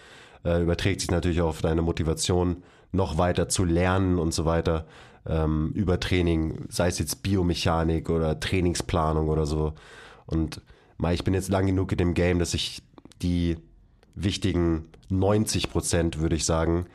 äh, 0.44 0.60
überträgt 0.60 1.00
sich 1.00 1.12
natürlich 1.12 1.40
auch 1.40 1.50
auf 1.50 1.62
deine 1.62 1.82
Motivation, 1.82 2.64
noch 2.90 3.16
weiter 3.16 3.48
zu 3.48 3.64
lernen 3.64 4.18
und 4.18 4.34
so 4.34 4.44
weiter 4.44 4.86
ähm, 5.24 5.70
über 5.76 6.00
Training, 6.00 6.66
sei 6.68 6.88
es 6.88 6.98
jetzt 6.98 7.22
Biomechanik 7.22 8.10
oder 8.10 8.40
Trainingsplanung 8.40 9.28
oder 9.28 9.46
so. 9.46 9.74
Und 10.26 10.60
ich 11.12 11.22
bin 11.22 11.32
jetzt 11.32 11.48
lang 11.48 11.66
genug 11.66 11.92
in 11.92 11.98
dem 11.98 12.14
Game, 12.14 12.40
dass 12.40 12.54
ich 12.54 12.82
die 13.22 13.56
wichtigen 14.14 14.88
90 15.08 15.70
Prozent, 15.70 16.18
würde 16.18 16.36
ich 16.36 16.44
sagen, 16.44 16.86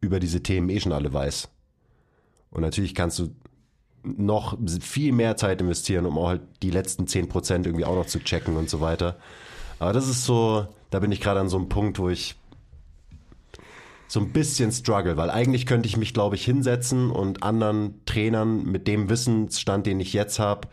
über 0.00 0.20
diese 0.20 0.42
Themen 0.42 0.68
eh 0.68 0.80
schon 0.80 0.92
alle 0.92 1.12
weiß. 1.12 1.48
Und 2.50 2.62
natürlich 2.62 2.94
kannst 2.94 3.18
du 3.18 3.34
noch 4.02 4.58
viel 4.80 5.12
mehr 5.12 5.36
Zeit 5.36 5.60
investieren, 5.60 6.06
um 6.06 6.18
auch 6.18 6.28
halt 6.28 6.42
die 6.62 6.70
letzten 6.70 7.06
10 7.06 7.28
Prozent 7.28 7.66
irgendwie 7.66 7.84
auch 7.84 7.96
noch 7.96 8.06
zu 8.06 8.20
checken 8.20 8.56
und 8.56 8.68
so 8.68 8.80
weiter. 8.80 9.16
Aber 9.78 9.92
das 9.92 10.08
ist 10.08 10.24
so, 10.24 10.66
da 10.90 11.00
bin 11.00 11.10
ich 11.10 11.20
gerade 11.20 11.40
an 11.40 11.48
so 11.48 11.56
einem 11.56 11.68
Punkt, 11.68 11.98
wo 11.98 12.10
ich 12.10 12.36
so 14.06 14.20
ein 14.20 14.32
bisschen 14.32 14.70
struggle, 14.70 15.16
weil 15.16 15.30
eigentlich 15.30 15.66
könnte 15.66 15.88
ich 15.88 15.96
mich, 15.96 16.14
glaube 16.14 16.36
ich, 16.36 16.44
hinsetzen 16.44 17.10
und 17.10 17.42
anderen 17.42 18.04
Trainern 18.04 18.64
mit 18.64 18.86
dem 18.86 19.08
Wissensstand, 19.08 19.86
den 19.86 19.98
ich 19.98 20.12
jetzt 20.12 20.38
habe, 20.38 20.68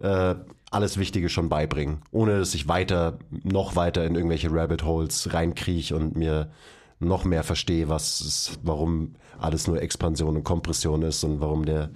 äh, 0.00 0.36
alles 0.70 0.98
Wichtige 0.98 1.28
schon 1.28 1.48
beibringen, 1.48 2.02
ohne 2.10 2.38
dass 2.38 2.54
ich 2.54 2.68
weiter, 2.68 3.18
noch 3.30 3.76
weiter 3.76 4.04
in 4.04 4.14
irgendwelche 4.14 4.50
Rabbit 4.50 4.84
Holes 4.84 5.32
reinkriege 5.32 5.94
und 5.94 6.16
mir 6.16 6.50
noch 6.98 7.24
mehr 7.24 7.44
verstehe, 7.44 7.88
was 7.88 8.20
ist, 8.20 8.58
warum 8.62 9.14
alles 9.38 9.66
nur 9.66 9.80
Expansion 9.80 10.36
und 10.36 10.44
Kompression 10.44 11.02
ist 11.02 11.22
und 11.24 11.40
warum 11.40 11.66
der 11.66 11.90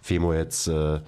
Femo 0.00 0.32
jetzt 0.32 0.66
äh, 0.66 1.00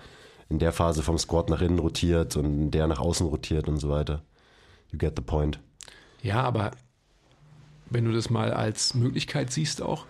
in 0.49 0.59
der 0.59 0.73
Phase 0.73 1.03
vom 1.03 1.19
Squat 1.19 1.51
nach 1.51 1.61
innen 1.61 1.79
rotiert 1.79 2.37
und 2.37 2.71
der 2.71 2.87
nach 2.87 3.01
außen 3.01 3.27
rotiert 3.27 3.69
und 3.69 3.79
so 3.79 3.89
weiter. 3.91 4.23
You 4.91 4.99
get 4.99 5.14
the 5.16 5.23
point. 5.23 5.61
Ja, 6.23 6.43
aber 6.43 6.73
wenn 7.91 8.05
du 8.05 8.12
das 8.12 8.31
mal 8.31 8.53
als 8.53 8.95
Möglichkeit 8.95 9.51
siehst 9.51 9.83
auch, 9.83 10.07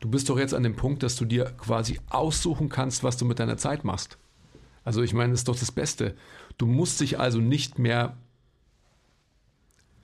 du 0.00 0.08
bist 0.08 0.28
doch 0.28 0.38
jetzt 0.38 0.54
an 0.54 0.62
dem 0.62 0.76
Punkt, 0.76 1.02
dass 1.02 1.16
du 1.16 1.24
dir 1.24 1.44
quasi 1.44 2.00
aussuchen 2.10 2.68
kannst, 2.68 3.04
was 3.04 3.16
du 3.16 3.24
mit 3.24 3.38
deiner 3.38 3.56
Zeit 3.56 3.84
machst. 3.84 4.18
Also 4.86 5.02
ich 5.02 5.14
meine, 5.14 5.32
das 5.32 5.40
ist 5.40 5.48
doch 5.48 5.58
das 5.58 5.72
Beste. 5.72 6.14
Du 6.58 6.66
musst 6.66 7.00
dich 7.00 7.18
also 7.18 7.40
nicht 7.40 7.76
mehr 7.76 8.16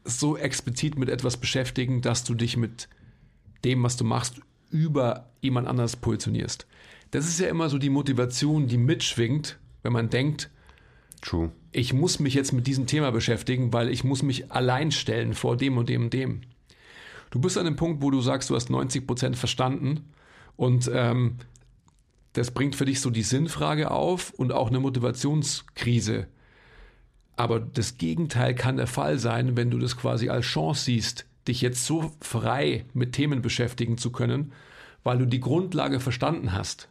so 0.03 0.37
explizit 0.37 0.99
mit 0.99 1.09
etwas 1.09 1.37
beschäftigen, 1.37 2.03
dass 2.03 2.25
du 2.25 2.35
dich 2.35 2.57
mit 2.57 2.89
dem, 3.65 3.85
was 3.85 3.97
du 3.97 4.03
machst, 4.03 4.41
über 4.71 5.31
jemand 5.41 5.69
anders 5.69 5.95
positionierst. 5.95 6.67
Das 7.13 7.29
ist 7.29 7.39
ja 7.39 7.47
immer 7.47 7.69
so 7.69 7.79
die 7.79 7.91
Motivation, 7.91 8.67
die 8.67 8.77
mitschwingt, 8.77 9.61
wenn 9.85 9.93
man 9.93 10.11
denkt, 10.11 10.51
True. 11.21 11.53
ich 11.71 11.93
muss 11.93 12.19
mich 12.19 12.35
jetzt 12.35 12.53
mit 12.53 12.67
diesem 12.67 12.89
Thema 12.89 13.13
beschäftigen, 13.13 13.73
weil 13.73 13.89
ich 13.89 14.03
muss 14.03 14.25
mich 14.25 14.51
allein 14.51 14.91
stellen 14.91 15.35
vor 15.35 15.57
dem 15.57 15.79
und 15.79 15.91
dem 15.91 16.07
und 16.07 16.13
dem. 16.13 16.41
Du 17.31 17.39
bist 17.39 17.57
an 17.57 17.67
dem 17.67 17.77
Punkt, 17.77 18.03
wo 18.03 18.11
du 18.11 18.21
sagst, 18.21 18.51
du 18.51 18.57
hast 18.57 18.69
90 18.69 19.07
Prozent 19.07 19.37
verstanden 19.37 20.13
und 20.57 20.91
ähm, 20.93 21.37
das 22.33 22.51
bringt 22.51 22.77
für 22.77 22.85
dich 22.85 23.01
so 23.01 23.11
die 23.11 23.23
Sinnfrage 23.23 23.91
auf 23.91 24.31
und 24.31 24.53
auch 24.53 24.69
eine 24.69 24.81
Motivationskrise. 24.81 26.27
Aber 27.37 27.61
das 27.61 27.99
Gegenteil 27.99 28.55
kann 28.55 28.77
der 28.77 28.87
Fall 28.87 29.19
sein, 29.19 29.57
wenn 29.57 29.71
du 29.71 29.79
das 29.79 29.97
quasi 29.97 30.29
als 30.29 30.47
Chance 30.47 30.85
siehst, 30.85 31.27
dich 31.49 31.61
jetzt 31.61 31.85
so 31.85 32.13
frei 32.21 32.85
mit 32.95 33.13
Themen 33.13 33.43
beschäftigen 33.43 33.99
zu 33.99 34.13
können, 34.13 34.53
weil 35.03 35.19
du 35.19 35.27
die 35.27 35.41
Grundlage 35.41 36.01
verstanden 36.01 36.53
hast. 36.53 36.89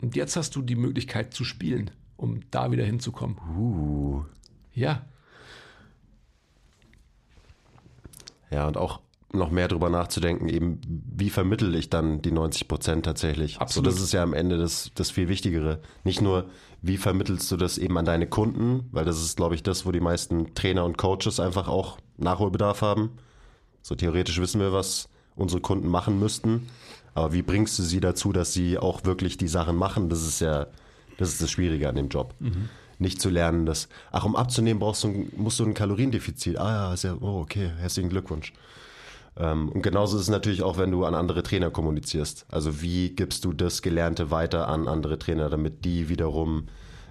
Und 0.00 0.16
jetzt 0.16 0.36
hast 0.36 0.56
du 0.56 0.62
die 0.62 0.76
Möglichkeit 0.76 1.32
zu 1.32 1.44
spielen, 1.44 1.90
um 2.16 2.40
da 2.50 2.72
wieder 2.72 2.84
hinzukommen. 2.84 3.38
Uh. 3.56 4.24
Ja, 4.74 5.04
Ja, 8.54 8.68
und 8.68 8.76
auch 8.76 9.00
noch 9.34 9.50
mehr 9.50 9.68
drüber 9.68 9.90
nachzudenken, 9.90 10.48
eben 10.48 10.80
wie 10.86 11.30
vermittel 11.30 11.74
ich 11.74 11.90
dann 11.90 12.22
die 12.22 12.32
90 12.32 12.68
Prozent 12.68 13.04
tatsächlich. 13.04 13.60
Absolut. 13.60 13.90
So, 13.90 13.96
das 13.96 14.04
ist 14.04 14.12
ja 14.12 14.22
am 14.22 14.34
Ende 14.34 14.58
das, 14.58 14.90
das 14.94 15.10
viel 15.10 15.28
Wichtigere. 15.28 15.80
Nicht 16.04 16.20
nur, 16.20 16.46
wie 16.82 16.96
vermittelst 16.96 17.50
du 17.50 17.56
das 17.56 17.78
eben 17.78 17.96
an 17.98 18.04
deine 18.04 18.26
Kunden, 18.26 18.88
weil 18.92 19.04
das 19.04 19.22
ist, 19.22 19.36
glaube 19.36 19.54
ich, 19.54 19.62
das, 19.62 19.86
wo 19.86 19.92
die 19.92 20.00
meisten 20.00 20.54
Trainer 20.54 20.84
und 20.84 20.98
Coaches 20.98 21.40
einfach 21.40 21.68
auch 21.68 21.98
Nachholbedarf 22.18 22.82
haben. 22.82 23.10
So 23.82 23.94
theoretisch 23.94 24.40
wissen 24.40 24.60
wir, 24.60 24.72
was 24.72 25.08
unsere 25.36 25.60
Kunden 25.60 25.88
machen 25.88 26.18
müssten. 26.18 26.68
Aber 27.14 27.32
wie 27.32 27.42
bringst 27.42 27.78
du 27.78 27.82
sie 27.82 28.00
dazu, 28.00 28.32
dass 28.32 28.52
sie 28.52 28.78
auch 28.78 29.04
wirklich 29.04 29.36
die 29.36 29.48
Sachen 29.48 29.76
machen? 29.76 30.08
Das 30.08 30.22
ist 30.22 30.40
ja, 30.40 30.66
das 31.18 31.30
ist 31.30 31.42
das 31.42 31.50
Schwierige 31.50 31.88
an 31.88 31.96
dem 31.96 32.08
Job. 32.08 32.34
Nicht 32.98 33.20
zu 33.20 33.28
lernen, 33.28 33.66
dass, 33.66 33.88
ach, 34.12 34.24
um 34.24 34.36
abzunehmen 34.36 34.80
brauchst 34.80 35.04
du, 35.04 35.26
musst 35.36 35.58
du 35.58 35.64
ein 35.64 35.74
Kaloriendefizit. 35.74 36.58
Ah 36.58 36.70
ja, 36.70 36.94
ist 36.94 37.04
ja, 37.04 37.16
oh, 37.20 37.40
okay, 37.40 37.70
herzlichen 37.78 38.08
Glückwunsch. 38.08 38.52
Ähm, 39.36 39.68
und 39.70 39.82
genauso 39.82 40.16
ist 40.16 40.22
es 40.22 40.28
natürlich 40.28 40.62
auch, 40.62 40.78
wenn 40.78 40.90
du 40.90 41.04
an 41.04 41.14
andere 41.14 41.42
Trainer 41.42 41.70
kommunizierst. 41.70 42.46
Also 42.48 42.80
wie 42.80 43.10
gibst 43.10 43.44
du 43.44 43.52
das 43.52 43.82
Gelernte 43.82 44.30
weiter 44.30 44.68
an 44.68 44.88
andere 44.88 45.18
Trainer, 45.18 45.50
damit 45.50 45.84
die 45.84 46.08
wiederum 46.08 46.68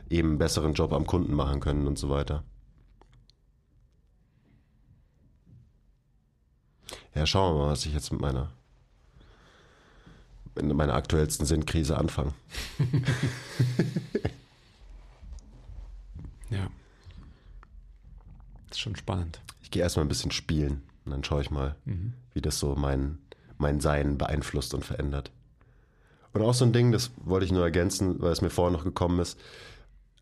eben 0.10 0.30
einen 0.30 0.38
besseren 0.38 0.74
Job 0.74 0.94
am 0.94 1.06
Kunden 1.06 1.34
machen 1.34 1.60
können 1.60 1.86
und 1.88 2.00
so 2.00 2.10
weiter. 2.10 2.44
Ja, 7.16 7.26
schauen 7.26 7.56
wir 7.56 7.64
mal, 7.64 7.72
was 7.72 7.86
ich 7.86 7.94
jetzt 7.94 8.12
mit 8.12 8.22
meiner 8.22 8.52
mit 10.56 10.72
meiner 10.72 10.94
aktuellsten 10.94 11.48
Sinnkrise 11.48 11.98
anfange. 11.98 12.32
ja. 16.52 16.70
ist 18.70 18.80
schon 18.80 18.96
spannend. 18.96 19.42
Ich 19.64 19.72
gehe 19.72 19.82
erstmal 19.82 20.06
ein 20.06 20.10
bisschen 20.10 20.30
spielen 20.30 20.84
und 21.06 21.12
dann 21.12 21.24
schaue 21.24 21.42
ich 21.42 21.52
mal, 21.52 21.76
wie 22.34 22.42
das 22.42 22.60
so 22.60 22.76
mein, 22.76 23.18
mein 23.58 23.80
Sein 23.80 24.18
beeinflusst 24.18 24.74
und 24.74 24.86
verändert. 24.86 25.32
Und 26.34 26.42
auch 26.42 26.54
so 26.54 26.66
ein 26.66 26.74
Ding, 26.74 26.92
das 26.92 27.12
wollte 27.18 27.46
ich 27.46 27.52
nur 27.52 27.64
ergänzen, 27.64 28.20
weil 28.20 28.32
es 28.32 28.42
mir 28.42 28.50
vorher 28.50 28.76
noch 28.76 28.84
gekommen 28.84 29.20
ist. 29.20 29.40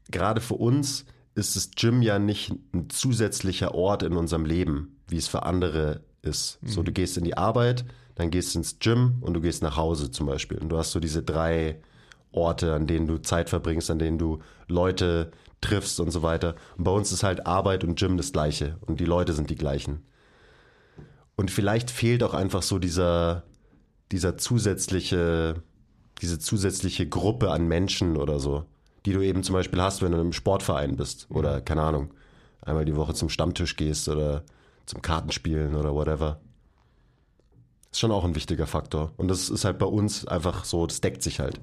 Gerade 0.10 0.42
für 0.42 0.56
uns 0.56 1.06
ist 1.36 1.56
das 1.56 1.72
Gym 1.72 2.02
ja 2.02 2.20
nicht 2.20 2.54
ein 2.74 2.90
zusätzlicher 2.90 3.74
Ort 3.74 4.04
in 4.04 4.18
unserem 4.18 4.46
Leben, 4.46 4.98
wie 5.08 5.18
es 5.18 5.30
für 5.30 5.44
andere 5.44 6.02
ist. 6.22 6.60
So, 6.66 6.84
du 6.84 6.92
gehst 6.92 7.18
in 7.18 7.24
die 7.24 7.38
Arbeit, 7.38 7.86
dann 8.16 8.30
gehst 8.30 8.54
du 8.54 8.60
ins 8.60 8.80
Gym 8.80 9.20
und 9.22 9.34
du 9.34 9.42
gehst 9.42 9.64
nach 9.64 9.78
Hause 9.78 10.12
zum 10.12 10.28
Beispiel. 10.28 10.58
Und 10.58 10.70
du 10.70 10.78
hast 10.78 10.92
so 10.92 11.00
diese 11.00 11.24
drei 11.24 11.80
Orte, 12.34 12.74
an 12.74 12.88
denen 12.88 13.08
du 13.08 13.18
Zeit 13.18 13.50
verbringst, 13.50 13.90
an 13.90 14.00
denen 14.00 14.18
du 14.18 14.40
Leute 14.68 15.32
triffst 15.62 16.00
und 16.00 16.12
so 16.12 16.22
weiter. 16.22 16.56
Und 16.78 16.84
bei 16.84 16.92
uns 16.92 17.12
ist 17.12 17.24
halt 17.24 17.46
Arbeit 17.48 17.84
und 17.84 17.98
Gym 17.98 18.18
das 18.18 18.34
gleiche 18.34 18.78
und 18.82 19.00
die 19.00 19.06
Leute 19.06 19.34
sind 19.34 19.50
die 19.50 19.56
gleichen. 19.56 20.04
Und 21.42 21.50
vielleicht 21.50 21.90
fehlt 21.90 22.22
auch 22.22 22.36
einfach 22.36 22.62
so 22.62 22.78
dieser, 22.78 23.42
dieser 24.12 24.38
zusätzliche, 24.38 25.64
diese 26.22 26.38
zusätzliche 26.38 27.10
Gruppe 27.10 27.50
an 27.50 27.68
Menschen 27.68 28.16
oder 28.16 28.40
so, 28.40 28.66
die 29.08 29.14
du 29.14 29.22
eben 29.22 29.42
zum 29.42 29.54
Beispiel 29.54 29.82
hast, 29.82 30.04
wenn 30.04 30.12
du 30.12 30.22
im 30.22 30.34
Sportverein 30.34 30.98
bist 30.98 31.26
oder 31.32 31.60
keine 31.60 31.82
Ahnung, 31.82 32.14
einmal 32.62 32.86
die 32.86 32.96
Woche 32.96 33.16
zum 33.16 33.30
Stammtisch 33.30 33.76
gehst 33.76 34.08
oder 34.08 34.44
zum 34.86 35.02
Kartenspielen 35.02 35.74
oder 35.74 35.96
whatever. 35.96 36.40
Ist 37.92 38.02
schon 38.02 38.12
auch 38.12 38.24
ein 38.24 38.36
wichtiger 38.36 38.68
Faktor. 38.68 39.12
Und 39.18 39.28
das 39.28 39.50
ist 39.50 39.66
halt 39.66 39.80
bei 39.80 39.88
uns 39.88 40.28
einfach 40.28 40.64
so, 40.64 40.86
das 40.86 41.02
deckt 41.02 41.24
sich 41.24 41.40
halt. 41.40 41.60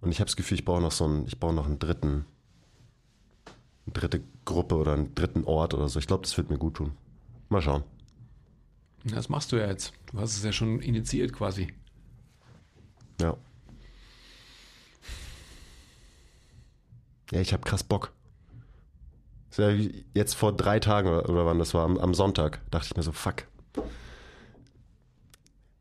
Und 0.00 0.10
ich 0.10 0.20
habe 0.20 0.28
das 0.28 0.36
Gefühl, 0.36 0.56
ich 0.56 0.64
brauche 0.64 0.80
noch 0.80 0.92
so 0.92 1.04
einen, 1.04 1.26
ich 1.26 1.38
brauche 1.38 1.52
noch 1.52 1.66
einen 1.66 1.78
dritten, 1.78 2.24
eine 3.88 3.92
dritte 3.92 4.22
Gruppe 4.44 4.76
oder 4.76 4.92
einen 4.92 5.14
dritten 5.14 5.44
Ort 5.44 5.74
oder 5.74 5.88
so. 5.88 5.98
Ich 5.98 6.06
glaube, 6.06 6.22
das 6.22 6.36
wird 6.36 6.50
mir 6.50 6.58
gut 6.58 6.74
tun. 6.74 6.92
Mal 7.48 7.62
schauen. 7.62 7.84
Das 9.04 9.28
machst 9.28 9.52
du 9.52 9.56
ja 9.56 9.66
jetzt. 9.66 9.92
Du 10.12 10.18
hast 10.20 10.36
es 10.36 10.44
ja 10.44 10.52
schon 10.52 10.80
initiiert 10.80 11.32
quasi. 11.32 11.72
Ja. 13.20 13.36
Ja, 17.30 17.40
ich 17.40 17.52
habe 17.52 17.62
krass 17.62 17.82
Bock. 17.82 18.12
Ja 19.56 19.70
jetzt 20.14 20.34
vor 20.34 20.56
drei 20.56 20.78
Tagen 20.78 21.08
oder, 21.08 21.28
oder 21.28 21.46
wann 21.46 21.58
das 21.58 21.74
war, 21.74 21.84
am, 21.84 21.98
am 21.98 22.14
Sonntag, 22.14 22.60
dachte 22.70 22.88
ich 22.90 22.96
mir 22.96 23.02
so, 23.02 23.10
fuck. 23.10 23.44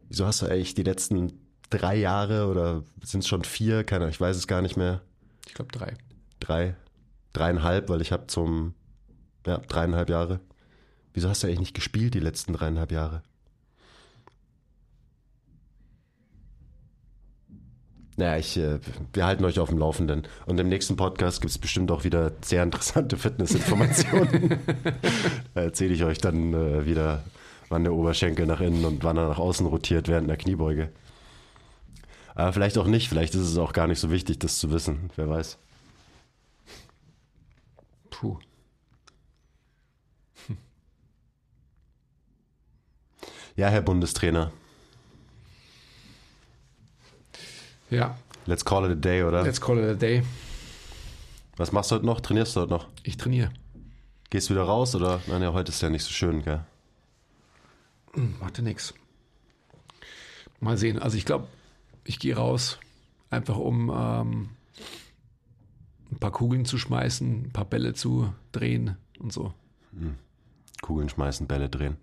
Wieso 0.09 0.25
hast 0.25 0.41
du 0.41 0.47
eigentlich 0.47 0.73
die 0.73 0.83
letzten 0.83 1.39
drei 1.69 1.95
Jahre 1.95 2.47
oder 2.47 2.83
sind 3.03 3.19
es 3.19 3.27
schon 3.27 3.43
vier? 3.43 3.83
Keine 3.83 4.05
Ahnung, 4.05 4.13
ich 4.13 4.21
weiß 4.21 4.35
es 4.35 4.47
gar 4.47 4.61
nicht 4.61 4.77
mehr. 4.77 5.01
Ich 5.45 5.53
glaube 5.53 5.71
drei. 5.71 5.93
Drei, 6.39 6.75
dreieinhalb, 7.37 7.89
weil 7.89 8.01
ich 8.01 8.11
habe 8.11 8.27
zum, 8.27 8.73
ja, 9.45 9.57
dreieinhalb 9.57 10.09
Jahre. 10.09 10.39
Wieso 11.13 11.29
hast 11.29 11.43
du 11.43 11.47
eigentlich 11.47 11.59
nicht 11.59 11.73
gespielt 11.73 12.13
die 12.13 12.19
letzten 12.19 12.53
dreieinhalb 12.53 12.91
Jahre? 12.91 13.23
Naja, 18.19 18.37
ich, 18.37 18.57
äh, 18.57 18.79
wir 19.13 19.25
halten 19.25 19.45
euch 19.45 19.59
auf 19.59 19.69
dem 19.69 19.77
Laufenden. 19.77 20.23
Und 20.47 20.59
im 20.59 20.69
nächsten 20.69 20.95
Podcast 20.95 21.39
gibt 21.39 21.51
es 21.51 21.59
bestimmt 21.59 21.91
auch 21.91 22.03
wieder 22.03 22.31
sehr 22.41 22.63
interessante 22.63 23.15
Fitnessinformationen. 23.17 24.59
da 25.53 25.61
erzähle 25.61 25.93
ich 25.93 26.03
euch 26.03 26.17
dann 26.17 26.53
äh, 26.53 26.85
wieder, 26.85 27.23
wann 27.69 27.83
der 27.83 27.93
Oberschenkel 27.93 28.47
nach 28.47 28.59
innen 28.59 28.85
und 28.85 29.03
wann 29.03 29.17
er 29.17 29.27
nach 29.27 29.37
außen 29.37 29.67
rotiert 29.67 30.07
während 30.07 30.29
der 30.29 30.37
Kniebeuge. 30.37 30.89
Aber 32.33 32.53
vielleicht 32.53 32.79
auch 32.79 32.87
nicht. 32.87 33.07
Vielleicht 33.07 33.35
ist 33.35 33.41
es 33.41 33.57
auch 33.57 33.73
gar 33.73 33.87
nicht 33.87 33.99
so 33.99 34.09
wichtig, 34.09 34.39
das 34.39 34.57
zu 34.57 34.71
wissen. 34.71 35.11
Wer 35.15 35.29
weiß. 35.29 35.59
Puh. 38.19 38.39
Ja, 43.55 43.67
Herr 43.69 43.81
Bundestrainer. 43.81 44.51
Ja, 47.91 48.17
Let's 48.47 48.63
call 48.65 48.85
it 48.85 48.91
a 48.91 48.95
day, 48.95 49.21
oder? 49.23 49.43
let's 49.43 49.59
call 49.61 49.77
it 49.77 49.85
a 49.85 49.93
day. 49.93 50.23
Was 51.57 51.71
machst 51.71 51.91
du 51.91 51.95
heute 51.95 52.05
noch? 52.05 52.19
Trainierst 52.21 52.55
du 52.55 52.61
heute 52.61 52.71
noch? 52.71 52.87
Ich 53.03 53.17
trainiere. 53.17 53.51
Gehst 54.29 54.49
du 54.49 54.53
wieder 54.55 54.63
raus 54.63 54.95
oder? 54.95 55.21
Nein, 55.27 55.41
ja, 55.41 55.53
heute 55.53 55.71
ist 55.71 55.81
ja 55.81 55.89
nicht 55.89 56.03
so 56.03 56.11
schön, 56.11 56.43
gell? 56.43 56.63
Machte 58.39 58.61
nix. 58.63 58.93
Mal 60.59 60.77
sehen. 60.77 60.97
Also 60.99 61.17
ich 61.17 61.25
glaube, 61.25 61.47
ich 62.03 62.19
gehe 62.19 62.35
raus, 62.35 62.79
einfach 63.29 63.57
um 63.57 63.91
ähm, 63.95 64.49
ein 66.17 66.19
paar 66.19 66.31
Kugeln 66.31 66.65
zu 66.65 66.79
schmeißen, 66.79 67.43
ein 67.43 67.51
paar 67.51 67.65
Bälle 67.65 67.93
zu 67.93 68.33
drehen 68.51 68.97
und 69.19 69.31
so. 69.31 69.53
Kugeln 70.81 71.09
schmeißen, 71.09 71.45
Bälle 71.45 71.69
drehen. 71.69 71.97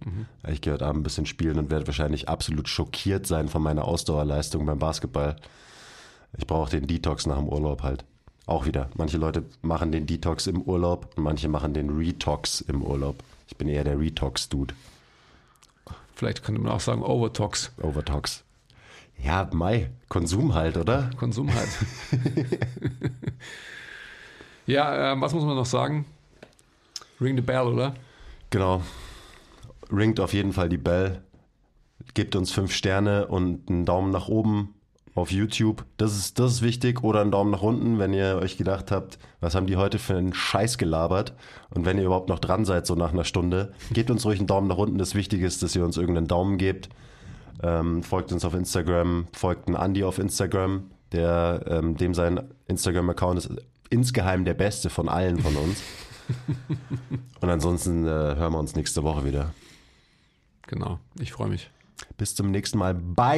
Ich 0.48 0.60
gehe 0.60 0.72
heute 0.72 0.86
Abend 0.86 1.00
ein 1.00 1.02
bisschen 1.02 1.26
spielen 1.26 1.58
und 1.58 1.70
werde 1.70 1.86
wahrscheinlich 1.88 2.28
absolut 2.28 2.68
schockiert 2.68 3.26
sein 3.26 3.48
von 3.48 3.62
meiner 3.62 3.84
Ausdauerleistung 3.84 4.64
beim 4.66 4.78
Basketball. 4.78 5.34
Ich 6.36 6.46
brauche 6.46 6.70
den 6.70 6.86
Detox 6.86 7.26
nach 7.26 7.38
dem 7.38 7.48
Urlaub 7.48 7.82
halt. 7.82 8.04
Auch 8.46 8.66
wieder. 8.66 8.88
Manche 8.96 9.18
Leute 9.18 9.44
machen 9.62 9.90
den 9.90 10.06
Detox 10.06 10.46
im 10.46 10.62
Urlaub 10.62 11.12
und 11.16 11.24
manche 11.24 11.48
machen 11.48 11.74
den 11.74 11.90
Retox 11.90 12.60
im 12.60 12.82
Urlaub. 12.82 13.22
Ich 13.48 13.56
bin 13.56 13.68
eher 13.68 13.84
der 13.84 13.98
Retox-Dude. 13.98 14.74
Vielleicht 16.14 16.44
könnte 16.44 16.60
man 16.60 16.70
auch 16.70 16.80
sagen 16.80 17.02
Overtox, 17.02 17.72
Overtox. 17.82 18.44
Ja, 19.18 19.48
Mai. 19.52 19.90
Konsum 20.08 20.54
halt, 20.54 20.76
oder? 20.76 21.10
Konsum 21.16 21.50
halt. 21.52 21.68
ja, 24.66 25.12
ähm, 25.12 25.20
was 25.20 25.34
muss 25.34 25.44
man 25.44 25.56
noch 25.56 25.66
sagen? 25.66 26.06
Ring 27.20 27.36
the 27.36 27.42
bell, 27.42 27.62
oder? 27.62 27.94
Genau. 28.50 28.82
Ringt 29.92 30.20
auf 30.20 30.32
jeden 30.32 30.52
Fall 30.52 30.68
die 30.68 30.78
Bell. 30.78 31.22
Gebt 32.14 32.36
uns 32.36 32.50
fünf 32.50 32.72
Sterne 32.72 33.26
und 33.26 33.68
einen 33.68 33.84
Daumen 33.84 34.10
nach 34.10 34.28
oben 34.28 34.74
auf 35.14 35.30
YouTube. 35.30 35.84
Das 35.96 36.16
ist, 36.16 36.38
das 36.38 36.52
ist 36.52 36.62
wichtig. 36.62 37.02
Oder 37.02 37.20
einen 37.20 37.30
Daumen 37.30 37.50
nach 37.50 37.62
unten, 37.62 37.98
wenn 37.98 38.12
ihr 38.12 38.38
euch 38.40 38.56
gedacht 38.56 38.90
habt, 38.90 39.18
was 39.40 39.54
haben 39.54 39.66
die 39.66 39.76
heute 39.76 39.98
für 39.98 40.16
einen 40.16 40.34
Scheiß 40.34 40.78
gelabert? 40.78 41.34
Und 41.70 41.84
wenn 41.84 41.98
ihr 41.98 42.04
überhaupt 42.04 42.28
noch 42.28 42.38
dran 42.38 42.64
seid, 42.64 42.86
so 42.86 42.94
nach 42.94 43.12
einer 43.12 43.24
Stunde, 43.24 43.72
gebt 43.92 44.10
uns 44.10 44.24
ruhig 44.24 44.38
einen 44.38 44.46
Daumen 44.46 44.68
nach 44.68 44.78
unten. 44.78 44.98
Das 44.98 45.14
Wichtige 45.14 45.46
ist, 45.46 45.62
dass 45.62 45.76
ihr 45.76 45.84
uns 45.84 45.96
irgendeinen 45.96 46.28
Daumen 46.28 46.58
gebt. 46.58 46.88
Ähm, 47.62 48.02
folgt 48.02 48.32
uns 48.32 48.44
auf 48.44 48.54
Instagram, 48.54 49.26
folgt 49.32 49.68
einen 49.68 49.76
Andi 49.76 50.04
auf 50.04 50.18
Instagram, 50.18 50.90
der 51.12 51.64
ähm, 51.68 51.96
dem 51.96 52.12
sein 52.12 52.40
Instagram-Account 52.66 53.38
ist 53.38 53.50
insgeheim 53.94 54.44
der 54.44 54.54
beste 54.54 54.90
von 54.90 55.08
allen 55.08 55.38
von 55.38 55.56
uns. 55.56 55.80
Und 57.40 57.48
ansonsten 57.48 58.04
äh, 58.06 58.10
hören 58.10 58.52
wir 58.52 58.58
uns 58.58 58.74
nächste 58.74 59.02
Woche 59.02 59.24
wieder. 59.24 59.54
Genau, 60.66 60.98
ich 61.18 61.32
freue 61.32 61.48
mich. 61.48 61.70
Bis 62.16 62.34
zum 62.34 62.50
nächsten 62.50 62.78
Mal. 62.78 62.94
Bye. 62.94 63.34